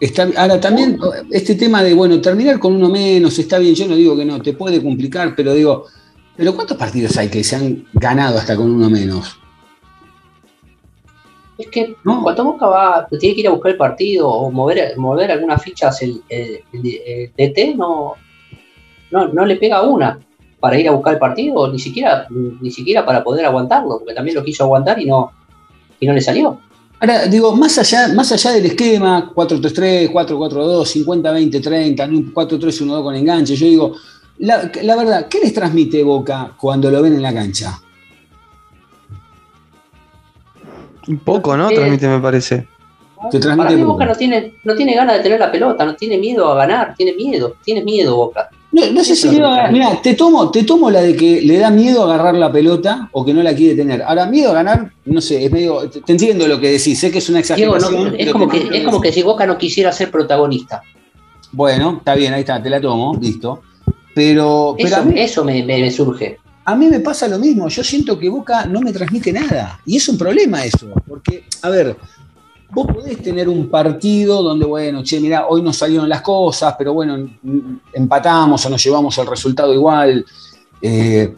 está, 0.00 0.28
ahora 0.36 0.60
también 0.60 0.98
este 1.30 1.54
tema 1.54 1.82
de, 1.82 1.94
bueno, 1.94 2.20
terminar 2.20 2.58
con 2.58 2.74
uno 2.74 2.88
menos, 2.88 3.38
está 3.38 3.58
bien, 3.58 3.74
yo 3.74 3.86
no 3.86 3.94
digo 3.94 4.16
que 4.16 4.24
no, 4.24 4.40
te 4.42 4.52
puede 4.54 4.82
complicar, 4.82 5.34
pero 5.36 5.54
digo, 5.54 5.84
pero 6.36 6.54
¿cuántos 6.54 6.76
partidos 6.76 7.16
hay 7.16 7.28
que 7.28 7.42
se 7.44 7.56
han 7.56 7.86
ganado 7.94 8.38
hasta 8.38 8.56
con 8.56 8.70
uno 8.70 8.88
menos? 8.90 9.38
Es 11.58 11.68
que 11.68 11.94
No. 12.04 12.22
cuando 12.22 12.44
Boca 12.44 12.66
va, 12.66 13.06
tiene 13.18 13.34
que 13.34 13.40
ir 13.40 13.48
a 13.48 13.52
buscar 13.52 13.72
el 13.72 13.78
partido 13.78 14.28
o 14.28 14.50
mover, 14.50 14.96
mover 14.98 15.30
algunas 15.30 15.62
fichas, 15.62 16.02
el, 16.02 16.22
el- 16.28 16.60
el- 16.72 17.00
el 17.06 17.32
DT 17.52 17.74
no, 17.76 18.14
no, 19.10 19.28
no 19.28 19.46
le 19.46 19.56
pega 19.56 19.82
una. 19.82 20.18
para 20.58 20.80
ir 20.80 20.88
a 20.88 20.92
buscar 20.92 21.12
el 21.12 21.20
partido, 21.20 21.70
ni 21.70 21.78
siquiera, 21.78 22.26
ni 22.30 22.70
siquiera 22.70 23.04
para 23.04 23.22
poder 23.22 23.44
aguantarlo, 23.44 23.98
porque 23.98 24.14
también 24.14 24.34
lo 24.36 24.42
quiso 24.42 24.64
aguantar 24.64 24.98
y 24.98 25.04
no, 25.04 25.30
y 26.00 26.06
no 26.06 26.14
le 26.14 26.20
salió. 26.20 26.58
Ahora, 26.98 27.26
digo, 27.26 27.54
más 27.54 27.78
allá, 27.78 28.08
más 28.14 28.32
allá 28.32 28.52
del 28.52 28.64
esquema, 28.66 29.30
4-3-3, 29.34 30.10
4-4-2, 30.10 31.04
50-20-30, 31.04 32.32
4-3-1-2 32.32 33.02
con 33.02 33.14
enganche, 33.14 33.54
yo 33.54 33.66
digo, 33.66 33.92
la, 34.38 34.70
la 34.82 34.96
verdad, 34.96 35.28
¿qué 35.28 35.40
les 35.40 35.54
transmite 35.54 36.02
Boca 36.02 36.52
cuando 36.58 36.90
lo 36.90 37.02
ven 37.02 37.14
en 37.14 37.22
la 37.22 37.32
cancha? 37.32 37.80
Un 41.08 41.18
poco, 41.18 41.56
¿no? 41.56 41.70
Eh, 41.70 41.74
Transmite, 41.74 42.08
me 42.08 42.20
parece. 42.20 42.66
Te 43.30 43.40
Para 43.40 43.70
mí. 43.70 43.82
Boca 43.82 44.04
no 44.04 44.14
tiene, 44.14 44.54
no 44.64 44.74
tiene 44.74 44.94
ganas 44.94 45.16
de 45.16 45.22
tener 45.22 45.40
la 45.40 45.50
pelota, 45.50 45.84
no 45.84 45.96
tiene 45.96 46.18
miedo 46.18 46.50
a 46.52 46.54
ganar, 46.54 46.94
tiene 46.96 47.14
miedo, 47.14 47.56
tiene 47.64 47.82
miedo 47.82 48.14
Boca. 48.16 48.50
No, 48.72 48.84
no 48.92 49.02
sé 49.02 49.16
si 49.16 49.30
le 49.30 49.40
Mira, 49.72 50.02
te 50.02 50.14
tomo, 50.14 50.50
te 50.50 50.64
tomo 50.64 50.90
la 50.90 51.00
de 51.00 51.16
que 51.16 51.40
le 51.40 51.58
da 51.58 51.70
miedo 51.70 52.04
agarrar 52.04 52.34
la 52.34 52.52
pelota 52.52 53.08
o 53.12 53.24
que 53.24 53.32
no 53.32 53.42
la 53.42 53.54
quiere 53.54 53.74
tener. 53.74 54.02
Ahora, 54.02 54.26
miedo 54.26 54.50
a 54.50 54.54
ganar, 54.54 54.92
no 55.06 55.20
sé, 55.20 55.44
es 55.44 55.50
medio. 55.50 55.88
Te 55.88 56.12
entiendo 56.12 56.46
lo 56.46 56.60
que 56.60 56.72
decís, 56.72 56.98
sé 56.98 57.10
que 57.10 57.18
es 57.18 57.28
una 57.30 57.40
Diego, 57.40 57.76
exageración. 57.76 58.10
no, 58.12 58.16
es, 58.18 58.32
como 58.32 58.48
que, 58.48 58.68
es 58.70 58.84
como 58.84 59.00
que 59.00 59.12
si 59.12 59.22
Boca 59.22 59.46
no 59.46 59.56
quisiera 59.56 59.92
ser 59.92 60.10
protagonista. 60.10 60.82
Bueno, 61.52 61.96
está 61.98 62.14
bien, 62.14 62.34
ahí 62.34 62.40
está, 62.40 62.62
te 62.62 62.68
la 62.68 62.80
tomo, 62.80 63.16
listo. 63.18 63.62
Pero, 64.16 64.74
pero 64.78 64.88
Eso, 64.88 64.96
a, 64.96 65.02
mí, 65.04 65.20
eso 65.20 65.44
me, 65.44 65.62
me- 65.62 65.78
me 65.82 65.90
surge. 65.90 66.38
a 66.64 66.74
mí 66.74 66.86
me 66.88 67.00
pasa 67.00 67.28
lo 67.28 67.38
mismo. 67.38 67.68
Yo 67.68 67.84
siento 67.84 68.18
que 68.18 68.30
Boca 68.30 68.64
no 68.64 68.80
me 68.80 68.90
transmite 68.90 69.30
nada. 69.30 69.78
Y 69.84 69.98
es 69.98 70.08
un 70.08 70.16
problema 70.16 70.64
eso. 70.64 70.88
Porque, 71.06 71.44
a 71.60 71.68
ver, 71.68 71.94
vos 72.70 72.86
podés 72.86 73.22
tener 73.22 73.46
un 73.46 73.68
partido 73.68 74.42
donde, 74.42 74.64
bueno, 74.64 75.02
che, 75.02 75.20
mirá, 75.20 75.46
hoy 75.46 75.60
no 75.60 75.70
salieron 75.70 76.08
las 76.08 76.22
cosas, 76.22 76.74
pero 76.78 76.94
bueno, 76.94 77.28
empatamos 77.92 78.64
o 78.64 78.70
nos 78.70 78.82
llevamos 78.82 79.18
el 79.18 79.26
resultado 79.26 79.74
igual. 79.74 80.24
Eh, 80.80 81.34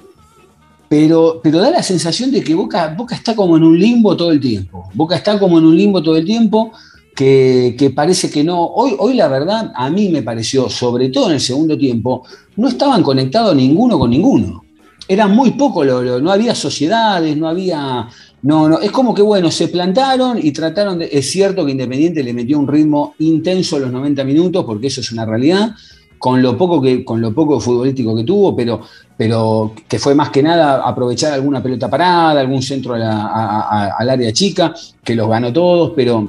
pero, 0.88 1.41
pero 1.43 1.59
da 1.59 1.71
la 1.71 1.83
sensación 1.83 2.31
de 2.31 2.43
que 2.45 2.55
Boca, 2.55 2.95
Boca 2.97 3.17
está 3.17 3.35
como 3.35 3.57
en 3.57 3.64
un 3.64 3.77
limbo 3.77 4.17
todo 4.17 4.31
el 4.31 4.38
tiempo. 4.38 4.88
Boca 4.95 5.17
está 5.17 5.37
como 5.37 5.59
en 5.59 5.64
un 5.67 5.77
limbo 5.77 6.01
todo 6.01 6.17
el 6.17 6.25
tiempo. 6.25 6.71
Que, 7.19 7.93
parece 7.97 8.31
que 8.31 8.45
no. 8.45 8.65
Hoy, 8.65 8.95
hoy, 8.97 9.15
la 9.15 9.27
verdad, 9.27 9.73
a 9.75 9.91
mí 9.91 10.09
me 10.09 10.23
pareció, 10.23 10.69
sobre 10.69 11.09
todo 11.09 11.27
en 11.27 11.33
el 11.33 11.41
segundo 11.41 11.77
tiempo, 11.77 12.23
no 12.55 12.69
estaban 12.69 13.03
conectados 13.03 13.57
ninguno 13.57 13.99
con 13.99 14.11
ninguno. 14.11 14.63
Era 15.09 15.27
muy 15.27 15.51
poco, 15.53 15.85
no 15.85 16.31
había 16.31 16.55
sociedades, 16.55 17.37
no 17.37 17.49
había. 17.49 18.09
No, 18.43 18.69
no, 18.69 18.79
es 18.79 18.93
como 18.93 19.15
que, 19.15 19.23
bueno, 19.23 19.51
se 19.51 19.67
plantaron 19.67 20.39
y 20.41 20.53
trataron 20.53 21.01
de. 21.01 21.09
Es 21.11 21.29
cierto 21.29 21.67
que 21.67 21.73
Independiente 21.73 22.23
le 22.23 22.33
metió 22.33 22.57
un 22.57 22.69
ritmo 22.69 23.17
intenso 23.19 23.75
a 23.75 23.81
los 23.81 23.91
90 23.91 24.23
minutos, 24.23 24.65
porque 24.65 24.87
eso 24.87 25.01
es 25.01 25.11
una 25.11 25.27
realidad, 25.27 25.75
con 26.19 26.41
lo 26.41 26.57
poco, 26.57 26.81
que, 26.81 27.05
con 27.05 27.21
lo 27.21 27.35
poco 27.35 27.59
futbolístico 27.59 28.15
que 28.15 28.23
tuvo, 28.23 28.55
pero, 28.55 28.81
pero 29.17 29.73
que 29.89 29.99
fue 29.99 30.15
más 30.15 30.31
que 30.31 30.41
nada 30.41 30.87
aprovechar 30.87 31.33
alguna 31.33 31.61
pelota 31.61 31.91
parada, 31.91 32.41
algún 32.41 32.63
centro 32.63 32.95
al 32.95 34.09
área 34.09 34.33
chica, 34.33 34.73
que 35.03 35.17
los 35.17 35.29
ganó 35.29 35.53
todos, 35.53 35.95
pero. 35.97 36.29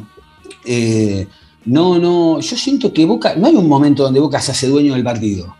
Eh, 0.65 1.27
no, 1.65 1.99
no, 1.99 2.39
yo 2.39 2.57
siento 2.57 2.93
que 2.93 3.05
Boca, 3.05 3.35
no 3.35 3.47
hay 3.47 3.55
un 3.55 3.67
momento 3.67 4.03
donde 4.03 4.19
Boca 4.19 4.39
se 4.39 4.51
hace 4.51 4.67
dueño 4.67 4.93
del 4.93 5.03
partido. 5.03 5.55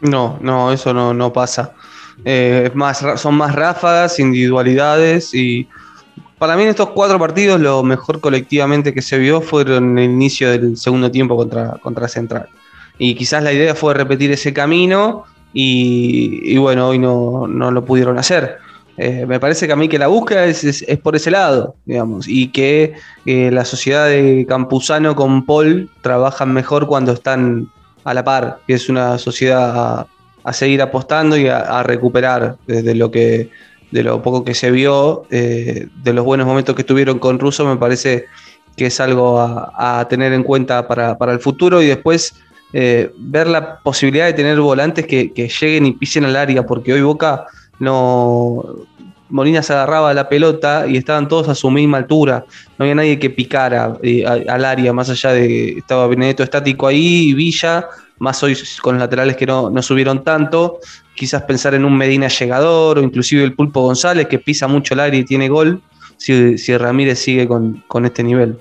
No, 0.00 0.38
no, 0.40 0.72
eso 0.72 0.94
no, 0.94 1.12
no 1.12 1.32
pasa. 1.32 1.74
Eh, 2.24 2.70
más, 2.74 3.04
son 3.16 3.34
más 3.34 3.54
ráfagas, 3.54 4.18
individualidades 4.18 5.34
y 5.34 5.68
para 6.38 6.56
mí 6.56 6.62
en 6.62 6.70
estos 6.70 6.90
cuatro 6.90 7.18
partidos 7.18 7.60
lo 7.60 7.82
mejor 7.82 8.20
colectivamente 8.20 8.94
que 8.94 9.02
se 9.02 9.18
vio 9.18 9.40
fueron 9.40 9.98
el 9.98 10.04
inicio 10.06 10.50
del 10.50 10.76
segundo 10.76 11.10
tiempo 11.10 11.36
contra, 11.36 11.78
contra 11.82 12.08
Central. 12.08 12.48
Y 12.98 13.14
quizás 13.14 13.42
la 13.42 13.52
idea 13.52 13.74
fue 13.74 13.94
repetir 13.94 14.30
ese 14.32 14.52
camino 14.52 15.24
y, 15.52 16.40
y 16.42 16.58
bueno, 16.58 16.88
hoy 16.88 16.98
no, 16.98 17.46
no 17.46 17.70
lo 17.70 17.84
pudieron 17.84 18.18
hacer. 18.18 18.58
Eh, 19.02 19.24
me 19.24 19.40
parece 19.40 19.66
que 19.66 19.72
a 19.72 19.76
mí 19.76 19.88
que 19.88 19.98
la 19.98 20.08
búsqueda 20.08 20.44
es, 20.44 20.62
es- 20.62 20.98
por 20.98 21.16
ese 21.16 21.30
lado, 21.30 21.74
digamos, 21.86 22.28
y 22.28 22.48
que 22.48 22.92
eh, 23.24 23.50
la 23.50 23.64
sociedad 23.64 24.06
de 24.08 24.44
Campuzano 24.46 25.16
con 25.16 25.46
Paul 25.46 25.88
trabajan 26.02 26.52
mejor 26.52 26.86
cuando 26.86 27.12
están 27.12 27.70
a 28.04 28.12
la 28.12 28.22
par, 28.24 28.58
que 28.66 28.74
es 28.74 28.90
una 28.90 29.16
sociedad 29.16 30.06
a, 30.44 30.52
seguir 30.52 30.82
apostando 30.82 31.38
y 31.38 31.48
a, 31.48 31.82
recuperar 31.82 32.56
desde 32.66 32.94
lo 32.94 33.10
que 33.10 33.48
de 33.90 34.02
lo 34.02 34.20
poco 34.20 34.44
que 34.44 34.52
se 34.52 34.70
vio, 34.70 35.24
eh, 35.30 35.88
de 36.04 36.12
los 36.12 36.26
buenos 36.26 36.46
momentos 36.46 36.74
que 36.74 36.84
tuvieron 36.84 37.18
con 37.18 37.38
Russo, 37.38 37.64
me 37.64 37.76
parece 37.76 38.26
que 38.76 38.86
es 38.86 39.00
algo 39.00 39.40
a, 39.40 40.06
tener 40.10 40.34
en 40.34 40.42
cuenta 40.42 40.86
para, 40.86 41.16
para 41.16 41.32
el 41.32 41.40
futuro 41.40 41.80
y 41.80 41.86
después 41.86 42.34
ver 42.72 43.46
la 43.46 43.80
posibilidad 43.80 44.26
de 44.26 44.34
tener 44.34 44.60
volantes 44.60 45.06
que, 45.06 45.32
que 45.32 45.48
lleguen 45.48 45.86
y 45.86 45.92
pisen 45.92 46.26
al 46.26 46.36
área, 46.36 46.66
porque 46.66 46.92
hoy 46.92 47.00
Boca 47.00 47.46
no. 47.80 48.62
Molina 49.30 49.62
se 49.62 49.72
agarraba 49.72 50.10
a 50.10 50.14
la 50.14 50.28
pelota 50.28 50.86
y 50.86 50.96
estaban 50.96 51.28
todos 51.28 51.48
a 51.48 51.54
su 51.54 51.70
misma 51.70 51.98
altura. 51.98 52.44
No 52.78 52.82
había 52.84 52.94
nadie 52.94 53.18
que 53.18 53.30
picara 53.30 53.96
eh, 54.02 54.24
a- 54.26 54.52
al 54.54 54.64
área, 54.64 54.92
más 54.92 55.08
allá 55.10 55.32
de. 55.32 55.72
Estaba 55.78 56.06
Benedetto 56.06 56.42
estático 56.42 56.86
ahí 56.86 57.28
y 57.30 57.34
Villa, 57.34 57.86
más 58.18 58.42
hoy 58.42 58.56
con 58.82 58.94
los 58.96 59.00
laterales 59.02 59.36
que 59.36 59.46
no, 59.46 59.70
no 59.70 59.82
subieron 59.82 60.22
tanto. 60.24 60.78
Quizás 61.14 61.42
pensar 61.42 61.74
en 61.74 61.84
un 61.84 61.96
Medina 61.96 62.28
llegador 62.28 62.98
o 62.98 63.02
inclusive 63.02 63.44
el 63.44 63.54
Pulpo 63.54 63.82
González 63.82 64.26
que 64.26 64.38
pisa 64.38 64.66
mucho 64.68 64.94
el 64.94 65.00
área 65.00 65.20
y 65.20 65.24
tiene 65.24 65.48
gol. 65.48 65.80
Si, 66.16 66.58
si 66.58 66.76
Ramírez 66.76 67.18
sigue 67.18 67.48
con, 67.48 67.82
con 67.88 68.04
este 68.04 68.22
nivel. 68.22 68.58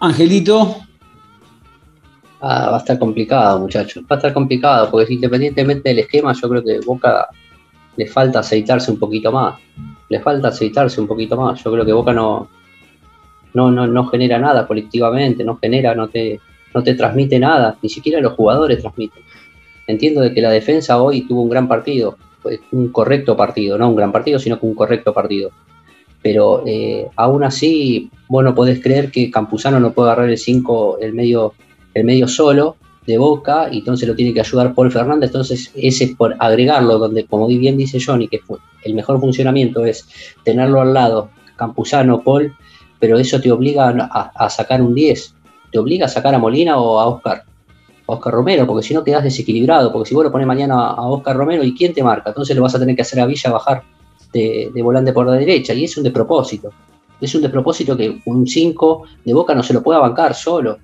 Angelito, 0.00 0.76
Ah, 2.42 2.70
va 2.70 2.76
a 2.76 2.78
estar 2.78 2.98
complicado, 2.98 3.58
muchachos. 3.60 4.02
Va 4.10 4.16
a 4.16 4.18
estar 4.18 4.32
complicado, 4.32 4.90
porque 4.90 5.12
independientemente 5.12 5.90
del 5.90 5.98
esquema, 5.98 6.32
yo 6.32 6.48
creo 6.48 6.64
que 6.64 6.80
Boca 6.86 7.28
le 7.96 8.06
falta 8.06 8.40
aceitarse 8.40 8.90
un 8.90 8.98
poquito 8.98 9.32
más. 9.32 9.58
Le 10.08 10.20
falta 10.20 10.48
aceitarse 10.48 11.00
un 11.00 11.06
poquito 11.06 11.36
más. 11.36 11.62
Yo 11.62 11.72
creo 11.72 11.84
que 11.84 11.92
Boca 11.92 12.12
no, 12.12 12.48
no, 13.54 13.70
no, 13.70 13.86
no 13.86 14.06
genera 14.06 14.38
nada 14.38 14.66
colectivamente, 14.66 15.44
no 15.44 15.56
genera, 15.56 15.94
no 15.94 16.08
te, 16.08 16.40
no 16.74 16.82
te 16.82 16.94
transmite 16.94 17.38
nada, 17.38 17.76
ni 17.82 17.88
siquiera 17.88 18.20
los 18.20 18.34
jugadores 18.34 18.80
transmiten. 18.80 19.22
Entiendo 19.86 20.20
de 20.20 20.32
que 20.32 20.40
la 20.40 20.50
defensa 20.50 21.02
hoy 21.02 21.22
tuvo 21.22 21.42
un 21.42 21.50
gran 21.50 21.68
partido, 21.68 22.16
un 22.72 22.88
correcto 22.88 23.36
partido, 23.36 23.76
no 23.76 23.88
un 23.88 23.96
gran 23.96 24.12
partido, 24.12 24.38
sino 24.38 24.58
que 24.58 24.66
un 24.66 24.74
correcto 24.74 25.12
partido. 25.12 25.50
Pero 26.22 26.62
eh, 26.66 27.08
aún 27.16 27.44
así, 27.44 28.10
vos 28.28 28.44
no 28.44 28.54
podés 28.54 28.80
creer 28.82 29.10
que 29.10 29.30
Campuzano 29.30 29.80
no 29.80 29.92
puede 29.92 30.10
agarrar 30.10 30.30
el 30.30 30.38
5, 30.38 30.98
el 31.00 31.14
medio 31.14 31.54
el 31.94 32.04
medio 32.04 32.28
solo 32.28 32.76
de 33.10 33.18
Boca 33.18 33.68
y 33.70 33.78
entonces 33.78 34.08
lo 34.08 34.14
tiene 34.14 34.32
que 34.32 34.40
ayudar 34.40 34.74
Paul 34.74 34.90
Fernández, 34.90 35.28
entonces 35.28 35.70
ese 35.74 36.04
es 36.04 36.16
por 36.16 36.34
agregarlo, 36.38 36.98
donde 36.98 37.26
como 37.26 37.46
bien 37.46 37.76
dice 37.76 37.98
Johnny, 38.04 38.28
que 38.28 38.40
el 38.84 38.94
mejor 38.94 39.20
funcionamiento 39.20 39.84
es 39.84 40.08
tenerlo 40.44 40.80
al 40.80 40.94
lado, 40.94 41.30
Campuzano, 41.56 42.22
Paul, 42.22 42.54
pero 42.98 43.18
eso 43.18 43.40
te 43.40 43.50
obliga 43.50 43.88
a, 43.88 44.32
a 44.34 44.50
sacar 44.50 44.80
un 44.82 44.94
10, 44.94 45.34
te 45.70 45.78
obliga 45.78 46.06
a 46.06 46.08
sacar 46.08 46.34
a 46.34 46.38
Molina 46.38 46.78
o 46.78 47.00
a 47.00 47.06
Oscar, 47.06 47.44
a 48.06 48.12
Oscar 48.12 48.32
Romero, 48.32 48.66
porque 48.66 48.86
si 48.86 48.94
no 48.94 49.04
quedas 49.04 49.24
desequilibrado, 49.24 49.92
porque 49.92 50.08
si 50.08 50.14
vos 50.14 50.24
lo 50.24 50.32
pones 50.32 50.46
mañana 50.46 50.90
a 50.90 51.08
Oscar 51.08 51.36
Romero, 51.36 51.64
¿y 51.64 51.74
quién 51.74 51.92
te 51.92 52.02
marca? 52.02 52.30
Entonces 52.30 52.56
lo 52.56 52.62
vas 52.62 52.74
a 52.74 52.78
tener 52.78 52.96
que 52.96 53.02
hacer 53.02 53.20
a 53.20 53.26
Villa 53.26 53.50
bajar 53.50 53.82
de, 54.32 54.70
de 54.72 54.82
volante 54.82 55.12
por 55.12 55.26
la 55.26 55.32
derecha, 55.32 55.74
y 55.74 55.84
es 55.84 55.96
un 55.96 56.04
despropósito. 56.04 56.72
Es 57.20 57.34
un 57.34 57.42
despropósito 57.42 57.96
que 57.96 58.20
un 58.24 58.46
5 58.46 59.02
de 59.24 59.34
Boca 59.34 59.54
no 59.54 59.62
se 59.62 59.74
lo 59.74 59.82
pueda 59.82 59.98
bancar 59.98 60.34
solo. 60.34 60.78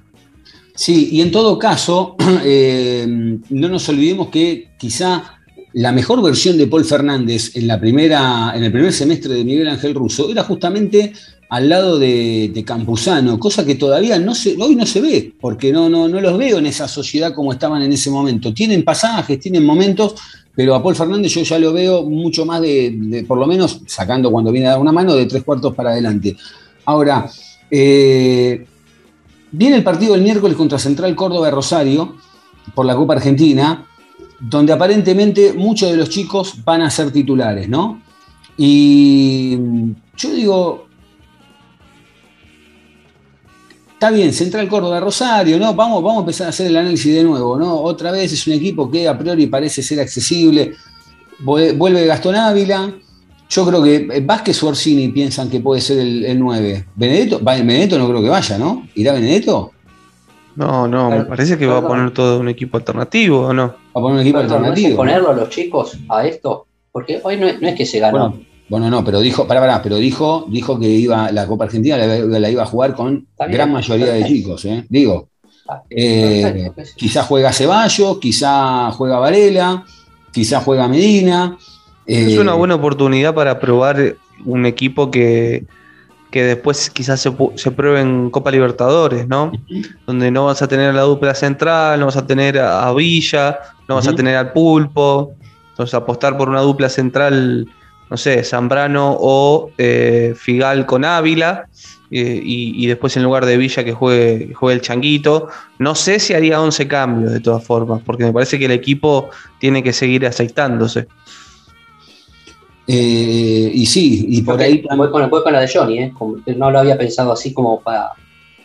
Sí, 0.76 1.08
y 1.10 1.22
en 1.22 1.30
todo 1.30 1.58
caso, 1.58 2.16
eh, 2.44 3.06
no 3.48 3.68
nos 3.68 3.88
olvidemos 3.88 4.28
que 4.28 4.68
quizá 4.78 5.36
la 5.72 5.92
mejor 5.92 6.22
versión 6.22 6.56
de 6.56 6.66
Paul 6.66 6.84
Fernández 6.84 7.56
en, 7.56 7.66
la 7.66 7.80
primera, 7.80 8.52
en 8.54 8.62
el 8.62 8.72
primer 8.72 8.92
semestre 8.92 9.34
de 9.34 9.44
Miguel 9.44 9.68
Ángel 9.68 9.94
Russo 9.94 10.30
era 10.30 10.42
justamente 10.42 11.12
al 11.48 11.68
lado 11.68 11.98
de, 11.98 12.62
Campuzano, 12.66 13.38
cosa 13.38 13.64
que 13.64 13.76
todavía 13.76 14.16
hoy 14.16 14.74
no 14.74 14.86
se 14.86 15.00
ve, 15.00 15.32
porque 15.40 15.72
no, 15.72 15.88
no, 15.88 16.08
no 16.08 16.20
los 16.20 16.36
veo 16.36 16.58
en 16.58 16.66
esa 16.66 16.88
sociedad 16.88 17.32
como 17.34 17.52
estaban 17.52 17.82
en 17.82 17.92
ese 17.92 18.10
momento. 18.10 18.52
Tienen 18.52 18.84
pasajes, 18.84 19.38
tienen 19.38 19.64
momentos, 19.64 20.14
pero 20.54 20.74
a 20.74 20.82
Paul 20.82 20.96
Fernández 20.96 21.32
yo 21.32 21.42
ya 21.42 21.58
lo 21.58 21.72
veo 21.72 22.02
mucho 22.02 22.44
más 22.44 22.60
de, 22.60 22.94
de, 22.96 23.24
por 23.24 23.38
lo 23.38 23.46
menos, 23.46 23.80
sacando 23.86 24.30
cuando 24.30 24.50
viene 24.50 24.66
a 24.66 24.70
dar 24.70 24.80
una 24.80 24.92
mano, 24.92 25.14
de 25.14 25.26
tres 25.26 25.44
cuartos 25.44 25.74
para 25.74 25.90
adelante. 25.90 26.36
Ahora, 26.86 27.30
eh, 27.70 28.66
Viene 29.52 29.76
el 29.76 29.84
partido 29.84 30.14
el 30.14 30.22
miércoles 30.22 30.56
contra 30.56 30.78
Central 30.78 31.14
Córdoba 31.14 31.50
Rosario 31.50 32.16
por 32.74 32.84
la 32.84 32.96
Copa 32.96 33.14
Argentina, 33.14 33.86
donde 34.40 34.72
aparentemente 34.72 35.52
muchos 35.52 35.90
de 35.90 35.96
los 35.96 36.08
chicos 36.08 36.64
van 36.64 36.82
a 36.82 36.90
ser 36.90 37.10
titulares, 37.10 37.68
¿no? 37.68 38.02
Y 38.56 39.56
yo 40.16 40.30
digo, 40.30 40.86
está 43.92 44.10
bien, 44.10 44.32
Central 44.32 44.68
Córdoba 44.68 45.00
Rosario, 45.00 45.58
¿no? 45.58 45.74
Vamos, 45.74 46.02
vamos 46.02 46.18
a 46.18 46.20
empezar 46.20 46.46
a 46.48 46.50
hacer 46.50 46.66
el 46.66 46.76
análisis 46.76 47.14
de 47.14 47.22
nuevo, 47.22 47.58
¿no? 47.58 47.80
Otra 47.80 48.10
vez 48.10 48.32
es 48.32 48.46
un 48.46 48.54
equipo 48.54 48.90
que 48.90 49.08
a 49.08 49.16
priori 49.16 49.46
parece 49.46 49.82
ser 49.82 50.00
accesible. 50.00 50.74
Vuelve 51.40 52.06
Gastón 52.06 52.34
Ávila, 52.34 52.92
yo 53.48 53.66
creo 53.66 53.82
que 53.82 54.20
Vázquez 54.24 54.62
o 54.62 54.68
Orsini 54.68 55.08
piensan 55.08 55.48
que 55.48 55.60
puede 55.60 55.80
ser 55.80 55.98
el, 55.98 56.24
el 56.24 56.38
9. 56.38 56.86
Benedetto, 56.94 57.42
va, 57.42 57.54
Benedetto 57.54 57.98
no 57.98 58.08
creo 58.08 58.22
que 58.22 58.28
vaya, 58.28 58.58
¿no? 58.58 58.86
¿Irá 58.94 59.12
Benedetto? 59.12 59.72
No, 60.56 60.88
no, 60.88 61.10
me 61.10 61.24
parece 61.24 61.58
que 61.58 61.66
va 61.66 61.78
a 61.78 61.86
poner 61.86 62.12
todo 62.12 62.40
un 62.40 62.48
equipo 62.48 62.78
alternativo, 62.78 63.48
¿o 63.48 63.52
no? 63.52 63.66
Va 63.66 63.74
a 63.92 64.00
poner 64.00 64.14
un 64.14 64.20
equipo 64.20 64.38
alternativo. 64.38 64.96
ponerlo 64.96 65.30
a 65.30 65.34
los 65.34 65.50
chicos 65.50 65.98
a 66.08 66.26
esto? 66.26 66.66
Porque 66.90 67.20
hoy 67.22 67.36
no, 67.36 67.46
es 67.46 67.74
que 67.74 67.84
se 67.84 68.00
ganó. 68.00 68.38
Bueno, 68.68 68.90
no, 68.90 69.04
pero 69.04 69.20
dijo, 69.20 69.46
para, 69.46 69.60
para, 69.60 69.82
pero 69.82 69.96
dijo, 69.96 70.46
dijo 70.48 70.80
que 70.80 70.88
iba, 70.88 71.30
la 71.30 71.46
Copa 71.46 71.64
Argentina 71.64 71.98
la, 71.98 72.50
iba 72.50 72.62
a 72.62 72.66
jugar 72.66 72.94
con 72.94 73.28
gran 73.38 73.70
mayoría 73.70 74.12
de 74.12 74.24
chicos, 74.24 74.64
¿eh? 74.64 74.84
Digo. 74.88 75.28
Eh, 75.90 76.70
quizás 76.96 77.26
juega 77.26 77.52
Ceballos, 77.52 78.18
quizás 78.18 78.94
juega 78.94 79.18
Varela, 79.18 79.84
quizás 80.32 80.64
juega 80.64 80.88
Medina. 80.88 81.58
Es 82.06 82.38
una 82.38 82.52
eh, 82.52 82.56
buena 82.56 82.74
oportunidad 82.74 83.34
para 83.34 83.58
probar 83.58 84.16
un 84.44 84.66
equipo 84.66 85.10
que, 85.10 85.64
que 86.30 86.44
después 86.44 86.90
quizás 86.90 87.20
se, 87.20 87.32
se, 87.56 87.70
pruebe 87.70 88.00
en 88.00 88.30
Copa 88.30 88.50
Libertadores, 88.50 89.26
¿no? 89.26 89.52
Donde 90.06 90.30
no 90.30 90.46
vas 90.46 90.62
a 90.62 90.68
tener 90.68 90.94
la 90.94 91.02
dupla 91.02 91.34
central, 91.34 92.00
no 92.00 92.06
vas 92.06 92.16
a 92.16 92.26
tener 92.26 92.58
a 92.58 92.92
Villa, 92.92 93.58
no 93.88 93.96
vas 93.96 94.06
a 94.08 94.14
tener 94.14 94.36
al 94.36 94.52
Pulpo. 94.52 95.34
Entonces 95.70 95.94
apostar 95.94 96.36
por 96.38 96.48
una 96.48 96.60
dupla 96.60 96.88
central 96.88 97.66
no 98.10 98.16
sé, 98.16 98.44
Zambrano 98.44 99.16
o 99.18 99.70
eh, 99.78 100.34
Figal 100.36 100.86
con 100.86 101.04
Ávila, 101.04 101.68
eh, 102.10 102.40
y, 102.40 102.86
después 102.86 103.16
en 103.16 103.24
lugar 103.24 103.44
de 103.46 103.56
Villa 103.56 103.82
que 103.84 103.92
juegue, 103.92 104.54
juegue 104.54 104.76
el 104.76 104.80
Changuito. 104.80 105.48
No 105.80 105.96
sé 105.96 106.20
si 106.20 106.34
haría 106.34 106.60
11 106.60 106.86
cambios 106.86 107.32
de 107.32 107.40
todas 107.40 107.64
formas, 107.64 108.00
porque 108.06 108.24
me 108.24 108.32
parece 108.32 108.60
que 108.60 108.66
el 108.66 108.70
equipo 108.70 109.30
tiene 109.58 109.82
que 109.82 109.92
seguir 109.92 110.24
aceitándose. 110.24 111.08
Eh, 112.86 113.70
y 113.74 113.86
sí, 113.86 114.26
y 114.28 114.42
por 114.42 114.60
ahí. 114.60 114.84
Voy 114.96 115.10
con, 115.10 115.28
con, 115.28 115.52
la 115.52 115.60
de 115.60 115.68
Johnny, 115.68 116.12
no 116.56 116.70
lo 116.70 116.78
había 116.78 116.96
pensado 116.96 117.32
así 117.32 117.52
como 117.52 117.80
para, 117.80 118.12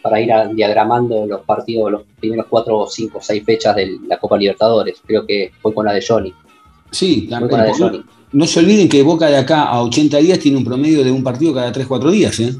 para 0.02 0.22
ir 0.22 0.32
diagramando 0.54 1.26
los 1.26 1.42
partidos, 1.42 1.92
los 1.92 2.02
primeros 2.20 2.46
4, 2.50 2.88
5, 2.88 3.20
6 3.22 3.44
fechas 3.44 3.76
de 3.76 3.98
la 4.08 4.18
Copa 4.18 4.38
Libertadores. 4.38 5.02
Creo 5.06 5.26
que 5.26 5.52
fue 5.62 5.74
con 5.74 5.86
la 5.86 5.94
de 5.94 6.06
Johnny. 6.08 6.34
Sí, 6.92 7.28
con 7.28 7.50
la 7.50 7.64
de 7.64 7.74
Johnny 7.74 8.04
no 8.34 8.48
se 8.48 8.60
olviden 8.60 8.88
que 8.88 9.04
Boca 9.04 9.28
de 9.28 9.38
acá 9.38 9.64
a 9.64 9.82
80 9.82 10.18
días 10.18 10.40
tiene 10.40 10.58
un 10.58 10.64
promedio 10.64 11.04
de 11.04 11.12
un 11.12 11.24
partido 11.24 11.54
cada 11.54 11.72
3-4 11.72 12.12
días. 12.12 12.40
¿eh? 12.40 12.56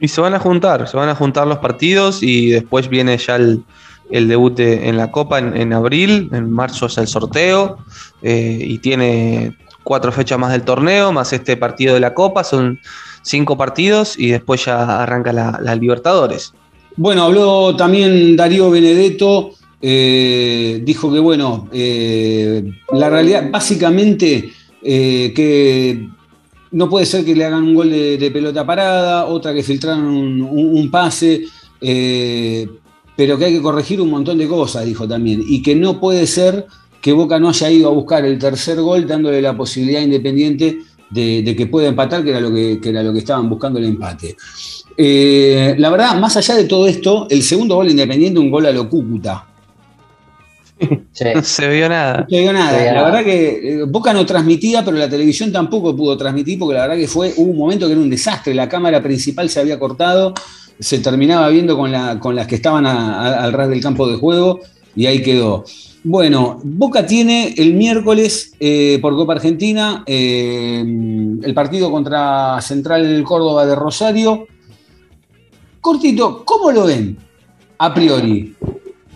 Y 0.00 0.08
se 0.08 0.20
van 0.20 0.34
a 0.34 0.38
juntar, 0.38 0.88
se 0.88 0.96
van 0.96 1.08
a 1.08 1.14
juntar 1.14 1.46
los 1.46 1.58
partidos 1.58 2.22
y 2.22 2.50
después 2.50 2.88
viene 2.88 3.16
ya 3.18 3.36
el, 3.36 3.64
debut 4.10 4.58
en 4.58 4.96
la 4.96 5.10
Copa 5.10 5.38
en, 5.38 5.72
abril, 5.72 6.28
en 6.32 6.50
marzo 6.50 6.86
es 6.86 6.98
el 6.98 7.06
sorteo 7.06 7.78
eh, 8.22 8.58
y 8.60 8.78
tiene 8.78 9.56
cuatro 9.84 10.10
fechas 10.10 10.38
más 10.38 10.50
del 10.50 10.62
torneo, 10.62 11.12
más 11.12 11.32
este 11.32 11.56
partido 11.56 11.94
de 11.94 12.00
la 12.00 12.14
Copa, 12.14 12.42
son 12.42 12.80
cinco 13.22 13.56
partidos 13.56 14.18
y 14.18 14.30
después 14.30 14.64
ya 14.64 15.02
arranca 15.02 15.32
la 15.32 15.74
Libertadores. 15.76 16.52
Bueno, 16.96 17.24
habló 17.24 17.76
también 17.76 18.36
Darío 18.36 18.70
Benedetto 18.70 19.52
eh, 19.86 20.80
dijo 20.82 21.12
que, 21.12 21.18
bueno, 21.18 21.68
eh, 21.70 22.64
la 22.92 23.10
realidad, 23.10 23.50
básicamente, 23.50 24.50
eh, 24.82 25.30
que 25.36 26.08
no 26.70 26.88
puede 26.88 27.04
ser 27.04 27.22
que 27.22 27.34
le 27.34 27.44
hagan 27.44 27.64
un 27.64 27.74
gol 27.74 27.90
de, 27.90 28.30
pelota 28.32 28.64
parada, 28.64 29.26
otra 29.26 29.52
que 29.52 29.62
filtraron 29.62 30.06
un, 30.06 30.90
pase, 30.90 31.44
pero 31.78 33.36
que 33.36 33.44
hay 33.44 33.52
que 33.52 33.60
corregir 33.60 34.00
un 34.00 34.08
montón 34.08 34.38
de 34.38 34.48
cosas, 34.48 34.86
dijo 34.86 35.06
también, 35.06 35.44
y 35.46 35.60
que 35.60 35.74
no 35.74 36.00
puede 36.00 36.26
ser 36.26 36.64
que 37.04 37.12
Boca 37.12 37.38
no 37.38 37.50
haya 37.50 37.70
ido 37.70 37.90
a 37.90 37.92
buscar 37.92 38.24
el 38.24 38.38
tercer 38.38 38.80
gol 38.80 39.06
dándole 39.06 39.42
la 39.42 39.54
posibilidad 39.54 40.00
independiente 40.00 40.78
de, 41.10 41.54
que 41.54 41.66
pueda 41.66 41.86
empatar, 41.86 42.24
que 42.24 42.30
era, 42.30 42.40
lo 42.40 42.50
que, 42.50 42.80
era 42.82 43.02
lo 43.02 43.12
que 43.12 43.18
estaban 43.18 43.46
buscando 43.46 43.78
el 43.78 43.84
empate. 43.84 44.34
la 44.96 45.90
verdad, 45.90 46.18
más 46.18 46.34
allá 46.38 46.54
de 46.54 46.64
todo 46.64 46.86
esto, 46.86 47.26
el 47.28 47.42
segundo 47.42 47.74
gol 47.74 47.90
independiente, 47.90 48.40
un 48.40 48.50
gol 48.50 48.64
a 48.64 48.72
lo 48.72 48.88
Cúcuta, 48.88 49.46
no 50.80 51.42
se 51.42 51.68
vio 51.68 51.90
nada. 51.90 52.20
No 52.22 52.26
se 52.30 52.40
vio 52.40 52.54
nada. 52.54 52.94
la 52.94 53.04
verdad 53.04 53.22
que 53.22 53.80
eh, 53.80 53.82
Boca 53.84 54.14
no 54.14 54.24
transmitía, 54.24 54.82
pero 54.82 54.96
la 54.96 55.10
televisión 55.10 55.52
tampoco 55.52 55.94
pudo 55.94 56.16
transmitir, 56.16 56.58
porque 56.58 56.74
la 56.74 56.86
verdad 56.86 56.96
que 56.96 57.06
fue, 57.06 57.34
hubo 57.36 57.50
un 57.50 57.58
momento 57.58 57.84
que 57.84 57.92
era 57.92 58.00
un 58.00 58.08
desastre. 58.08 58.54
La 58.54 58.66
cámara 58.66 59.02
principal 59.02 59.50
se 59.50 59.60
había 59.60 59.78
cortado, 59.78 60.32
se 60.78 61.00
terminaba 61.00 61.50
viendo 61.50 61.76
con, 61.76 61.92
la, 61.92 62.18
con 62.18 62.34
las 62.34 62.46
que 62.46 62.54
estaban 62.54 62.86
al 62.86 63.52
ras 63.52 63.68
del 63.68 63.82
campo 63.82 64.08
de 64.08 64.16
juego, 64.16 64.60
y 64.96 65.04
ahí 65.04 65.20
quedó. 65.20 65.66
Bueno, 66.06 66.60
Boca 66.62 67.06
tiene 67.06 67.54
el 67.56 67.72
miércoles 67.72 68.54
eh, 68.60 68.98
por 69.00 69.16
Copa 69.16 69.32
Argentina 69.32 70.04
eh, 70.06 70.80
el 70.80 71.54
partido 71.54 71.90
contra 71.90 72.60
Central 72.60 73.24
Córdoba 73.24 73.64
de 73.64 73.74
Rosario. 73.74 74.46
Cortito, 75.80 76.44
¿cómo 76.44 76.70
lo 76.70 76.84
ven? 76.84 77.16
A 77.78 77.94
priori. 77.94 78.54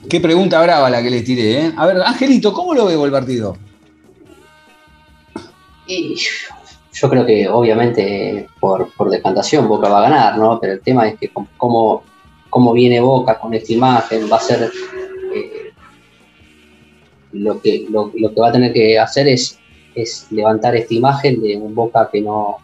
Qué 0.08 0.18
pregunta 0.18 0.62
brava 0.62 0.88
la 0.88 1.02
que 1.02 1.10
les 1.10 1.24
tiré, 1.24 1.66
¿eh? 1.66 1.72
A 1.76 1.84
ver, 1.84 2.00
Angelito, 2.00 2.54
¿cómo 2.54 2.72
lo 2.72 2.86
veo 2.86 3.04
el 3.04 3.12
partido? 3.12 3.58
yo 5.86 7.08
creo 7.08 7.24
que 7.24 7.48
obviamente 7.48 8.48
por, 8.60 8.90
por 8.94 9.08
decantación 9.10 9.68
Boca 9.68 9.88
va 9.88 9.98
a 9.98 10.02
ganar, 10.02 10.38
¿no? 10.38 10.58
Pero 10.58 10.72
el 10.72 10.80
tema 10.80 11.06
es 11.06 11.18
que 11.18 11.30
cómo, 11.58 12.02
cómo 12.48 12.72
viene 12.72 13.00
Boca 13.00 13.38
con 13.38 13.52
esta 13.52 13.74
imagen 13.74 14.26
va 14.32 14.38
a 14.38 14.40
ser... 14.40 14.70
Lo, 17.32 17.60
que, 17.60 17.86
lo, 17.90 18.10
que 18.12 18.40
va 18.40 18.48
a 18.48 18.52
tener 18.52 18.72
que 18.72 18.98
hacer 18.98 19.28
es, 19.28 19.58
es 19.94 20.26
levantar 20.30 20.74
esta 20.76 20.94
imagen 20.94 21.40
de 21.42 21.56
un 21.56 21.74
Boca 21.74 22.08
que 22.10 22.20
no, 22.20 22.56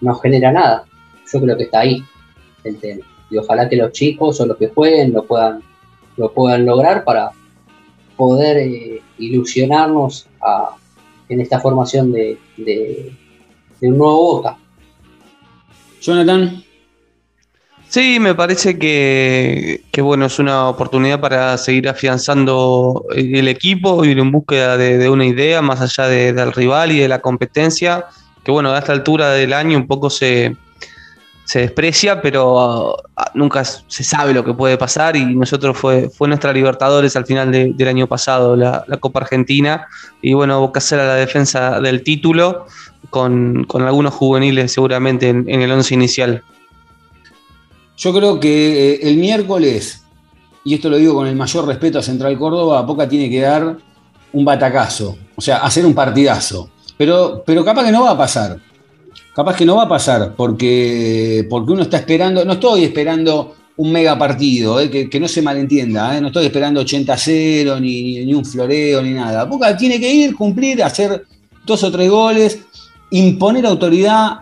no 0.00 0.14
genera 0.16 0.52
nada. 0.52 0.84
Yo 1.32 1.40
creo 1.40 1.56
que 1.56 1.64
está 1.64 1.80
ahí 1.80 2.02
el 2.64 2.78
tema. 2.78 3.04
Y 3.30 3.36
ojalá 3.36 3.68
que 3.68 3.76
los 3.76 3.92
chicos 3.92 4.40
o 4.40 4.46
los 4.46 4.56
que 4.56 4.68
jueguen 4.68 5.12
lo 5.12 5.24
puedan 5.24 5.62
lo 6.20 6.32
puedan 6.32 6.66
lograr 6.66 7.02
para 7.02 7.30
poder 8.16 8.58
eh, 8.58 9.02
ilusionarnos 9.18 10.26
en 11.28 11.40
esta 11.40 11.58
formación 11.60 12.12
de, 12.12 12.38
un 13.80 13.96
nuevo 13.98 14.34
Boca. 14.34 14.58
Jonathan. 16.00 16.62
Sí, 17.90 18.20
me 18.20 18.36
parece 18.36 18.78
que, 18.78 19.82
bueno, 20.00 20.26
es 20.26 20.38
una 20.38 20.68
oportunidad 20.68 21.20
para 21.20 21.58
seguir 21.58 21.88
afianzando 21.88 23.04
el 23.12 23.48
equipo, 23.48 24.04
ir 24.04 24.20
en 24.20 24.30
búsqueda 24.30 24.76
de, 24.76 25.10
una 25.10 25.26
idea 25.26 25.60
más 25.60 25.80
allá 25.80 26.06
del 26.06 26.52
rival 26.52 26.92
y 26.92 27.00
de 27.00 27.08
la 27.08 27.20
competencia, 27.20 28.04
que 28.44 28.52
bueno, 28.52 28.70
a 28.70 28.78
esta 28.78 28.92
altura 28.92 29.30
del 29.30 29.52
año 29.52 29.76
un 29.76 29.88
poco 29.88 30.08
se, 30.08 30.56
se 31.42 31.58
desprecia, 31.58 32.22
pero 32.22 32.96
ah, 33.16 33.32
nunca 33.34 33.64
se 33.64 34.04
sabe 34.04 34.34
lo 34.34 34.44
que 34.44 34.54
puede 34.54 34.78
pasar 34.78 35.16
y 35.16 35.24
nosotros 35.34 35.76
fue, 35.76 36.08
fue 36.10 36.28
nuestra 36.28 36.52
Libertadores 36.52 37.16
al 37.16 37.26
final 37.26 37.50
del 37.50 37.88
año 37.88 38.06
pasado, 38.06 38.54
la, 38.54 38.84
Copa 39.00 39.18
Argentina, 39.18 39.88
y 40.22 40.32
bueno, 40.32 40.60
Boca 40.60 40.78
a 40.92 40.94
la 40.94 41.16
defensa 41.16 41.80
del 41.80 42.04
título 42.04 42.66
con, 43.10 43.66
algunos 43.74 44.14
juveniles 44.14 44.72
seguramente 44.72 45.28
en, 45.28 45.48
el 45.48 45.72
once 45.72 45.92
inicial. 45.92 46.44
Yo 48.00 48.12
creo 48.12 48.40
que 48.40 48.94
eh, 48.94 49.00
el 49.02 49.16
miércoles, 49.16 50.02
y 50.64 50.74
esto 50.74 50.90
lo 50.90 50.96
digo 50.96 51.14
con 51.14 51.28
el 51.28 51.36
mayor 51.36 51.66
respeto 51.66 52.00
a 52.00 52.02
Central 52.02 52.36
Córdoba, 52.36 52.82
Boca 52.82 53.08
tiene 53.08 53.30
que 53.30 53.40
dar 53.40 53.78
un 54.32 54.44
batacazo, 54.44 55.16
o 55.36 55.40
sea, 55.40 55.58
hacer 55.58 55.86
un 55.86 55.94
partidazo. 55.94 56.70
Pero, 56.98 57.42
pero 57.46 57.64
capaz 57.64 57.84
que 57.84 57.92
no 57.92 58.02
va 58.02 58.10
a 58.10 58.18
pasar 58.18 58.60
capaz 59.34 59.56
que 59.56 59.64
no 59.64 59.76
va 59.76 59.84
a 59.84 59.88
pasar, 59.88 60.34
porque, 60.36 61.46
porque 61.48 61.72
uno 61.72 61.82
está 61.82 61.98
esperando, 61.98 62.44
no 62.44 62.54
estoy 62.54 62.84
esperando 62.84 63.56
un 63.76 63.92
mega 63.92 64.18
partido, 64.18 64.80
eh, 64.80 65.08
que, 65.08 65.20
no 65.20 65.28
se 65.28 65.40
malentienda, 65.40 66.16
eh, 66.16 66.20
no 66.20 66.26
estoy 66.26 66.46
esperando 66.46 66.82
80-0, 66.82 67.80
ni, 67.80 68.34
un 68.34 68.44
floreo, 68.44 69.02
ni 69.02 69.12
nada. 69.12 69.44
Boca 69.44 69.74
tiene 69.76 69.98
que 69.98 70.12
ir, 70.12 70.34
cumplir, 70.34 70.82
hacer 70.82 71.24
dos 71.64 71.82
o 71.84 71.90
tres 71.90 72.10
goles, 72.10 72.58
imponer 73.12 73.64
autoridad, 73.64 74.40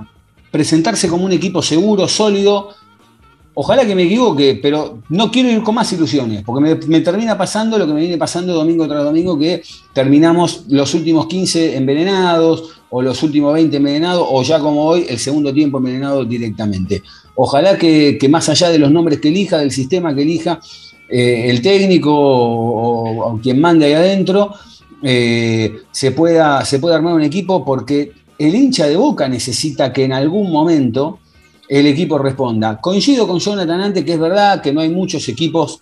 presentarse 0.51 1.09
como 1.09 1.27
un 1.27 1.33
equipo 1.33 1.63
seguro, 1.63 2.09
sólido. 2.09 2.75
Ojalá 3.61 3.85
que 3.85 3.97
me 3.97 4.05
equivoque, 4.05 4.57
pero 4.63 5.01
no 5.09 5.33
quiero 5.33 5.51
ir 5.51 5.65
con 5.65 5.75
más 5.75 5.93
ilusiones, 5.93 6.45
porque 6.45 6.77
me, 6.87 7.01
termina 7.01 7.37
pasando 7.37 7.77
lo 7.77 7.89
que 7.89 7.93
me 7.93 8.03
viene 8.03 8.17
pasando 8.17 8.55
domingo 8.55 8.87
tras 8.87 9.03
domingo, 9.03 9.37
que 9.37 9.65
terminamos 9.93 10.67
los 10.69 10.95
últimos 10.95 11.27
15 11.27 11.77
envenenados, 11.77 12.79
o 12.89 13.03
los 13.03 13.21
últimos 13.25 13.53
20 13.53 13.77
envenenados, 13.79 14.25
o 14.31 14.45
ya 14.45 14.61
como 14.61 14.85
hoy, 14.85 15.07
el 15.09 15.19
segundo 15.19 15.53
tiempo 15.53 15.79
envenenado 15.79 16.25
directamente. 16.25 17.03
Ojalá 17.35 17.77
que, 17.77 18.17
más 18.31 18.49
allá 18.49 18.71
de 18.71 18.79
los 18.79 18.93
nombres 18.93 19.19
que 19.19 19.27
elija, 19.27 19.59
del 19.59 19.73
sistema 19.73 20.15
que 20.15 20.23
elija, 20.23 20.61
eh, 21.11 21.47
el 21.51 21.61
técnico 21.61 22.13
o, 22.15 23.41
quien 23.43 23.61
mande 23.61 23.87
ahí 23.87 23.95
adentro, 23.95 24.55
eh, 25.03 25.79
se, 25.91 26.13
pueda, 26.13 26.65
se 26.65 26.79
pueda 26.79 26.95
armar 26.95 27.15
un 27.15 27.23
equipo 27.23 27.65
porque 27.65 28.13
el 28.39 28.55
hincha 28.55 28.87
de 28.87 28.95
boca 28.95 29.29
necesita 29.29 29.93
que 29.93 30.05
en 30.05 30.13
algún 30.13 30.53
momento 30.53 31.19
el 31.69 31.87
equipo 31.87 32.19
responda. 32.19 32.81
Coincido 32.81 33.27
con 33.27 33.39
Jonathan 33.39 33.81
antes 33.81 34.05
que 34.05 34.15
es 34.15 34.19
verdad 34.19 34.63
que 34.63 34.73
no 34.73 34.81
hay 34.81 34.89
muchos 34.89 35.29
equipos 35.29 35.81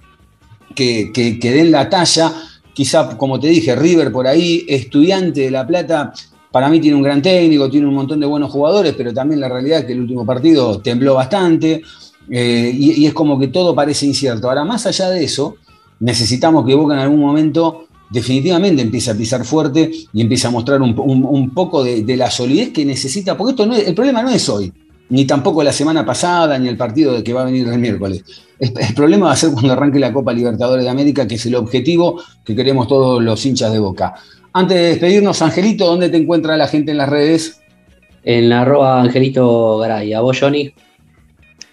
que, 0.74 1.10
que, 1.12 1.50
den 1.52 1.70
la 1.70 1.88
talla. 1.88 2.32
Quizá, 2.72 3.16
como 3.16 3.40
te 3.40 3.48
dije, 3.48 3.74
River 3.74 4.12
por 4.12 4.26
ahí, 4.26 4.64
Estudiante 4.68 5.40
de 5.42 5.50
La 5.50 5.66
Plata 5.66 6.12
para 6.50 6.68
mí 6.68 6.80
tiene 6.80 6.96
un 6.96 7.02
gran 7.02 7.20
técnico, 7.20 7.68
tiene 7.70 7.86
un 7.86 7.94
montón 7.94 8.18
de 8.20 8.26
buenos 8.26 8.50
jugadores, 8.50 8.94
pero 8.96 9.12
también 9.12 9.40
la 9.40 9.48
realidad 9.48 9.80
es 9.80 9.84
que 9.84 9.92
el 9.92 10.00
último 10.00 10.24
partido 10.24 10.78
tembló 10.80 11.14
bastante. 11.14 11.82
eh, 12.30 12.70
y, 12.74 13.06
es 13.06 13.12
como 13.14 13.38
que 13.38 13.48
todo 13.48 13.74
parece 13.74 14.06
incierto. 14.06 14.48
Ahora, 14.48 14.64
más 14.64 14.86
allá 14.86 15.10
de 15.10 15.22
eso, 15.24 15.56
necesitamos 16.00 16.66
que 16.66 16.74
Boca 16.74 16.94
en 16.94 17.00
algún 17.00 17.20
momento 17.20 17.86
definitivamente 18.10 18.82
empiece 18.82 19.10
a 19.10 19.14
pisar 19.14 19.44
fuerte 19.44 19.90
y 20.12 20.20
empiece 20.20 20.46
a 20.46 20.50
mostrar 20.50 20.80
un, 20.82 20.94
un- 20.98 21.50
poco 21.50 21.82
de, 21.84 22.16
la 22.16 22.30
solidez 22.30 22.70
que 22.72 22.84
necesita, 22.84 23.36
porque 23.36 23.50
esto 23.50 23.64
el 23.64 23.94
problema 23.94 24.22
no 24.22 24.30
es 24.30 24.48
hoy, 24.48 24.72
ni 25.08 25.24
tampoco 25.24 25.62
la 25.62 25.72
semana 25.72 26.04
pasada, 26.04 26.58
ni 26.58 26.68
el 26.68 26.76
partido 26.76 27.14
de 27.14 27.22
que 27.22 27.32
va 27.32 27.42
a 27.42 27.44
venir 27.44 27.68
el 27.68 27.78
miércoles. 27.78 28.24
El, 28.58 28.72
el 28.76 28.94
problema 28.94 29.26
va 29.26 29.32
a 29.32 29.36
ser 29.36 29.52
cuando 29.52 29.72
arranque 29.72 29.98
la 29.98 30.12
Copa 30.12 30.32
Libertadores 30.32 30.84
de 30.84 30.90
América, 30.90 31.26
que 31.26 31.36
es 31.36 31.46
el 31.46 31.54
objetivo 31.54 32.20
que 32.44 32.56
queremos 32.56 32.88
todos 32.88 33.22
los 33.22 33.44
hinchas 33.44 33.72
de 33.72 33.78
Boca. 33.78 34.14
Antes 34.52 34.78
de 34.78 34.84
despedirnos, 34.84 35.42
Angelito, 35.42 35.86
¿dónde 35.86 36.08
te 36.08 36.16
encuentra 36.16 36.56
la 36.56 36.66
gente 36.66 36.90
en 36.90 36.96
las 36.98 37.08
redes? 37.08 37.60
En 38.24 38.48
la 38.48 38.62
arroba 38.62 39.02
Angelito 39.02 39.78
Garay. 39.78 40.14
¿A 40.14 40.20
vos, 40.20 40.38
Johnny? 40.40 40.72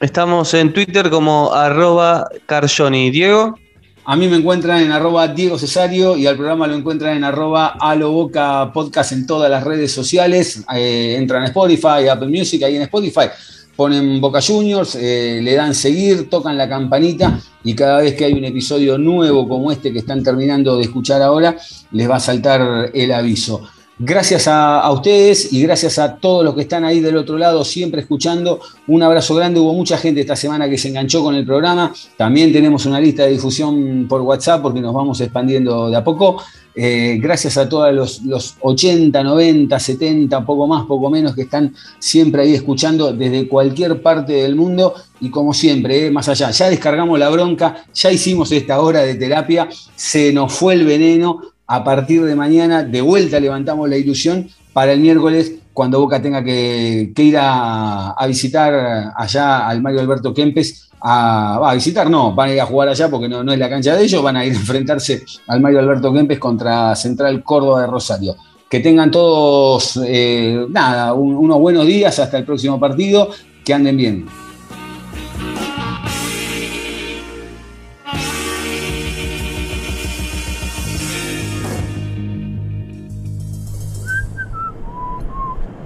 Estamos 0.01 0.53
en 0.53 0.73
Twitter 0.73 1.09
como 1.09 1.53
arroba 1.53 2.27
Carjoni. 2.45 3.09
Diego. 3.09 3.57
A 4.05 4.17
mí 4.17 4.27
me 4.27 4.35
encuentran 4.35 4.81
en 4.81 4.91
arroba 4.91 5.29
Diego 5.29 5.57
Cesario 5.57 6.17
y 6.17 6.27
al 6.27 6.35
programa 6.35 6.67
lo 6.67 6.75
encuentran 6.75 7.15
en 7.15 7.23
arroba 7.23 7.77
Aloboca 7.79 8.71
Podcast 8.73 9.13
en 9.13 9.25
todas 9.25 9.49
las 9.49 9.63
redes 9.63 9.93
sociales. 9.93 10.61
Eh, 10.75 11.15
entran 11.17 11.43
a 11.43 11.45
Spotify, 11.45 12.07
Apple 12.11 12.27
Music, 12.27 12.61
ahí 12.63 12.75
en 12.75 12.81
Spotify 12.81 13.27
ponen 13.75 14.21
Boca 14.21 14.39
Juniors, 14.41 14.95
eh, 14.95 15.39
le 15.41 15.55
dan 15.55 15.73
seguir, 15.73 16.29
tocan 16.29 16.57
la 16.57 16.69
campanita 16.69 17.39
y 17.63 17.73
cada 17.73 18.01
vez 18.01 18.13
que 18.15 18.25
hay 18.25 18.33
un 18.33 18.45
episodio 18.45 18.97
nuevo 18.97 19.47
como 19.47 19.71
este 19.71 19.91
que 19.91 19.99
están 19.99 20.21
terminando 20.23 20.77
de 20.77 20.83
escuchar 20.83 21.21
ahora, 21.21 21.57
les 21.91 22.09
va 22.09 22.17
a 22.17 22.19
saltar 22.19 22.91
el 22.93 23.11
aviso. 23.11 23.61
Gracias 23.99 24.47
a, 24.47 24.91
ustedes 24.91 25.53
y 25.53 25.61
gracias 25.61 25.99
a 25.99 26.15
todos 26.15 26.43
los 26.43 26.55
que 26.55 26.61
están 26.61 26.83
ahí 26.83 26.99
del 26.99 27.15
otro 27.15 27.37
lado, 27.37 27.63
siempre 27.63 28.01
escuchando. 28.01 28.59
Un 28.87 29.03
abrazo 29.03 29.35
grande. 29.35 29.59
Hubo 29.59 29.71
mucha 29.73 29.97
gente 29.97 30.19
esta 30.19 30.35
semana 30.35 30.67
que 30.67 30.79
se 30.79 30.87
enganchó 30.87 31.21
con 31.21 31.35
el 31.35 31.45
programa. 31.45 31.93
También 32.17 32.51
tenemos 32.51 32.87
una 32.87 32.99
lista 32.99 33.23
de 33.23 33.31
difusión 33.31 34.07
por 34.09 34.21
WhatsApp 34.21 34.63
porque 34.63 34.81
nos 34.81 34.95
vamos 34.95 35.21
expandiendo 35.21 35.91
de 35.91 35.95
a 35.95 36.03
poco. 36.03 36.41
Eh, 36.75 37.19
gracias 37.21 37.55
a 37.57 37.69
todos 37.69 37.93
los, 37.93 38.23
los 38.23 38.55
80, 38.61 39.21
90, 39.21 39.79
70, 39.79 40.43
poco 40.43 40.65
más, 40.65 40.87
poco 40.87 41.11
menos, 41.11 41.35
que 41.35 41.43
están 41.43 41.75
siempre 41.99 42.41
ahí 42.41 42.55
escuchando 42.55 43.13
desde 43.13 43.47
cualquier 43.47 44.01
parte 44.01 44.33
del 44.33 44.55
mundo. 44.55 44.95
Y 45.19 45.29
como 45.29 45.53
siempre, 45.53 46.07
eh, 46.07 46.11
más 46.11 46.27
allá, 46.29 46.49
ya 46.49 46.67
descargamos 46.67 47.19
la 47.19 47.29
bronca, 47.29 47.85
ya 47.93 48.11
hicimos 48.11 48.51
esta 48.51 48.81
hora 48.81 49.01
de 49.01 49.13
terapia, 49.13 49.69
se 49.95 50.33
nos 50.33 50.51
fue 50.51 50.73
el 50.73 50.85
veneno. 50.85 51.52
A 51.67 51.83
partir 51.83 52.23
de 52.23 52.35
mañana, 52.35 52.83
de 52.83 53.01
vuelta 53.01 53.39
levantamos 53.39 53.89
la 53.89 53.97
ilusión 53.97 54.47
para 54.73 54.91
el 54.93 54.99
miércoles, 54.99 55.53
cuando 55.73 55.99
Boca 55.99 56.21
tenga 56.21 56.43
que, 56.43 57.11
ir 57.15 57.35
a, 57.39 58.15
visitar 58.27 59.11
allá 59.15 59.67
al 59.67 59.81
Mario 59.81 60.01
Alberto 60.01 60.33
Kempes 60.33 60.89
a, 61.01 61.55
a 61.69 61.73
visitar, 61.73 62.09
no, 62.09 62.33
van 62.33 62.49
a 62.49 62.53
ir 62.53 62.61
a 62.61 62.65
jugar 62.65 62.89
allá 62.89 63.09
porque 63.09 63.27
no, 63.27 63.51
es 63.51 63.59
la 63.59 63.69
cancha 63.69 63.95
de 63.95 64.03
ellos, 64.03 64.21
van 64.21 64.37
a 64.37 64.45
ir 64.45 64.53
a 64.53 64.55
enfrentarse 64.55 65.23
al 65.47 65.61
Mario 65.61 65.79
Alberto 65.79 66.13
Kempes 66.13 66.39
contra 66.39 66.95
Central 66.95 67.43
Córdoba 67.43 67.81
de 67.81 67.87
Rosario. 67.87 68.35
Que 68.69 68.79
tengan 68.79 69.11
todos, 69.11 69.99
eh, 70.05 70.65
nada, 70.69 71.13
un- 71.13 71.35
unos 71.35 71.59
buenos 71.59 71.85
días 71.85 72.17
hasta 72.19 72.37
el 72.37 72.43
próximo 72.45 72.79
partido, 72.79 73.29
que 73.63 73.73
anden 73.73 73.97
bien. 73.97 74.25